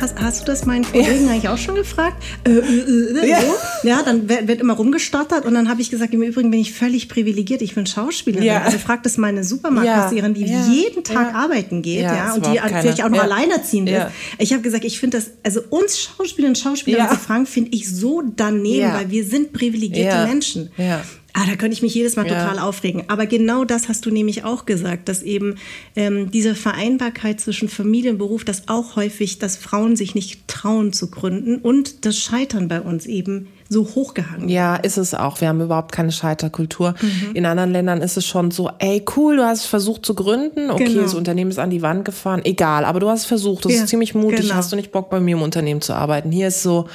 hast, 0.00 0.20
hast 0.20 0.42
du 0.42 0.46
das 0.46 0.64
meinen 0.64 0.84
Kollegen 0.84 1.26
ja. 1.26 1.32
eigentlich 1.32 1.48
auch 1.48 1.58
schon 1.58 1.74
gefragt? 1.74 2.22
Äh, 2.46 2.50
äh, 2.50 2.60
äh, 2.60 3.28
ja. 3.28 3.40
So? 3.40 3.88
ja, 3.88 4.02
dann 4.04 4.28
wird, 4.28 4.60
immer 4.60 4.74
rumgestottert 4.74 5.44
und 5.44 5.54
dann 5.54 5.68
habe 5.68 5.82
ich 5.82 5.90
gesagt, 5.90 6.14
im 6.14 6.22
Übrigen 6.22 6.52
bin 6.52 6.60
ich 6.60 6.72
völlig 6.72 7.08
privilegiert. 7.08 7.62
Ich 7.62 7.74
bin 7.74 7.84
Schauspielerin. 7.84 8.46
Ja. 8.46 8.62
Also 8.62 8.78
fragt 8.78 9.06
es 9.06 9.18
meine 9.18 9.42
Supermarktkassiererin, 9.42 10.34
die 10.34 10.44
jeden 10.44 11.02
Tag 11.02 11.34
arbeiten 11.34 11.82
geht, 11.82 12.02
Ja, 12.02 12.32
und 12.34 12.46
die 12.46 12.50
überhaupt 12.50 12.70
keine- 12.70 12.82
vielleicht 12.82 13.02
auch 13.04 13.08
noch 13.08 13.22
alleinerziehend 13.24 13.88
Ja. 13.88 14.04
ist. 14.04 14.12
Ich 14.38 14.52
habe 14.52 14.62
gesagt, 14.62 14.84
ich 14.84 15.00
finde 15.00 15.18
das, 15.18 15.30
also 15.42 15.62
uns 15.70 15.98
Schauspielerinnen 15.98 16.56
und 16.56 16.62
Schauspieler 16.62 16.98
Ja. 16.98 17.08
zu 17.08 17.16
fragen, 17.16 17.46
finde 17.46 17.72
ich 17.72 17.92
so 17.92 18.22
daneben, 18.36 18.92
weil 18.92 19.10
wir 19.10 19.24
sind 19.24 19.52
privilegierte. 19.52 20.26
Menschen. 20.28 20.70
Ja. 20.76 21.00
Ah, 21.32 21.44
da 21.48 21.56
könnte 21.56 21.74
ich 21.74 21.82
mich 21.82 21.94
jedes 21.94 22.16
Mal 22.16 22.26
Ja. 22.26 22.34
total 22.44 22.58
aufregen. 22.58 23.04
Aber 23.08 23.26
genau 23.26 23.64
das 23.64 23.88
hast 23.88 24.04
du 24.06 24.10
nämlich 24.10 24.44
auch 24.44 24.66
gesagt, 24.66 25.08
dass 25.08 25.22
eben 25.22 25.56
ähm, 25.96 26.30
diese 26.30 26.54
Vereinbarkeit 26.54 27.40
zwischen 27.40 27.68
Familie 27.68 28.10
und 28.12 28.18
Beruf, 28.18 28.44
dass 28.44 28.68
auch 28.68 28.96
häufig, 28.96 29.38
dass 29.38 29.56
Frauen 29.56 29.96
sich 29.96 30.14
nicht 30.14 30.48
trauen 30.48 30.92
zu 30.92 31.10
gründen 31.10 31.56
und 31.58 32.04
das 32.04 32.18
Scheitern 32.18 32.68
bei 32.68 32.80
uns 32.80 33.06
eben 33.06 33.48
so 33.68 33.84
hochgehangen. 33.94 34.48
Ja, 34.48 34.74
ist 34.74 34.96
es 34.98 35.14
auch. 35.14 35.40
Wir 35.40 35.46
haben 35.48 35.60
überhaupt 35.60 35.92
keine 35.92 36.10
Scheiterkultur. 36.10 36.94
In 37.34 37.46
anderen 37.46 37.70
Ländern 37.70 38.00
ist 38.02 38.16
es 38.16 38.26
schon 38.26 38.50
so, 38.50 38.68
ey, 38.80 39.04
cool, 39.16 39.36
du 39.36 39.44
hast 39.44 39.66
versucht 39.66 40.04
zu 40.04 40.14
gründen. 40.14 40.70
Okay, 40.70 40.86
Genau. 40.86 41.02
das 41.02 41.14
Unternehmen 41.14 41.52
ist 41.52 41.58
an 41.60 41.70
die 41.70 41.80
Wand 41.80 42.04
gefahren. 42.04 42.40
Egal, 42.44 42.84
aber 42.84 42.98
du 42.98 43.08
hast 43.08 43.26
versucht. 43.26 43.64
Das 43.64 43.72
Ja, 43.72 43.82
ist 43.84 43.88
ziemlich 43.90 44.14
mutig. 44.16 44.40
genau. 44.40 44.54
Hast 44.54 44.72
du 44.72 44.76
nicht 44.76 44.90
Bock, 44.90 45.08
bei 45.08 45.20
mir 45.20 45.36
im 45.36 45.42
Unternehmen 45.42 45.80
zu 45.80 45.94
arbeiten? 45.94 46.32
Hier 46.32 46.48
ist 46.48 46.64
so, 46.64 46.88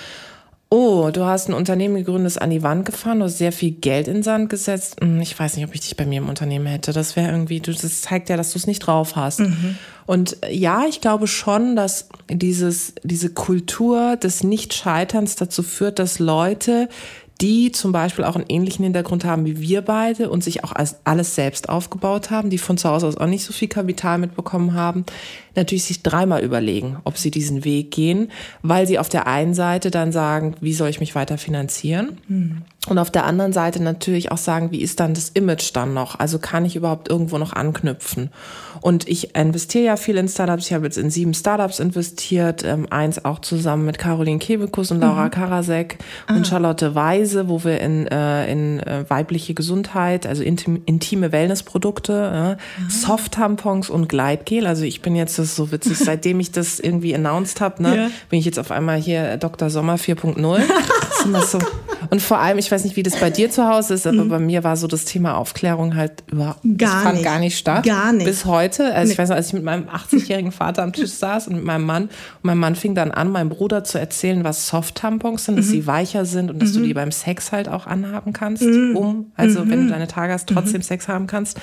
oh, 0.70 1.10
du 1.14 1.24
hast 1.26 1.48
ein 1.48 1.54
Unternehmen 1.54 1.96
gegründet, 1.96 2.28
ist 2.28 2.42
an 2.42 2.50
die 2.50 2.64
Wand 2.64 2.86
gefahren, 2.86 3.20
du 3.20 3.26
hast 3.26 3.38
sehr 3.38 3.52
viel 3.52 3.72
Geld 3.72 4.08
in 4.08 4.24
Sand 4.24 4.50
gesetzt. 4.50 4.98
Hm, 5.00 5.22
Ich 5.22 5.38
weiß 5.40 5.56
nicht, 5.56 5.66
ob 5.66 5.74
ich 5.74 5.82
dich 5.82 5.96
bei 5.96 6.06
mir 6.06 6.18
im 6.18 6.28
Unternehmen 6.30 6.66
hätte. 6.66 6.92
Das 6.92 7.16
wäre 7.16 7.32
irgendwie, 7.32 7.60
du- 7.62 7.72
das 7.74 8.02
zeigt 8.02 8.30
ja, 8.30 8.36
dass 8.38 8.52
du 8.52 8.58
es 8.58 8.68
nicht 8.68 8.80
drauf 8.80 9.16
hast. 9.16 9.42
Und 10.06 10.44
äh, 10.44 10.54
ja, 10.54 10.84
ich 10.90 11.02
glaube 11.02 11.28
schon, 11.28 11.76
dass 11.76 12.10
dieses, 12.30 12.94
diese 13.04 13.30
Kultur 13.30 14.18
des 14.18 14.44
Nichtscheiterns 14.44 15.36
dazu 15.36 15.64
führt, 15.64 16.00
dass 16.00 16.20
Leute, 16.20 16.90
die 17.42 17.72
zum 17.72 17.92
Beispiel 17.92 18.24
auch 18.26 18.36
einen 18.36 18.46
ähnlichen 18.48 18.84
Hintergrund 18.84 19.26
haben 19.26 19.46
wie 19.46 19.60
wir 19.60 19.82
beide 19.82 20.30
und 20.30 20.44
sich 20.44 20.64
auch 20.64 20.74
alles 21.04 21.36
selbst 21.36 21.68
aufgebaut 21.70 22.32
haben, 22.32 22.50
die 22.50 22.58
von 22.58 22.78
zu 22.78 22.90
Hause 22.90 23.08
aus 23.08 23.18
auch 23.18 23.26
nicht 23.28 23.44
so 23.44 23.52
viel 23.54 23.68
Kapital 23.68 24.18
mitbekommen 24.20 24.74
haben, 24.74 25.06
natürlich 25.56 25.86
sich 25.86 26.04
dreimal 26.04 26.44
überlegen, 26.44 26.98
ob 27.04 27.18
sie 27.18 27.32
diesen 27.32 27.64
Weg 27.64 27.92
gehen, 27.92 28.32
weil 28.62 28.88
sie 28.88 29.00
auf 29.00 29.10
der 29.10 29.28
einen 29.28 29.54
Seite 29.54 29.92
dann 29.92 30.12
sagen, 30.12 30.56
wie 30.62 30.74
soll 30.74 30.90
ich 30.90 31.00
mich 31.00 31.16
weiter 31.16 31.38
finanzieren? 31.38 32.18
Und 32.88 33.00
auf 33.00 33.10
der 33.10 33.26
anderen 33.26 33.54
Seite 33.54 33.82
natürlich 33.82 34.32
auch 34.32 34.38
sagen, 34.38 34.72
wie 34.72 34.82
ist 34.82 35.00
dann 35.00 35.14
das 35.14 35.30
Image 35.30 35.72
dann 35.74 35.94
noch? 35.94 36.20
Also 36.20 36.38
kann 36.38 36.66
ich 36.66 36.76
überhaupt 36.76 37.10
irgendwo 37.10 37.38
noch 37.38 37.54
anknüpfen? 37.54 38.30
Und 38.82 39.08
ich 39.08 39.36
investiere 39.36 39.86
ja 39.86 39.96
viel 39.96 40.18
in 40.18 40.28
Startups. 40.28 40.68
Ich 40.68 40.74
habe 40.74 40.86
jetzt 40.86 40.98
in 40.98 41.10
sieben 41.10 41.34
Startups 41.34 41.80
investiert, 41.80 42.64
ähm, 42.64 42.86
eins 42.92 43.26
auch 43.26 43.40
zusammen 43.40 43.86
mit 43.86 43.98
Caroline 43.98 44.38
Kebekus 44.38 44.92
und 44.92 45.00
Laura 45.00 45.30
Karasek 45.30 45.98
und 46.30 46.46
Charlotte 46.46 46.94
Weise, 46.94 47.50
wo 47.50 47.64
wir 47.64 47.82
in, 47.82 48.06
äh, 48.06 48.52
in 48.52 48.80
äh, 48.82 49.06
weibliche 49.08 49.56
Gesundheit, 49.56 50.28
also 50.28 50.44
intim, 50.44 50.84
intime 50.86 51.32
Wellnessprodukte, 51.32 52.58
äh, 52.60 52.92
Soft-Tampons 52.92 53.90
und 53.90 54.08
Gleitgel. 54.08 54.68
Also 54.68 54.84
ich 54.84 55.02
bin 55.02 55.16
jetzt, 55.16 55.40
das 55.40 55.45
ist 55.50 55.56
so 55.56 55.72
witzig, 55.72 55.98
seitdem 56.00 56.40
ich 56.40 56.52
das 56.52 56.80
irgendwie 56.80 57.16
announced 57.16 57.62
habe, 57.62 57.82
ne, 57.82 57.96
Ja. 57.98 58.08
bin 58.30 58.40
ich 58.40 58.46
jetzt 58.46 58.60
auf 58.60 58.72
einmal 58.72 58.98
hier 59.00 59.38
Dr. 59.38 59.70
Sommer 59.70 59.96
4.0. 59.96 60.62
Ist 61.26 61.30
immer 61.30 61.42
so. 61.42 61.60
Und 62.12 62.22
vor 62.22 62.38
allem, 62.40 62.58
ich 62.60 62.72
weiß 62.72 62.84
nicht, 62.84 62.96
wie 62.98 63.04
das 63.04 63.16
bei 63.20 63.30
dir 63.32 63.50
zu 63.50 63.68
Hause 63.68 63.96
ist, 63.96 64.06
aber 64.06 64.26
bei 64.26 64.38
mir 64.40 64.64
war 64.64 64.78
so 64.78 64.86
das 64.86 65.06
Thema 65.06 65.38
Aufklärung 65.38 65.96
halt 65.96 66.24
überhaupt 66.32 66.64
Mhm. 66.64 66.78
Gar 66.78 67.14
nicht. 67.14 67.24
gar 67.24 67.40
nicht 67.40 67.58
statt. 67.58 67.86
Gar 67.86 68.14
nicht. 68.14 68.26
Bis 68.26 68.46
heute. 68.46 68.94
Also 68.94 69.12
ich 69.12 69.18
weiß 69.18 69.30
noch, 69.30 69.36
als 69.36 69.48
ich 69.48 69.54
mit 69.54 69.64
meinem 69.64 69.88
80-jährigen 69.90 70.52
Vater 70.52 70.84
am 70.84 70.94
Tisch 70.94 71.12
saß 71.12 71.48
und 71.48 71.56
mit 71.56 71.64
meinem 71.64 71.86
Mann 71.86 72.04
und 72.04 72.12
mein 72.44 72.58
Mann 72.60 72.76
fing 72.76 72.94
dann 72.96 73.12
an, 73.12 73.32
meinem 73.32 73.50
Bruder 73.50 73.84
zu 73.84 73.98
erzählen, 74.00 74.44
was 74.44 74.68
Soft-Tampons 74.68 75.46
sind, 75.46 75.58
dass 75.58 75.66
Mhm. 75.68 75.72
sie 75.72 75.88
weicher 75.88 76.26
sind 76.26 76.52
und 76.52 76.62
dass 76.62 76.74
du 76.74 76.82
die 76.82 76.94
beim 76.94 77.12
Sex 77.12 77.52
halt 77.52 77.68
auch 77.70 77.88
anhaben 77.88 78.34
kannst, 78.34 78.64
um, 78.64 79.32
also 79.36 79.66
Mhm. 79.66 79.70
wenn 79.72 79.84
du 79.88 79.94
deine 79.94 80.08
Tage 80.08 80.34
hast, 80.34 80.48
trotzdem 80.50 80.82
Sex 80.84 81.08
haben 81.08 81.26
kannst. 81.28 81.58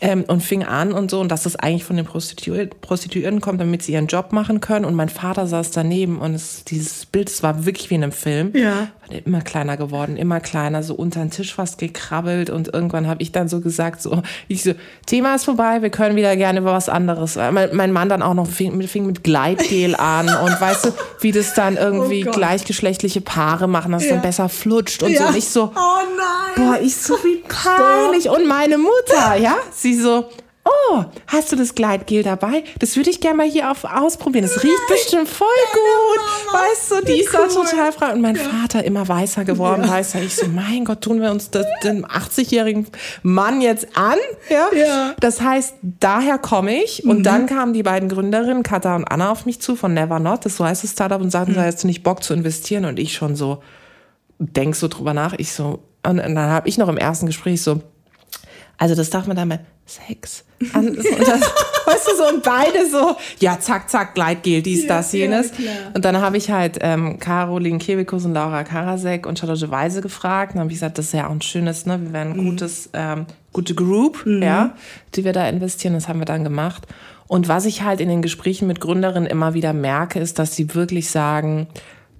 Ähm, 0.00 0.24
und 0.28 0.42
fing 0.42 0.62
an 0.64 0.92
und 0.92 1.10
so 1.10 1.20
und 1.20 1.30
dass 1.32 1.42
das 1.42 1.56
eigentlich 1.56 1.84
von 1.84 1.96
den 1.96 2.06
Prostitu 2.06 2.54
Prostituierten 2.80 3.40
kommt, 3.40 3.60
damit 3.60 3.82
sie 3.82 3.92
ihren 3.92 4.06
Job 4.06 4.32
machen 4.32 4.60
können. 4.60 4.84
Und 4.84 4.94
mein 4.94 5.08
Vater 5.08 5.46
saß 5.46 5.70
daneben 5.72 6.18
und 6.18 6.34
es, 6.34 6.64
dieses 6.64 7.06
Bild, 7.06 7.28
es 7.28 7.42
war 7.42 7.64
wirklich 7.66 7.90
wie 7.90 7.94
in 7.96 8.02
einem 8.04 8.12
Film. 8.12 8.52
Ja. 8.54 8.88
Immer 9.12 9.40
kleiner 9.40 9.76
geworden, 9.76 10.16
immer 10.16 10.40
kleiner, 10.40 10.82
so 10.82 10.94
unter 10.94 11.20
den 11.20 11.30
Tisch 11.30 11.54
fast 11.54 11.78
gekrabbelt 11.78 12.50
und 12.50 12.72
irgendwann 12.72 13.06
habe 13.06 13.22
ich 13.22 13.32
dann 13.32 13.48
so 13.48 13.60
gesagt, 13.60 14.00
so, 14.02 14.22
ich 14.48 14.62
so, 14.62 14.72
Thema 15.06 15.34
ist 15.34 15.44
vorbei, 15.44 15.82
wir 15.82 15.90
können 15.90 16.16
wieder 16.16 16.36
gerne 16.36 16.60
über 16.60 16.72
was 16.72 16.88
anderes. 16.88 17.36
Mein, 17.36 17.70
mein 17.74 17.92
Mann 17.92 18.08
dann 18.08 18.22
auch 18.22 18.34
noch 18.34 18.46
fing, 18.48 18.76
mit- 18.76 18.88
fing 18.88 19.06
mit 19.06 19.24
Gleitgel 19.24 19.94
an 19.96 20.28
und 20.28 20.60
weißt 20.60 20.84
du, 20.86 20.88
wie 21.20 21.32
das 21.32 21.54
dann 21.54 21.76
irgendwie 21.78 22.26
Oh 22.26 22.30
gleichgeschlechtliche 22.30 23.20
Paare 23.20 23.66
machen, 23.68 23.92
dass 23.92 24.04
Ja. 24.04 24.10
dann 24.12 24.22
besser 24.22 24.48
flutscht 24.48 25.02
und 25.02 25.16
so. 25.16 25.22
Ja. 25.22 25.28
Und 25.28 25.36
ich 25.36 25.48
so, 25.48 25.72
Oh 25.74 25.98
nein! 26.16 26.66
boah, 26.66 26.78
ich 26.80 26.96
so 26.96 27.14
wie 27.24 27.42
peinlich. 27.48 28.28
Und 28.28 28.46
meine 28.46 28.78
Mutter, 28.78 29.36
ja, 29.36 29.56
sie 29.72 29.94
so, 29.94 30.26
oh, 30.64 31.04
hast 31.26 31.52
du 31.52 31.56
das 31.56 31.74
Gleitgel 31.74 32.22
dabei? 32.22 32.64
Das 32.78 32.96
würde 32.96 33.10
ich 33.10 33.20
gerne 33.20 33.38
mal 33.38 33.46
hier 33.48 33.70
auf, 33.70 33.84
ausprobieren. 33.84 34.44
Das 34.44 34.62
riecht 34.62 34.88
bestimmt 34.88 35.28
voll 35.28 35.48
gut. 35.72 36.54
Weißt 36.54 36.90
du, 36.90 37.06
die 37.06 37.20
ist 37.20 37.32
da 37.32 37.46
total 37.46 37.92
frei. 37.92 38.12
Und 38.12 38.20
mein 38.20 38.36
Vater 38.36 38.84
immer 38.84 39.06
weißer 39.06 39.44
geworden, 39.44 39.88
weißer. 39.88 40.20
Ich 40.22 40.36
so, 40.36 40.46
mein 40.48 40.84
Gott, 40.84 41.00
tun 41.00 41.20
wir 41.20 41.30
uns 41.30 41.50
das, 41.50 41.66
den 41.82 42.04
80-jährigen 42.04 42.86
Mann 43.22 43.60
jetzt 43.60 43.96
an? 43.96 44.18
Ja? 44.48 44.68
Ja. 44.74 45.14
Das 45.20 45.40
heißt, 45.40 45.76
daher 45.82 46.38
komme 46.38 46.82
ich. 46.82 47.04
Und 47.04 47.24
dann 47.24 47.46
kamen 47.46 47.72
die 47.72 47.82
beiden 47.82 48.08
Gründerinnen, 48.08 48.62
Katha 48.62 48.96
und 48.96 49.04
Anna, 49.04 49.30
auf 49.30 49.46
mich 49.46 49.60
zu 49.60 49.76
von 49.76 49.94
Never 49.94 50.18
Not, 50.18 50.44
das 50.44 50.56
so 50.56 50.64
heißt 50.64 50.84
das 50.84 50.92
Startup, 50.92 51.20
und 51.20 51.30
sagten, 51.30 51.52
mhm. 51.52 51.60
hast 51.60 51.82
du 51.82 51.86
nicht 51.86 52.02
Bock 52.02 52.22
zu 52.22 52.34
investieren? 52.34 52.84
Und 52.84 52.98
ich 52.98 53.14
schon 53.14 53.36
so, 53.36 53.62
denk 54.38 54.76
so 54.76 54.88
drüber 54.88 55.14
nach. 55.14 55.34
Ich 55.38 55.52
so, 55.52 55.80
und 56.06 56.18
dann 56.18 56.38
habe 56.38 56.68
ich 56.68 56.78
noch 56.78 56.88
im 56.88 56.96
ersten 56.96 57.26
Gespräch 57.26 57.62
so, 57.62 57.80
also 58.78 58.94
das 58.94 59.10
darf 59.10 59.26
man 59.26 59.36
da 59.36 59.44
mal 59.44 59.60
Sex. 59.90 60.44
An, 60.74 60.88
und 60.88 60.96
das, 60.98 61.06
weißt 61.86 62.08
du, 62.08 62.16
so 62.16 62.28
und 62.34 62.42
beide 62.42 62.88
so, 62.88 63.16
ja, 63.40 63.58
zack, 63.58 63.88
zack, 63.90 64.14
Gleitgel, 64.14 64.62
dies, 64.62 64.82
Ja, 64.82 64.88
das, 64.98 65.12
jenes. 65.12 65.52
ja, 65.58 65.70
und 65.94 66.04
dann 66.04 66.20
habe 66.20 66.36
ich 66.36 66.50
halt 66.50 66.78
ähm, 66.82 67.18
Caroline 67.18 67.78
Kebekus 67.78 68.24
und 68.24 68.34
Laura 68.34 68.62
Karasek 68.64 69.26
und 69.26 69.38
Charlotte 69.38 69.70
Weise 69.70 70.00
gefragt. 70.02 70.52
Dann 70.54 70.60
habe 70.60 70.70
ich 70.70 70.76
gesagt, 70.76 70.98
das 70.98 71.06
ist 71.06 71.12
ja 71.14 71.26
auch 71.26 71.32
ein 71.32 71.40
schönes, 71.42 71.86
ne? 71.86 72.00
Wir 72.02 72.12
werden 72.12 72.32
ein 72.34 72.40
Mhm. 72.44 72.50
gutes, 72.50 72.90
ähm, 72.92 73.26
gute 73.52 73.74
Group, 73.74 74.24
ja, 74.26 74.74
die 75.14 75.24
wir 75.24 75.32
da 75.32 75.48
investieren. 75.48 75.94
Das 75.94 76.08
haben 76.08 76.18
wir 76.20 76.26
dann 76.26 76.44
gemacht. 76.44 76.86
Und 77.26 77.48
was 77.48 77.64
ich 77.64 77.82
halt 77.82 78.00
in 78.00 78.08
den 78.08 78.22
Gesprächen 78.22 78.66
mit 78.66 78.80
Gründerinnen 78.80 79.28
immer 79.28 79.54
wieder 79.54 79.72
merke, 79.72 80.18
ist, 80.20 80.38
dass 80.38 80.56
sie 80.56 80.74
wirklich 80.74 81.10
sagen, 81.10 81.68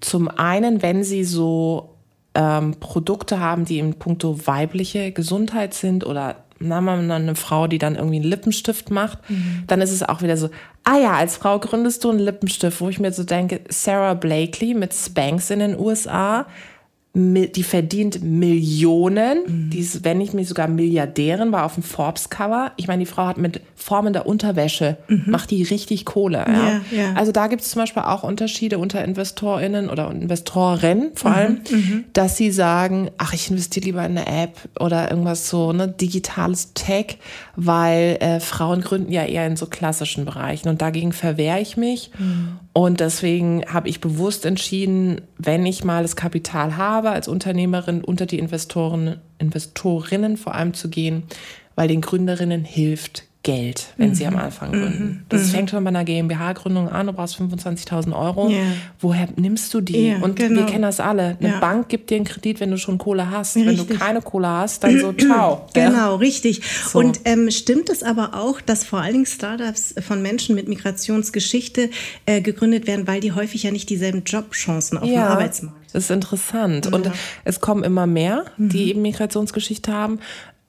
zum 0.00 0.28
einen, 0.28 0.82
wenn 0.82 1.04
sie 1.04 1.24
so 1.24 1.96
ähm, 2.34 2.76
Produkte 2.80 3.38
haben, 3.40 3.64
die 3.64 3.80
in 3.80 3.94
puncto 3.94 4.46
weibliche 4.46 5.10
Gesundheit 5.12 5.74
sind 5.74 6.06
oder 6.06 6.36
na, 6.60 6.80
mal 6.80 7.10
eine 7.10 7.34
Frau, 7.34 7.66
die 7.66 7.78
dann 7.78 7.96
irgendwie 7.96 8.16
einen 8.16 8.26
Lippenstift 8.26 8.90
macht, 8.90 9.18
dann 9.66 9.80
ist 9.80 9.90
es 9.90 10.02
auch 10.02 10.22
wieder 10.22 10.36
so, 10.36 10.50
ah 10.84 10.98
ja, 10.98 11.14
als 11.14 11.36
Frau 11.38 11.58
gründest 11.58 12.04
du 12.04 12.10
einen 12.10 12.18
Lippenstift, 12.18 12.80
wo 12.80 12.88
ich 12.88 13.00
mir 13.00 13.12
so 13.12 13.24
denke, 13.24 13.60
Sarah 13.68 14.14
Blakely 14.14 14.74
mit 14.74 14.94
Spanx 14.94 15.50
in 15.50 15.60
den 15.60 15.78
USA, 15.78 16.46
die 17.12 17.64
verdient 17.64 18.22
Millionen, 18.22 19.70
die 19.70 19.80
ist, 19.80 20.04
wenn 20.04 20.18
nicht 20.18 20.32
mir 20.32 20.44
sogar 20.44 20.68
Milliardärin, 20.68 21.50
war 21.50 21.64
auf 21.64 21.74
dem 21.74 21.82
Forbes-Cover. 21.82 22.70
Ich 22.76 22.86
meine, 22.86 23.00
die 23.00 23.10
Frau 23.10 23.26
hat 23.26 23.36
mit 23.36 23.60
formender 23.74 24.26
Unterwäsche, 24.26 24.96
macht 25.26 25.50
die 25.50 25.64
richtig 25.64 26.04
Kohle. 26.04 26.38
Ja? 26.38 26.52
Ja, 26.52 26.80
ja. 26.92 27.12
Also 27.14 27.32
da 27.32 27.48
gibt 27.48 27.62
es 27.62 27.70
zum 27.70 27.82
Beispiel 27.82 28.04
auch 28.04 28.22
Unterschiede 28.22 28.78
unter 28.78 29.02
InvestorInnen 29.02 29.90
oder 29.90 30.08
Investorinnen 30.08 31.10
vor 31.16 31.32
allem, 31.32 31.62
dass 32.12 32.36
sie 32.36 32.52
sagen, 32.52 33.10
ach, 33.18 33.32
ich 33.32 33.50
investiere 33.50 33.86
lieber 33.86 34.06
in 34.06 34.16
eine 34.16 34.26
App 34.28 34.56
oder 34.78 35.10
irgendwas 35.10 35.48
so, 35.48 35.72
ne, 35.72 35.88
digitales 35.88 36.74
Tech, 36.74 37.18
weil 37.56 38.18
äh, 38.20 38.38
Frauen 38.38 38.82
gründen 38.82 39.10
ja 39.10 39.24
eher 39.24 39.48
in 39.48 39.56
so 39.56 39.66
klassischen 39.66 40.26
Bereichen 40.26 40.68
und 40.68 40.80
dagegen 40.80 41.12
verwehre 41.12 41.58
ich 41.58 41.76
mich. 41.76 42.12
Und 42.72 43.00
deswegen 43.00 43.64
habe 43.66 43.88
ich 43.88 44.00
bewusst 44.00 44.46
entschieden, 44.46 45.22
wenn 45.38 45.66
ich 45.66 45.82
mal 45.82 46.02
das 46.02 46.14
Kapital 46.14 46.76
habe, 46.76 47.10
als 47.10 47.26
Unternehmerin 47.26 48.04
unter 48.04 48.26
die 48.26 48.38
Investoren, 48.38 49.20
Investorinnen 49.38 50.36
vor 50.36 50.54
allem 50.54 50.72
zu 50.74 50.88
gehen, 50.88 51.24
weil 51.74 51.88
den 51.88 52.00
Gründerinnen 52.00 52.64
hilft 52.64 53.24
Geld, 53.42 53.94
wenn 53.96 54.14
sie 54.14 54.26
am 54.26 54.36
Anfang 54.36 54.70
gründen. 54.70 55.24
Das 55.30 55.50
fängt 55.50 55.70
schon 55.70 55.82
bei 55.82 55.88
einer 55.88 56.04
GmbH-Gründung 56.04 56.90
an, 56.90 57.06
du 57.06 57.14
brauchst 57.14 57.40
25.000 57.40 58.12
Euro. 58.14 58.50
Ja. 58.50 58.58
Woher 58.98 59.28
nimmst 59.36 59.72
du 59.72 59.80
die? 59.80 60.08
Ja, 60.08 60.18
und 60.18 60.36
genau. 60.36 60.60
wir 60.60 60.66
kennen 60.66 60.82
das 60.82 61.00
alle. 61.00 61.38
Eine 61.40 61.48
Ja. 61.52 61.58
Bank 61.58 61.88
gibt 61.88 62.10
dir 62.10 62.16
einen 62.16 62.26
Kredit, 62.26 62.60
wenn 62.60 62.70
du 62.70 62.76
schon 62.76 62.98
Kohle 62.98 63.30
hast. 63.30 63.56
Wenn 63.56 63.64
du 63.64 63.70
Richtig. 63.70 63.98
keine 63.98 64.20
Kohle 64.20 64.46
hast, 64.48 64.84
dann 64.84 65.00
so, 65.00 65.12
ciao. 65.18 65.66
Ja. 65.74 65.88
Genau, 65.88 66.16
richtig. 66.16 66.60
So. 66.86 66.98
Und 66.98 67.20
ähm, 67.24 67.50
stimmt 67.50 67.88
es 67.88 68.02
aber 68.02 68.34
auch, 68.34 68.60
dass 68.60 68.84
vor 68.84 69.00
allen 69.00 69.14
Dingen 69.14 69.26
Startups 69.26 69.94
von 70.06 70.20
Menschen 70.20 70.54
mit 70.54 70.68
Migrationsgeschichte 70.68 71.88
äh, 72.26 72.40
gegründet 72.42 72.86
werden, 72.86 73.06
weil 73.06 73.20
die 73.20 73.32
häufig 73.32 73.62
ja 73.62 73.70
nicht 73.70 73.88
dieselben 73.88 74.22
Jobchancen 74.24 74.98
auf 74.98 75.08
dem 75.08 75.18
Arbeitsmarkt 75.18 75.78
Das 75.94 76.04
ist 76.04 76.10
interessant. 76.10 76.92
Und 76.92 77.10
es 77.44 77.60
kommen 77.60 77.84
immer 77.84 78.06
mehr, 78.06 78.44
die 78.58 78.84
Mhm. 78.84 78.90
eben 78.90 79.02
Migrationsgeschichte 79.02 79.92
haben. 79.92 80.18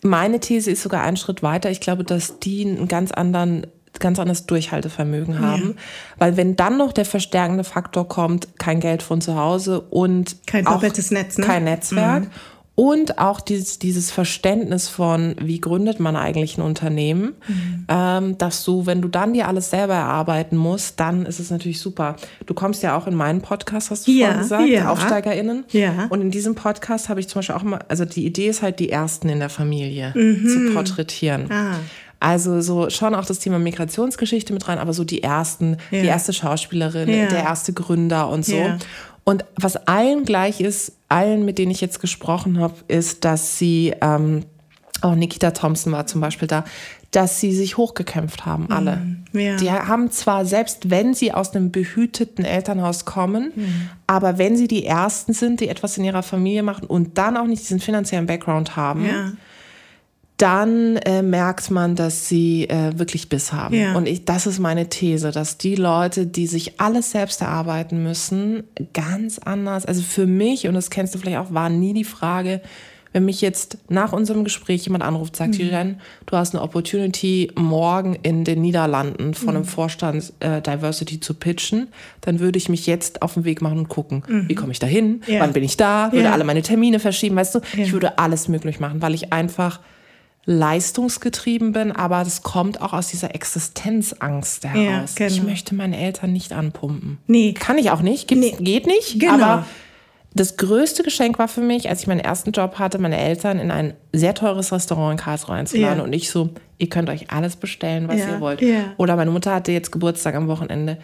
Meine 0.04 0.40
These 0.40 0.72
ist 0.72 0.82
sogar 0.82 1.04
einen 1.04 1.18
Schritt 1.18 1.44
weiter. 1.44 1.70
Ich 1.70 1.80
glaube, 1.80 2.04
dass 2.04 2.40
die 2.40 2.66
einen 2.66 2.88
ganz 2.88 3.12
anderen 3.12 3.68
ganz 4.00 4.20
anderes 4.20 4.46
Durchhaltevermögen 4.46 5.40
haben, 5.40 5.76
weil 6.18 6.38
wenn 6.38 6.56
dann 6.56 6.78
noch 6.78 6.94
der 6.94 7.06
verstärkende 7.06 7.64
Faktor 7.64 8.08
kommt, 8.08 8.58
kein 8.58 8.80
Geld 8.80 9.04
von 9.04 9.22
zu 9.22 9.36
Hause 9.36 9.82
und 9.82 10.48
Kein 10.48 10.66
doppeltes 10.66 11.12
Netz, 11.12 11.38
ne? 11.38 11.46
kein 11.46 11.66
Netzwerk 11.66 12.24
und 12.76 13.20
auch 13.20 13.42
dieses, 13.42 13.80
dieses 13.80 14.12
Verständnis 14.12 14.88
von, 14.88 15.36
wie 15.40 15.60
gründet 15.60 16.00
man 16.00 16.16
eigentlich 16.16 16.58
ein 16.58 16.62
Unternehmen, 16.62 17.34
Mhm. 17.48 17.86
ähm, 17.90 18.38
dass 18.38 18.64
du, 18.64 18.86
wenn 18.86 19.02
du 19.02 19.08
dann 19.10 19.34
dir 19.34 19.48
alles 19.48 19.70
selber 19.70 19.94
erarbeiten 19.94 20.56
musst, 20.58 21.00
dann 21.00 21.26
ist 21.26 21.40
es 21.40 21.52
natürlich 21.52 21.80
super. 21.82 22.16
Du 22.46 22.54
kommst 22.54 22.82
ja 22.82 22.98
auch 22.98 23.08
in 23.08 23.14
meinen 23.16 23.42
Podcast, 23.42 23.92
hast 23.92 24.08
du 24.08 24.12
Ja, 24.12 24.28
vorhin 24.28 24.42
gesagt, 24.42 24.68
ja. 24.70 24.90
AufsteigerInnen. 24.92 25.66
Ja. 25.72 26.08
Und 26.10 26.22
in 26.22 26.32
diesem 26.32 26.56
Podcast 26.56 27.10
habe 27.10 27.20
ich 27.20 27.28
zum 27.28 27.40
Beispiel 27.40 27.56
auch 27.56 27.64
mal, 27.64 27.80
also 27.90 28.06
die 28.06 28.26
Idee 28.26 28.48
ist 28.48 28.62
halt, 28.62 28.80
die 28.80 28.90
Ersten 28.90 29.28
in 29.30 29.40
der 29.40 29.50
Familie 29.50 30.14
Mhm. 30.16 30.48
zu 30.48 30.74
porträtieren. 30.74 31.52
Ah. 31.52 31.76
Also 32.20 32.62
so 32.62 32.90
schon 32.90 33.16
auch 33.16 33.26
das 33.26 33.40
Thema 33.40 33.60
Migrationsgeschichte 33.60 34.54
mit 34.54 34.68
rein, 34.68 34.78
aber 34.78 34.94
so 34.94 35.04
die 35.04 35.24
ersten, 35.24 35.78
Ja. 35.92 36.02
die 36.02 36.08
erste 36.08 36.34
Schauspielerin, 36.34 37.10
Ja. 37.10 37.26
der 37.28 37.44
erste 37.44 37.74
Gründer 37.74 38.30
und 38.30 38.46
so. 38.46 38.56
Ja. 38.56 38.78
Und 39.24 39.46
was 39.56 39.76
allen 39.88 40.24
gleich 40.24 40.62
ist, 40.62 40.94
allen, 41.12 41.46
mit 41.46 41.58
denen 41.58 41.72
ich 41.72 41.82
jetzt 41.82 42.00
gesprochen 42.00 42.60
habe, 42.60 42.76
ist, 42.88 43.26
dass 43.26 43.58
sie, 43.58 43.94
ähm, 44.02 44.46
auch 45.02 45.16
Nikita 45.16 45.52
Thompson 45.52 45.92
war 45.94 46.06
zum 46.08 46.22
Beispiel 46.22 46.48
da, 46.48 46.64
dass 47.12 47.42
sie 47.42 47.52
sich 47.54 47.76
hochgekämpft 47.76 48.46
haben, 48.46 48.72
alle. 48.72 48.96
Mhm. 49.34 49.40
ja. 49.40 49.58
Die 49.58 49.70
haben 49.70 50.12
zwar, 50.12 50.46
selbst 50.46 50.90
wenn 50.90 51.14
sie 51.14 51.34
aus 51.34 51.54
einem 51.54 51.70
behüteten 51.72 52.46
Elternhaus 52.46 53.04
kommen, 53.04 53.52
Mhm. 53.56 53.90
aber 54.08 54.38
wenn 54.38 54.56
sie 54.56 54.68
die 54.70 54.86
Ersten 54.86 55.34
sind, 55.34 55.60
die 55.60 55.68
etwas 55.68 55.98
in 55.98 56.06
ihrer 56.06 56.24
Familie 56.24 56.64
machen 56.64 56.86
und 56.88 57.18
dann 57.18 57.36
auch 57.36 57.48
nicht 57.48 57.64
diesen 57.64 57.82
finanziellen 57.82 58.28
Background 58.28 58.76
haben, 58.78 59.06
ja. 59.06 59.32
Dann 60.42 60.98
äh, 60.98 61.22
merkt 61.22 61.70
man, 61.70 61.96
dass 61.96 62.28
sie 62.28 62.68
äh, 62.68 62.98
wirklich 62.98 63.30
Biss 63.30 63.54
haben. 63.54 63.76
Ja. 63.76 63.96
Und 63.96 64.08
ich, 64.08 64.26
das 64.26 64.48
ist 64.48 64.60
meine 64.60 64.90
These, 64.90 65.32
dass 65.32 65.58
die 65.58 65.76
Leute, 65.76 66.26
die 66.26 66.48
sich 66.48 66.80
alles 66.80 67.12
selbst 67.12 67.42
erarbeiten 67.42 68.02
müssen, 68.04 68.64
ganz 68.94 69.38
anders, 69.40 69.86
also 69.86 70.02
für 70.02 70.26
mich, 70.26 70.68
und 70.68 70.74
das 70.74 70.90
kennst 70.90 71.14
du 71.14 71.20
vielleicht 71.20 71.38
auch, 71.38 71.54
war 71.54 71.70
nie 71.70 71.94
die 71.94 72.04
Frage, 72.04 72.62
wenn 73.14 73.26
mich 73.26 73.42
jetzt 73.42 73.78
nach 73.90 74.14
unserem 74.14 74.46
Gespräch 74.46 74.86
jemand 74.86 75.04
anruft, 75.04 75.36
sagt, 75.36 75.56
Mhm. 75.56 75.60
Irene, 75.66 75.96
du 76.28 76.38
hast 76.38 76.56
eine 76.56 76.64
Opportunity, 76.64 77.52
morgen 77.56 78.16
in 78.24 78.46
den 78.46 78.62
Niederlanden 78.62 79.34
von 79.34 79.50
Mhm. 79.50 79.56
einem 79.58 79.66
Vorstand 79.66 80.32
äh, 80.40 80.62
Diversity 80.62 81.20
zu 81.20 81.34
pitchen, 81.34 81.90
dann 82.22 82.40
würde 82.40 82.58
ich 82.58 82.70
mich 82.70 82.88
jetzt 82.88 83.22
auf 83.22 83.34
den 83.34 83.44
Weg 83.44 83.62
machen 83.62 83.80
und 83.80 83.90
gucken, 83.90 84.24
wie 84.48 84.56
komme 84.56 84.72
ich 84.72 84.80
da 84.80 84.88
hin, 84.88 85.22
Mhm. 85.28 85.34
Ja. 85.34 85.40
wann 85.42 85.52
bin 85.54 85.64
ich 85.64 85.76
da, 85.78 86.12
würde 86.14 86.26
Ja. 86.26 86.32
alle 86.32 86.46
meine 86.46 86.62
Termine 86.62 87.00
verschieben, 87.00 87.36
weißt 87.36 87.56
du, 87.56 87.60
ich 87.78 87.92
würde 87.92 88.18
alles 88.18 88.48
möglich 88.48 88.80
machen, 88.80 89.02
weil 89.02 89.14
ich 89.14 89.34
einfach 89.34 89.82
leistungsgetrieben 90.46 91.72
bin, 91.72 91.92
aber 91.92 92.24
das 92.24 92.42
kommt 92.44 92.82
auch 92.82 92.94
aus 92.94 93.08
dieser 93.10 93.36
Existenzangst 93.36 94.66
heraus. 94.66 95.16
genau. 95.16 95.30
Ich 95.32 95.44
möchte 95.44 95.76
meine 95.76 95.98
Eltern 95.98 96.34
nicht 96.34 96.54
anpumpen. 96.54 97.18
Nee. 97.28 97.54
Kann 97.54 97.78
ich 97.78 97.92
auch 97.92 98.02
nicht, 98.02 98.32
Nee. 98.32 98.56
geht 98.60 98.88
nicht. 98.88 99.20
Genau. 99.20 99.34
Aber 99.44 99.66
das 100.34 100.58
größte 100.58 101.04
Geschenk 101.04 101.38
war 101.40 101.48
für 101.48 101.62
mich, 101.62 101.90
als 101.90 102.02
ich 102.02 102.08
meinen 102.08 102.22
ersten 102.22 102.52
Job 102.52 102.80
hatte, 102.80 102.98
meine 103.00 103.18
Eltern 103.20 103.60
in 103.60 103.70
ein 103.70 103.94
sehr 104.14 104.34
teures 104.34 104.72
Restaurant 104.72 105.20
in 105.20 105.24
Karlsruhe 105.24 105.56
einzuladen 105.56 105.98
Ja. 106.00 106.04
und 106.04 106.14
ich 106.14 106.32
so, 106.32 106.50
ihr 106.78 106.90
könnt 106.90 107.10
euch 107.10 107.30
alles 107.32 107.56
bestellen, 107.58 108.08
was 108.08 108.20
Ja, 108.20 108.30
ihr 108.32 108.40
wollt. 108.40 108.62
ja. 108.62 108.94
Oder 108.98 109.16
meine 109.18 109.32
Mutter 109.32 109.54
hatte 109.54 109.72
jetzt 109.72 109.92
Geburtstag 109.92 110.36
am 110.36 110.48
Wochenende. 110.48 110.98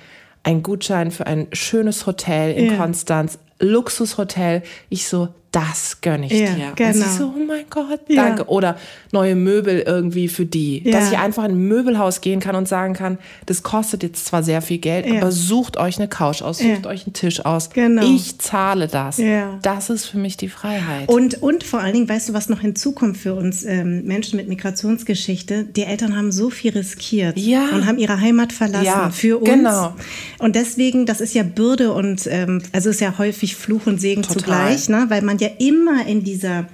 Ein 0.43 0.63
Gutschein 0.63 1.11
für 1.11 1.27
ein 1.27 1.47
schönes 1.51 2.05
Hotel 2.05 2.53
in 2.53 2.71
Ja. 2.71 2.77
Konstanz, 2.77 3.37
Luxushotel. 3.59 4.63
Ich 4.89 5.07
so, 5.07 5.29
das 5.51 6.01
gönne 6.01 6.25
ich 6.27 6.33
Ja, 6.33 6.53
dir. 6.53 6.67
Und 6.67 6.75
genau. 6.75 6.91
sie 6.93 7.17
so, 7.17 7.33
oh 7.35 7.39
mein 7.47 7.63
Gott, 7.69 8.01
Ja. 8.09 8.25
danke. 8.25 8.45
Oder 8.47 8.77
neue 9.13 9.33
Möbel 9.33 9.79
irgendwie 9.79 10.27
für 10.27 10.45
die. 10.45 10.83
Ja. 10.83 10.91
Dass 10.91 11.11
ich 11.11 11.17
einfach 11.17 11.45
in 11.45 11.51
ein 11.51 11.67
Möbelhaus 11.67 12.19
gehen 12.21 12.41
kann 12.41 12.55
und 12.55 12.67
sagen 12.67 12.93
kann, 12.93 13.17
das 13.45 13.63
kostet 13.63 14.03
jetzt 14.03 14.25
zwar 14.25 14.43
sehr 14.43 14.61
viel 14.61 14.77
Geld, 14.77 15.07
Ja. 15.07 15.15
aber 15.21 15.31
sucht 15.31 15.77
euch 15.77 15.97
eine 15.97 16.09
Couch 16.09 16.41
aus, 16.41 16.57
sucht 16.59 16.83
Ja. 16.83 16.89
euch 16.89 17.07
einen 17.07 17.13
Tisch 17.13 17.43
aus. 17.45 17.69
Genau. 17.71 18.03
Ich 18.05 18.37
zahle 18.39 18.87
das. 18.87 19.17
Ja. 19.17 19.57
Das 19.61 19.89
ist 19.89 20.05
für 20.05 20.17
mich 20.17 20.35
die 20.37 20.49
Freiheit. 20.49 21.07
Und, 21.07 21.41
und 21.41 21.63
vor 21.63 21.79
allen 21.79 21.93
Dingen, 21.93 22.09
weißt 22.09 22.29
du, 22.29 22.33
was 22.33 22.49
noch 22.49 22.59
hinzukommt 22.59 23.17
für 23.17 23.33
uns 23.33 23.63
ähm, 23.63 24.03
Menschen 24.03 24.35
mit 24.37 24.49
Migrationsgeschichte? 24.49 25.63
Die 25.63 25.83
Eltern 25.83 26.15
haben 26.17 26.31
so 26.33 26.49
viel 26.49 26.73
riskiert 26.73 27.37
Ja. 27.39 27.69
und 27.73 27.87
haben 27.87 27.97
ihre 27.97 28.19
Heimat 28.19 28.51
verlassen 28.51 28.85
Ja, 28.85 29.09
für 29.11 29.37
uns. 29.39 29.49
genau. 29.49 29.95
Und 30.39 30.55
deswegen, 30.55 31.05
das 31.05 31.21
ist 31.21 31.33
ja 31.33 31.43
Bürde 31.43 31.93
und 31.93 32.27
ähm, 32.29 32.61
also 32.73 32.89
ist 32.89 32.99
ja 32.99 33.17
häufig 33.17 33.46
Fluch 33.55 33.85
und 33.87 33.99
Segen 34.01 34.21
Total. 34.23 34.37
zugleich, 34.37 34.89
ne? 34.89 35.05
weil 35.09 35.21
man 35.21 35.37
ja 35.37 35.49
immer 35.59 36.05
in 36.05 36.23
dieser 36.23 36.67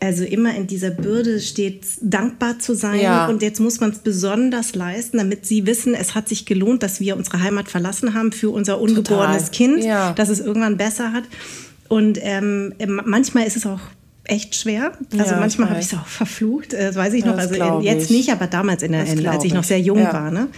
also 0.00 0.22
immer 0.22 0.54
in 0.54 0.66
dieser 0.66 0.90
Bürde 0.90 1.40
steht, 1.40 1.80
dankbar 2.02 2.58
zu 2.58 2.74
sein. 2.74 3.00
Ja. 3.00 3.26
Und 3.26 3.40
jetzt 3.40 3.58
muss 3.58 3.80
man 3.80 3.90
es 3.90 3.98
besonders 4.00 4.74
leisten, 4.74 5.16
damit 5.16 5.46
sie 5.46 5.64
wissen, 5.66 5.94
es 5.94 6.14
hat 6.14 6.28
sich 6.28 6.44
gelohnt, 6.44 6.82
dass 6.82 7.00
wir 7.00 7.16
unsere 7.16 7.40
Heimat 7.42 7.70
verlassen 7.70 8.12
haben 8.12 8.32
für 8.32 8.50
unser 8.50 8.82
ungeborenes 8.82 9.50
Kind, 9.50 9.82
Ja. 9.82 10.12
dass 10.12 10.28
es 10.28 10.40
irgendwann 10.40 10.76
besser 10.76 11.14
hat. 11.14 11.24
Und 11.88 12.18
ähm, 12.20 12.74
manchmal 13.06 13.46
ist 13.46 13.56
es 13.56 13.64
auch 13.64 13.80
echt 14.24 14.54
schwer. 14.56 14.92
Also 15.18 15.32
Ja, 15.32 15.40
manchmal 15.40 15.70
habe 15.70 15.80
ich 15.80 15.86
es 15.86 15.94
auch 15.94 16.06
verflucht, 16.06 16.74
äh, 16.74 16.88
das 16.88 16.96
weiß 16.96 17.14
ich 17.14 17.24
noch. 17.24 17.36
das 17.36 17.50
Also 17.50 17.78
in, 17.78 17.82
jetzt 17.84 18.10
ich. 18.10 18.16
nicht, 18.18 18.30
aber 18.30 18.46
damals, 18.46 18.82
in 18.82 18.92
der, 18.92 19.04
Das 19.06 19.14
in, 19.14 19.26
als 19.26 19.42
ich 19.44 19.54
noch 19.54 19.64
sehr 19.64 19.80
jung 19.80 20.02
war. 20.04 20.30
Ne? 20.30 20.48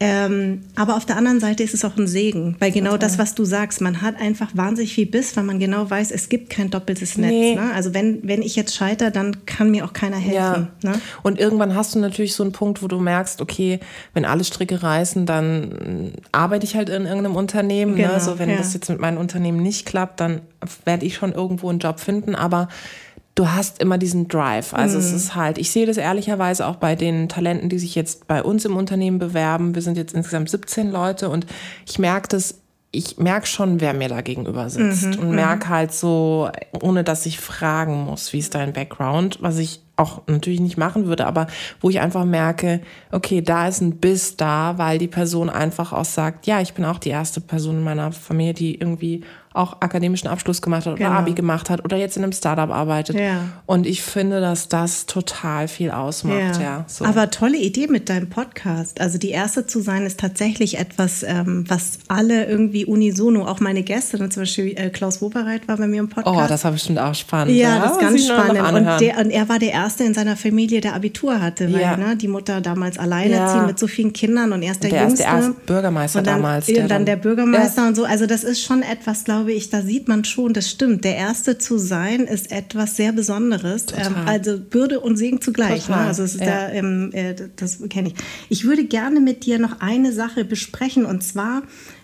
Ähm, 0.00 0.62
aber 0.76 0.96
auf 0.96 1.06
der 1.06 1.16
anderen 1.16 1.40
Seite 1.40 1.64
ist 1.64 1.74
es 1.74 1.84
auch 1.84 1.96
ein 1.96 2.06
Segen, 2.06 2.54
weil 2.60 2.70
genau 2.70 2.96
das, 2.96 3.18
was 3.18 3.34
du 3.34 3.44
sagst, 3.44 3.80
man 3.80 4.00
hat 4.00 4.20
einfach 4.20 4.50
wahnsinnig 4.54 4.94
viel 4.94 5.06
Biss, 5.06 5.36
weil 5.36 5.42
man 5.42 5.58
genau 5.58 5.90
weiß, 5.90 6.12
es 6.12 6.28
gibt 6.28 6.50
kein 6.50 6.70
doppeltes 6.70 7.18
Netz. 7.18 7.30
Nee. 7.30 7.54
Ne? 7.56 7.72
Also 7.74 7.94
wenn, 7.94 8.20
wenn 8.22 8.42
ich 8.42 8.54
jetzt 8.54 8.76
scheitere, 8.76 9.10
dann 9.10 9.44
kann 9.44 9.70
mir 9.70 9.84
auch 9.84 9.92
keiner 9.92 10.16
helfen. 10.16 10.68
Ja. 10.82 10.90
Ne? 10.90 11.00
Und 11.22 11.40
irgendwann 11.40 11.74
hast 11.74 11.94
du 11.94 11.98
natürlich 11.98 12.34
so 12.34 12.44
einen 12.44 12.52
Punkt, 12.52 12.82
wo 12.82 12.86
du 12.86 13.00
merkst, 13.00 13.40
okay, 13.40 13.80
wenn 14.14 14.24
alle 14.24 14.44
Stricke 14.44 14.82
reißen, 14.82 15.26
dann 15.26 16.12
arbeite 16.30 16.64
ich 16.64 16.76
halt 16.76 16.90
in 16.90 17.04
irgendeinem 17.04 17.34
Unternehmen. 17.36 17.96
Genau, 17.96 18.12
ne? 18.12 18.20
So, 18.20 18.38
wenn 18.38 18.50
ja. 18.50 18.56
das 18.56 18.74
jetzt 18.74 18.88
mit 18.88 19.00
meinem 19.00 19.18
Unternehmen 19.18 19.62
nicht 19.62 19.84
klappt, 19.84 20.20
dann 20.20 20.42
werde 20.84 21.06
ich 21.06 21.16
schon 21.16 21.32
irgendwo 21.32 21.70
einen 21.70 21.80
Job 21.80 21.98
finden. 21.98 22.36
Aber 22.36 22.68
du 23.38 23.48
hast 23.52 23.80
immer 23.80 23.98
diesen 23.98 24.26
Drive. 24.26 24.74
Also 24.74 24.98
Mhm. 24.98 25.04
es 25.04 25.12
ist 25.12 25.34
halt, 25.36 25.58
ich 25.58 25.70
sehe 25.70 25.86
das 25.86 25.96
ehrlicherweise 25.96 26.66
auch 26.66 26.76
bei 26.76 26.96
den 26.96 27.28
Talenten, 27.28 27.68
die 27.68 27.78
sich 27.78 27.94
jetzt 27.94 28.26
bei 28.26 28.42
uns 28.42 28.64
im 28.64 28.76
Unternehmen 28.76 29.18
bewerben. 29.20 29.74
Wir 29.76 29.82
sind 29.82 29.96
jetzt 29.96 30.12
insgesamt 30.12 30.50
17 30.50 30.90
Leute 30.90 31.28
und 31.28 31.46
ich 31.86 31.98
merke 32.00 32.26
das, 32.28 32.60
ich 32.90 33.18
merke 33.18 33.46
schon, 33.46 33.80
wer 33.80 33.92
mir 33.92 34.08
da 34.08 34.22
gegenüber 34.22 34.70
sitzt 34.70 35.04
Mhm, 35.16 35.18
und 35.20 35.30
merke 35.32 35.68
halt 35.68 35.92
so, 35.92 36.48
ohne 36.82 37.04
dass 37.04 37.26
ich 37.26 37.38
fragen 37.38 38.02
muss, 38.06 38.32
wie 38.32 38.38
ist 38.38 38.54
dein 38.54 38.72
Background, 38.72 39.38
was 39.40 39.58
ich 39.58 39.82
auch 39.96 40.22
natürlich 40.26 40.60
nicht 40.60 40.78
machen 40.78 41.06
würde, 41.06 41.26
aber 41.26 41.48
wo 41.80 41.90
ich 41.90 42.00
einfach 42.00 42.24
merke, 42.24 42.80
okay, 43.12 43.42
da 43.42 43.68
ist 43.68 43.82
ein 43.82 43.98
Biss 43.98 44.36
da, 44.36 44.78
weil 44.78 44.98
die 44.98 45.06
Person 45.06 45.50
einfach 45.50 45.92
auch 45.92 46.04
sagt, 46.06 46.46
ja, 46.46 46.60
ich 46.60 46.72
bin 46.74 46.84
auch 46.86 46.98
die 46.98 47.10
erste 47.10 47.40
Person 47.40 47.76
in 47.78 47.84
meiner 47.84 48.10
Familie, 48.10 48.54
die 48.54 48.74
irgendwie 48.76 49.22
auch 49.54 49.78
akademischen 49.80 50.28
Abschluss 50.28 50.62
gemacht 50.62 50.86
hat 50.86 50.92
oder 50.94 51.04
Genau. 51.04 51.18
Abi 51.18 51.32
gemacht 51.32 51.70
hat 51.70 51.84
oder 51.84 51.96
jetzt 51.96 52.16
in 52.16 52.22
einem 52.22 52.32
Startup 52.32 52.70
arbeitet. 52.70 53.18
Ja. 53.18 53.40
Und 53.66 53.86
ich 53.86 54.02
finde, 54.02 54.40
dass 54.40 54.68
das 54.68 55.06
total 55.06 55.68
viel 55.68 55.90
ausmacht, 55.90 56.60
ja. 56.60 56.84
so. 56.86 57.04
Aber 57.04 57.30
tolle 57.30 57.56
Idee 57.56 57.86
mit 57.88 58.08
deinem 58.08 58.28
Podcast. 58.28 59.00
Also 59.00 59.18
die 59.18 59.30
erste 59.30 59.66
zu 59.66 59.80
sein 59.80 60.04
ist 60.06 60.20
tatsächlich 60.20 60.78
etwas, 60.78 61.22
ähm, 61.22 61.64
was 61.68 61.98
alle 62.08 62.46
irgendwie 62.46 62.84
unisono, 62.84 63.46
auch 63.46 63.60
meine 63.60 63.82
Gäste, 63.82 64.18
zum 64.28 64.42
Beispiel 64.42 64.74
äh, 64.78 64.90
Klaus 64.90 65.20
Wobereit 65.22 65.66
war 65.66 65.76
bei 65.76 65.86
mir 65.86 66.00
im 66.00 66.08
Podcast. 66.08 66.36
oh, 66.36 66.46
das 66.48 66.64
war 66.64 66.72
bestimmt 66.72 66.98
auch 66.98 67.14
spannend. 67.14 67.56
Ja, 67.56 67.78
das 67.80 67.92
ist 67.92 68.00
ganz 68.00 68.26
spannend. 68.26 68.60
Und, 68.60 69.00
der, 69.00 69.18
und 69.18 69.30
er 69.30 69.48
war 69.48 69.58
der 69.58 69.72
Erste 69.72 70.04
in 70.04 70.14
seiner 70.14 70.36
Familie, 70.36 70.80
der 70.80 70.94
Abitur 70.94 71.40
hatte, 71.40 71.72
weil 71.72 71.80
Ja. 71.80 71.96
ne, 71.96 72.16
die 72.16 72.28
Mutter 72.28 72.60
damals 72.60 72.98
alleinerziehend 72.98 73.62
Ja. 73.62 73.66
mit 73.66 73.78
so 73.78 73.86
vielen 73.86 74.12
Kindern 74.12 74.52
und 74.52 74.62
erst 74.62 74.82
der, 74.82 74.90
Und 74.90 74.94
der 74.96 75.02
ist 75.06 75.08
Jüngste. 75.18 75.24
der 75.24 75.34
erste 75.34 75.52
Bürgermeister 75.66 76.18
und 76.18 76.26
dann, 76.26 76.36
damals, 76.42 76.68
Und 76.68 76.74
der 76.76 76.82
dann, 76.84 76.88
dann- 76.90 77.06
der 77.06 77.16
Bürgermeister 77.16 77.86
und 77.88 77.94
so. 77.96 78.04
Also 78.04 78.26
das 78.26 78.44
ist 78.44 78.62
schon 78.62 78.82
etwas, 78.82 79.24
glaube 79.24 79.37
ich, 79.46 79.70
da 79.70 79.82
sieht 79.82 80.08
man 80.08 80.24
schon, 80.24 80.52
das 80.52 80.70
stimmt. 80.70 81.04
Der 81.04 81.16
Erste 81.16 81.58
zu 81.58 81.78
sein 81.78 82.20
ist 82.20 82.50
etwas 82.50 82.96
sehr 82.96 83.12
Besonderes. 83.12 83.86
Ähm, 83.96 84.14
also 84.26 84.58
Bürde 84.58 85.00
und 85.00 85.16
Segen 85.16 85.40
zugleich. 85.40 85.88
Ne? 85.88 85.96
Also 85.96 86.24
ja. 86.38 86.44
da, 86.44 86.72
ähm, 86.72 87.10
äh, 87.12 87.34
das 87.56 87.80
kenne 87.88 88.08
ich. 88.08 88.14
Ich 88.48 88.64
würde 88.64 88.84
gerne 88.84 89.20
mit 89.20 89.44
dir 89.44 89.58
noch 89.58 89.80
eine 89.80 90.12
Sache 90.12 90.44
besprechen 90.44 91.04
und 91.04 91.22
zwar 91.22 91.62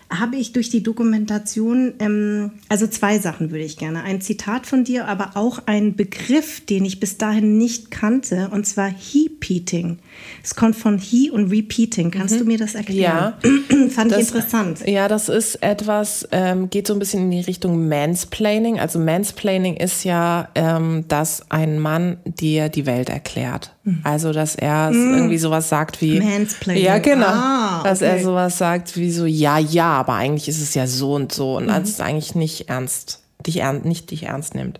habe 0.09 0.35
ich 0.35 0.53
durch 0.53 0.69
die 0.69 0.83
Dokumentation, 0.83 1.93
ähm, 1.99 2.51
also 2.69 2.87
zwei 2.87 3.19
Sachen 3.19 3.51
würde 3.51 3.65
ich 3.65 3.77
gerne. 3.77 4.03
Ein 4.03 4.21
Zitat 4.21 4.67
von 4.67 4.83
dir, 4.83 5.07
aber 5.07 5.31
auch 5.35 5.63
ein 5.65 5.95
Begriff, 5.95 6.63
den 6.65 6.85
ich 6.85 6.99
bis 6.99 7.17
dahin 7.17 7.57
nicht 7.57 7.91
kannte, 7.91 8.49
und 8.51 8.67
zwar 8.67 8.89
Hepeating. 8.89 9.97
Es 10.43 10.55
kommt 10.55 10.75
von 10.75 10.97
He 10.97 11.29
und 11.31 11.49
Repeating. 11.49 12.11
Kannst 12.11 12.35
mhm. 12.35 12.39
du 12.39 12.45
mir 12.45 12.57
das 12.57 12.75
erklären? 12.75 13.33
Ja. 13.43 13.89
Fand 13.89 14.11
das, 14.11 14.19
ich 14.19 14.27
interessant. 14.27 14.87
Ja, 14.87 15.07
das 15.07 15.29
ist 15.29 15.55
etwas, 15.63 16.27
ähm, 16.31 16.69
geht 16.69 16.87
so 16.87 16.93
ein 16.93 16.99
bisschen 16.99 17.23
in 17.23 17.31
die 17.31 17.41
Richtung 17.41 17.87
Mansplaining. 17.87 18.79
Also 18.79 18.99
Mansplaining 18.99 19.75
ist 19.77 20.03
ja, 20.03 20.49
ähm, 20.55 21.05
dass 21.07 21.49
ein 21.49 21.79
Mann 21.79 22.17
dir 22.25 22.69
die 22.69 22.85
Welt 22.85 23.09
erklärt. 23.09 23.73
Mhm. 23.83 24.01
Also, 24.03 24.31
dass 24.31 24.55
er 24.55 24.91
mhm. 24.91 25.15
irgendwie 25.15 25.37
sowas 25.37 25.69
sagt 25.69 26.01
wie. 26.01 26.19
Mansplaining. 26.19 26.83
Ja, 26.83 26.99
genau. 26.99 27.27
Ah, 27.27 27.79
okay. 27.79 27.89
Dass 27.89 28.01
er 28.01 28.21
sowas 28.21 28.57
sagt 28.57 28.97
wie 28.97 29.11
so, 29.11 29.25
ja, 29.25 29.57
ja, 29.57 29.93
aber 29.93 30.13
eigentlich 30.13 30.47
ist 30.47 30.61
es 30.61 30.73
ja 30.73 30.87
so 30.87 31.13
und 31.15 31.31
so. 31.31 31.57
Und 31.57 31.67
mhm. 31.67 31.71
es 31.71 31.99
eigentlich 31.99 32.35
nicht 32.35 32.69
ernst, 32.69 33.21
dich 33.45 33.61
ernst, 33.61 33.85
nicht 33.85 34.11
dich 34.11 34.23
ernst 34.23 34.55
nimmt. 34.55 34.79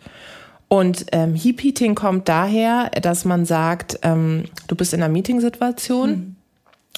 Und 0.76 1.06
ähm, 1.14 1.36
Heap-Eating 1.36 1.96
kommt 1.96 2.28
daher, 2.28 2.92
dass 3.02 3.24
man 3.24 3.46
sagt, 3.46 3.98
ähm, 4.02 4.44
du 4.68 4.76
bist 4.76 4.94
in 4.94 5.02
einer 5.02 5.12
Meetingsituation 5.12 6.10
mhm. 6.10 6.36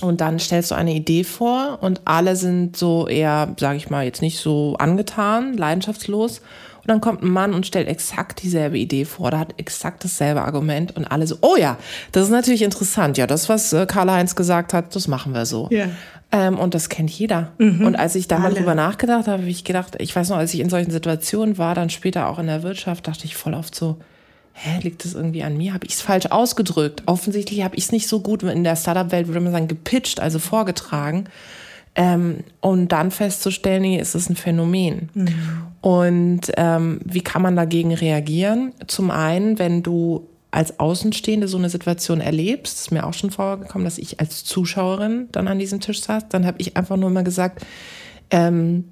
und 0.02 0.20
dann 0.20 0.40
stellst 0.40 0.72
du 0.72 0.76
eine 0.76 0.96
Idee 0.96 1.24
vor 1.24 1.78
und 1.82 2.02
alle 2.06 2.36
sind 2.36 2.76
so 2.76 3.08
eher, 3.08 3.54
sage 3.60 3.78
ich 3.78 3.92
mal, 3.92 4.04
jetzt 4.04 4.24
nicht 4.24 4.40
so 4.40 4.76
angetan, 4.80 5.56
leidenschaftslos. 5.56 6.40
Und 6.40 6.88
dann 6.88 7.02
kommt 7.02 7.22
ein 7.22 7.30
Mann 7.30 7.54
und 7.54 7.68
stellt 7.68 7.88
exakt 7.88 8.42
dieselbe 8.42 8.80
Idee 8.80 9.06
vor, 9.06 9.30
da 9.30 9.38
hat 9.38 9.54
exakt 9.58 10.04
dasselbe 10.04 10.42
Argument 10.42 10.96
und 10.98 11.06
alle 11.06 11.28
so, 11.28 11.38
oh 11.42 11.56
ja, 11.56 11.78
das 12.14 12.24
ist 12.24 12.32
natürlich 12.32 12.64
interessant. 12.64 13.20
Ja, 13.20 13.28
das, 13.28 13.48
was 13.48 13.74
äh, 13.74 13.86
Karl-Heinz 13.86 14.36
gesagt 14.36 14.74
hat, 14.74 14.96
das 14.96 15.08
machen 15.08 15.36
wir 15.36 15.46
so. 15.46 15.70
Yeah. 15.70 15.90
Ähm, 16.32 16.60
und 16.60 16.74
das 16.74 16.90
kennt 16.90 17.10
jeder. 17.10 17.52
Mhm. 17.58 17.86
Und 17.86 17.96
als 17.96 18.16
ich 18.16 18.28
da 18.28 18.40
mal 18.40 18.54
drüber 18.54 18.76
nachgedacht 18.76 19.28
habe, 19.28 19.42
habe 19.42 19.50
ich 19.50 19.64
gedacht, 19.64 19.96
ich 20.00 20.16
weiß 20.16 20.30
noch, 20.30 20.38
als 20.38 20.54
ich 20.54 20.60
in 20.60 20.70
solchen 20.70 20.92
Situationen 20.92 21.58
war, 21.58 21.74
dann 21.74 21.90
später 21.90 22.28
auch 22.28 22.40
in 22.40 22.48
der 22.48 22.64
Wirtschaft, 22.64 23.08
dachte 23.08 23.26
ich 23.26 23.36
voll 23.38 23.54
oft 23.54 23.74
so, 23.74 23.98
hä, 24.54 24.80
liegt 24.82 25.06
das 25.06 25.14
irgendwie 25.14 25.44
an 25.44 25.56
mir? 25.56 25.74
Habe 25.74 25.86
ich 25.86 25.94
es 25.94 26.02
falsch 26.02 26.26
ausgedrückt? 26.26 27.04
Offensichtlich 27.06 27.64
habe 27.64 27.76
ich 27.76 27.86
es 27.86 27.92
nicht 27.92 28.08
so 28.08 28.20
gut 28.20 28.44
in 28.44 28.64
der 28.64 28.76
Startup-Welt, 28.76 29.28
würde 29.28 29.40
man 29.40 29.54
sagen, 29.54 29.68
gepitcht, 29.68 30.20
also 30.20 30.40
vorgetragen. 30.40 31.26
Ähm, 31.96 32.44
und 32.60 32.92
dann 32.92 33.10
festzustellen, 33.12 33.82
nee, 33.82 34.00
ist 34.00 34.14
es 34.14 34.30
ein 34.30 34.36
Phänomen. 34.36 35.10
Mhm. 35.14 35.28
Und 35.82 36.42
ähm, 36.58 37.00
wie 37.06 37.22
kann 37.22 37.42
man 37.42 37.56
dagegen 37.56 37.94
reagieren? 37.94 38.74
Zum 38.88 39.12
einen, 39.12 39.60
wenn 39.60 39.82
du 39.82 40.28
als 40.52 40.80
Außenstehende 40.80 41.48
so 41.48 41.58
eine 41.58 41.70
Situation 41.70 42.22
erlebst, 42.22 42.80
ist 42.80 42.92
mir 42.92 43.06
auch 43.06 43.14
schon 43.14 43.32
vorgekommen, 43.32 43.86
dass 43.86 43.98
ich 43.98 44.20
als 44.20 44.44
Zuschauerin 44.46 45.28
dann 45.32 45.48
an 45.48 45.60
diesem 45.60 45.82
Tisch 45.82 46.02
saß, 46.02 46.30
dann 46.30 46.46
habe 46.46 46.58
ich 46.60 46.78
einfach 46.78 46.98
nur 46.98 47.10
mal 47.10 47.24
gesagt, 47.24 47.66
ähm, 48.30 48.86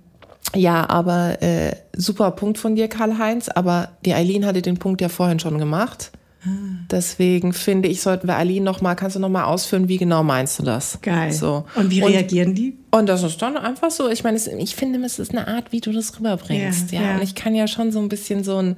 ja, 0.53 0.89
aber 0.89 1.41
äh, 1.41 1.76
super 1.95 2.32
Punkt 2.32 2.58
von 2.58 2.76
dir, 2.76 2.88
Karl-Heinz, 2.88 3.49
aber 3.49 3.89
die 4.06 4.14
Eileen 4.14 4.45
hatte 4.45 4.62
den 4.62 4.78
Punkt 4.78 5.01
ja 5.01 5.10
vorhin 5.10 5.39
schon 5.39 5.58
gemacht. 5.58 6.12
Ah. 6.43 6.49
Deswegen 6.91 7.53
finde 7.53 7.89
ich, 7.89 8.01
sollten 8.01 8.28
wir 8.28 8.38
Eileen 8.38 8.64
noch 8.64 8.82
mal, 8.82 8.95
kannst 8.95 9.16
du 9.16 9.20
noch 9.20 9.30
mal 9.30 9.45
ausführen, 9.45 9.88
wie 9.88 9.97
genau 9.97 10.24
meinst 10.24 10.60
du 10.60 10.64
das? 10.64 10.99
Geil. 11.01 11.32
So. 11.32 11.66
Und 11.76 11.89
wie 11.89 12.01
reagieren 12.01 12.49
und, 12.49 12.56
die? 12.56 12.78
Und 12.91 13.10
das 13.10 13.24
ist 13.24 13.41
dann 13.41 13.58
einfach 13.58 13.91
so, 13.91 14.10
ich 14.10 14.24
meine, 14.24 14.38
ich 14.38 14.76
finde, 14.76 14.99
es 15.03 15.20
ist 15.20 15.32
eine 15.32 15.47
Art, 15.47 15.72
wie 15.72 15.82
du 15.82 15.91
das 15.91 16.18
rüberbringst. 16.18 16.91
Ja, 16.91 17.01
ja. 17.01 17.08
ja. 17.08 17.16
Und 17.16 17.24
ich 17.24 17.34
kann 17.36 17.56
ja 17.56 17.68
schon 17.68 17.91
so 17.91 17.99
ein 17.99 18.10
bisschen 18.10 18.43
so 18.43 18.58
ein 18.58 18.78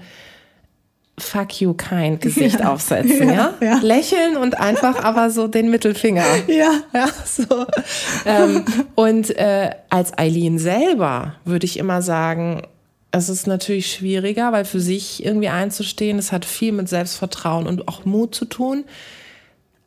Fuck 1.19 1.61
you 1.61 1.73
kind 1.73 2.21
Gesicht 2.21 2.59
ja. 2.59 2.71
aufsetzen, 2.71 3.29
ja? 3.29 3.55
Ja? 3.59 3.79
Lächeln 3.81 4.37
und 4.37 4.59
einfach 4.59 5.03
aber 5.03 5.29
so 5.29 5.47
den 5.47 5.69
Mittelfinger. 5.69 6.23
Ja. 6.47 6.71
ja 6.93 7.07
so. 7.25 7.65
Ähm, 8.25 8.63
und 8.95 9.35
äh, 9.37 9.71
als 9.89 10.17
Eileen 10.17 10.59
selber 10.59 11.35
würde 11.45 11.65
ich 11.65 11.77
immer 11.77 12.01
sagen, 12.01 12.61
es 13.11 13.29
ist 13.29 13.47
natürlich 13.47 13.91
schwieriger, 13.91 14.51
weil 14.51 14.65
für 14.65 14.79
sich 14.79 15.25
irgendwie 15.25 15.49
einzustehen, 15.49 16.19
es 16.19 16.31
hat 16.31 16.45
viel 16.45 16.71
mit 16.71 16.89
Selbstvertrauen 16.89 17.67
und 17.67 17.87
auch 17.87 18.05
Mut 18.05 18.35
zu 18.35 18.45
tun 18.45 18.85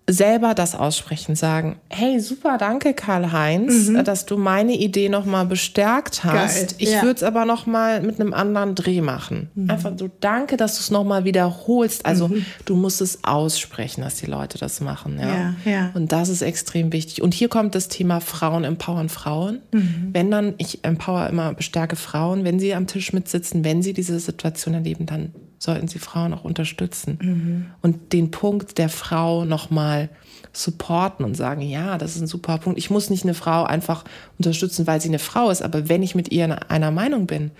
selber 0.08 0.54
das 0.54 0.74
aussprechen, 0.74 1.36
sagen, 1.36 1.78
hey, 1.88 2.20
super, 2.20 2.58
danke 2.58 2.94
Karl-Heinz, 2.94 3.88
mhm. 3.88 4.04
dass 4.04 4.26
du 4.26 4.36
meine 4.36 4.74
Idee 4.74 5.08
nochmal 5.08 5.46
bestärkt 5.46 6.24
hast. 6.24 6.56
Geil. 6.56 6.74
Ich 6.78 6.92
ja. 6.92 7.02
würde 7.02 7.16
es 7.16 7.22
aber 7.22 7.44
nochmal 7.44 8.00
mit 8.00 8.20
einem 8.20 8.34
anderen 8.34 8.74
Dreh 8.74 9.00
machen. 9.00 9.50
Mhm. 9.54 9.70
Einfach 9.70 9.92
so, 9.96 10.10
danke, 10.20 10.56
dass 10.56 10.76
du 10.76 10.80
es 10.80 10.90
nochmal 10.90 11.24
wiederholst. 11.24 12.06
Also 12.06 12.28
mhm. 12.28 12.44
du 12.64 12.76
musst 12.76 13.00
es 13.00 13.22
aussprechen, 13.24 14.02
dass 14.02 14.16
die 14.16 14.26
Leute 14.26 14.58
das 14.58 14.80
machen. 14.80 15.18
Ja? 15.18 15.28
Ja, 15.28 15.54
ja. 15.64 15.90
Und 15.94 16.12
das 16.12 16.28
ist 16.28 16.42
extrem 16.42 16.92
wichtig. 16.92 17.22
Und 17.22 17.34
hier 17.34 17.48
kommt 17.48 17.74
das 17.74 17.88
Thema 17.88 18.20
Frauen 18.20 18.64
empowern 18.64 19.08
Frauen. 19.08 19.60
Mhm. 19.72 20.10
Wenn 20.12 20.30
dann, 20.30 20.54
ich 20.58 20.84
empower 20.84 21.28
immer, 21.28 21.54
bestärke 21.54 21.96
Frauen, 21.96 22.44
wenn 22.44 22.58
sie 22.58 22.74
am 22.74 22.86
Tisch 22.86 23.12
mitsitzen, 23.12 23.64
wenn 23.64 23.82
sie 23.82 23.92
diese 23.92 24.18
Situation 24.18 24.74
erleben, 24.74 25.06
dann 25.06 25.32
sollten 25.60 25.88
sie 25.88 25.98
Frauen 25.98 26.32
auch 26.32 26.42
unterstützen 26.42 27.18
mhm. 27.20 27.66
und 27.82 28.14
den 28.14 28.30
Punkt 28.30 28.78
der 28.78 28.88
Frau 28.88 29.44
nochmal 29.44 30.08
supporten 30.52 31.24
und 31.24 31.36
sagen, 31.36 31.60
ja, 31.60 31.98
das 31.98 32.16
ist 32.16 32.22
ein 32.22 32.26
super 32.26 32.56
Punkt. 32.58 32.78
Ich 32.78 32.90
muss 32.90 33.10
nicht 33.10 33.24
eine 33.24 33.34
Frau 33.34 33.64
einfach 33.64 34.04
unterstützen, 34.38 34.86
weil 34.86 35.00
sie 35.02 35.08
eine 35.08 35.18
Frau 35.18 35.50
ist, 35.50 35.62
aber 35.62 35.88
wenn 35.88 36.02
ich 36.02 36.14
mit 36.14 36.32
ihr 36.32 36.70
einer 36.70 36.90
Meinung 36.90 37.26
bin 37.26 37.50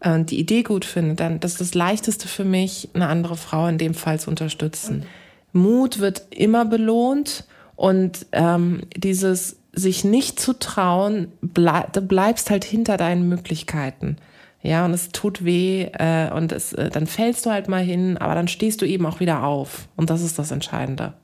äh, 0.00 0.14
und 0.14 0.30
die 0.30 0.40
Idee 0.40 0.62
gut 0.62 0.86
finde, 0.86 1.14
dann 1.14 1.40
das 1.40 1.52
ist 1.52 1.60
das 1.60 1.74
Leichteste 1.74 2.26
für 2.26 2.44
mich, 2.44 2.88
eine 2.94 3.06
andere 3.08 3.36
Frau 3.36 3.68
in 3.68 3.76
dem 3.76 3.92
Fall 3.92 4.18
zu 4.18 4.30
unterstützen. 4.30 5.04
Mut 5.52 5.98
wird 5.98 6.22
immer 6.30 6.64
belohnt 6.64 7.44
und 7.76 8.24
ähm, 8.32 8.80
dieses 8.96 9.58
sich 9.74 10.04
nicht 10.04 10.40
zu 10.40 10.58
trauen, 10.58 11.28
bleib, 11.42 11.92
du 11.92 12.00
bleibst 12.00 12.50
halt 12.50 12.64
hinter 12.64 12.96
deinen 12.96 13.28
Möglichkeiten. 13.28 14.16
Ja, 14.62 14.84
und 14.84 14.92
es 14.94 15.08
tut 15.08 15.44
weh 15.44 15.88
äh, 15.98 16.30
und 16.32 16.52
es, 16.52 16.72
äh, 16.72 16.88
dann 16.88 17.06
fällst 17.06 17.46
du 17.46 17.50
halt 17.50 17.68
mal 17.68 17.82
hin, 17.82 18.16
aber 18.16 18.34
dann 18.34 18.48
stehst 18.48 18.80
du 18.80 18.86
eben 18.86 19.04
auch 19.06 19.18
wieder 19.18 19.42
auf. 19.42 19.88
Und 19.96 20.08
das 20.08 20.22
ist 20.22 20.38
das 20.38 20.52
Entscheidende. 20.52 21.14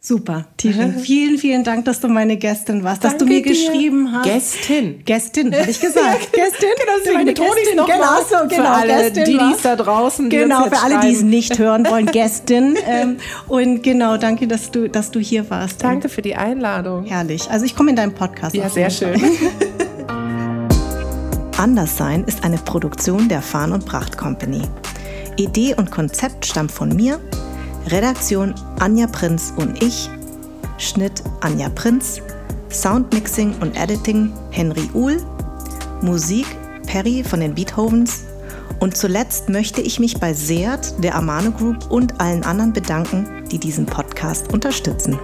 Super, 0.00 0.46
Tijen. 0.56 0.98
vielen, 1.00 1.38
vielen 1.38 1.64
Dank, 1.64 1.84
dass 1.84 2.00
du 2.00 2.08
meine 2.08 2.36
Gästin 2.36 2.84
warst, 2.84 3.02
dass 3.02 3.18
Danke 3.18 3.26
du 3.26 3.32
mir 3.32 3.42
dir. 3.42 3.50
geschrieben 3.50 4.12
hast. 4.12 4.24
Gästin. 4.24 5.02
Gästin, 5.04 5.52
habe 5.54 5.68
ich 5.70 5.80
gesagt. 5.80 6.32
Gästin. 6.32 6.68
genau, 6.78 6.92
das 6.96 7.06
ist 7.06 7.14
meine 7.14 7.34
Gästin. 7.34 7.76
Noch 7.76 7.86
genau, 7.86 8.20
so, 8.20 8.48
genau, 8.48 8.62
für 8.62 8.68
alle, 8.68 9.10
Gästin 9.10 9.24
die 9.24 9.54
es 9.54 9.62
da 9.62 9.76
draußen 9.76 10.30
Genau, 10.30 10.64
für 10.66 10.78
alle, 10.78 11.00
die 11.00 11.12
es 11.12 11.22
nicht 11.22 11.58
hören 11.58 11.84
wollen, 11.84 12.06
Gästin. 12.12 12.76
ähm, 12.86 13.16
und 13.48 13.82
genau, 13.82 14.16
danke, 14.16 14.46
dass 14.46 14.70
du, 14.70 14.88
dass 14.88 15.10
du 15.10 15.18
hier 15.18 15.50
warst. 15.50 15.82
Danke 15.82 16.08
für 16.08 16.22
die 16.22 16.36
Einladung. 16.36 17.04
Herrlich. 17.04 17.50
Also 17.50 17.66
ich 17.66 17.74
komme 17.74 17.90
in 17.90 17.96
deinen 17.96 18.14
Podcast. 18.14 18.54
Ja, 18.54 18.70
sehr 18.70 18.90
schön. 18.90 19.20
Anderssein 21.58 22.22
ist 22.22 22.44
eine 22.44 22.58
Produktion 22.58 23.28
der 23.28 23.42
Farn 23.42 23.72
und 23.72 23.84
Pracht 23.84 24.16
Company. 24.16 24.62
Idee 25.38 25.74
und 25.74 25.90
Konzept 25.90 26.46
stammt 26.46 26.70
von 26.70 26.94
mir, 26.94 27.18
Redaktion 27.88 28.54
Anja 28.78 29.08
Prinz 29.08 29.52
und 29.56 29.82
ich, 29.82 30.08
Schnitt 30.78 31.24
Anja 31.40 31.68
Prinz, 31.70 32.20
Soundmixing 32.70 33.56
und 33.60 33.76
Editing 33.76 34.32
Henry 34.52 34.88
Uhl, 34.94 35.20
Musik 36.00 36.46
Perry 36.86 37.24
von 37.24 37.40
den 37.40 37.56
Beethovens. 37.56 38.20
Und 38.78 38.96
zuletzt 38.96 39.48
möchte 39.48 39.80
ich 39.80 39.98
mich 39.98 40.20
bei 40.20 40.34
Seat, 40.34 41.02
der 41.02 41.16
Amano 41.16 41.50
Group 41.50 41.90
und 41.90 42.20
allen 42.20 42.44
anderen 42.44 42.72
bedanken, 42.72 43.44
die 43.50 43.58
diesen 43.58 43.84
Podcast 43.84 44.52
unterstützen. 44.52 45.18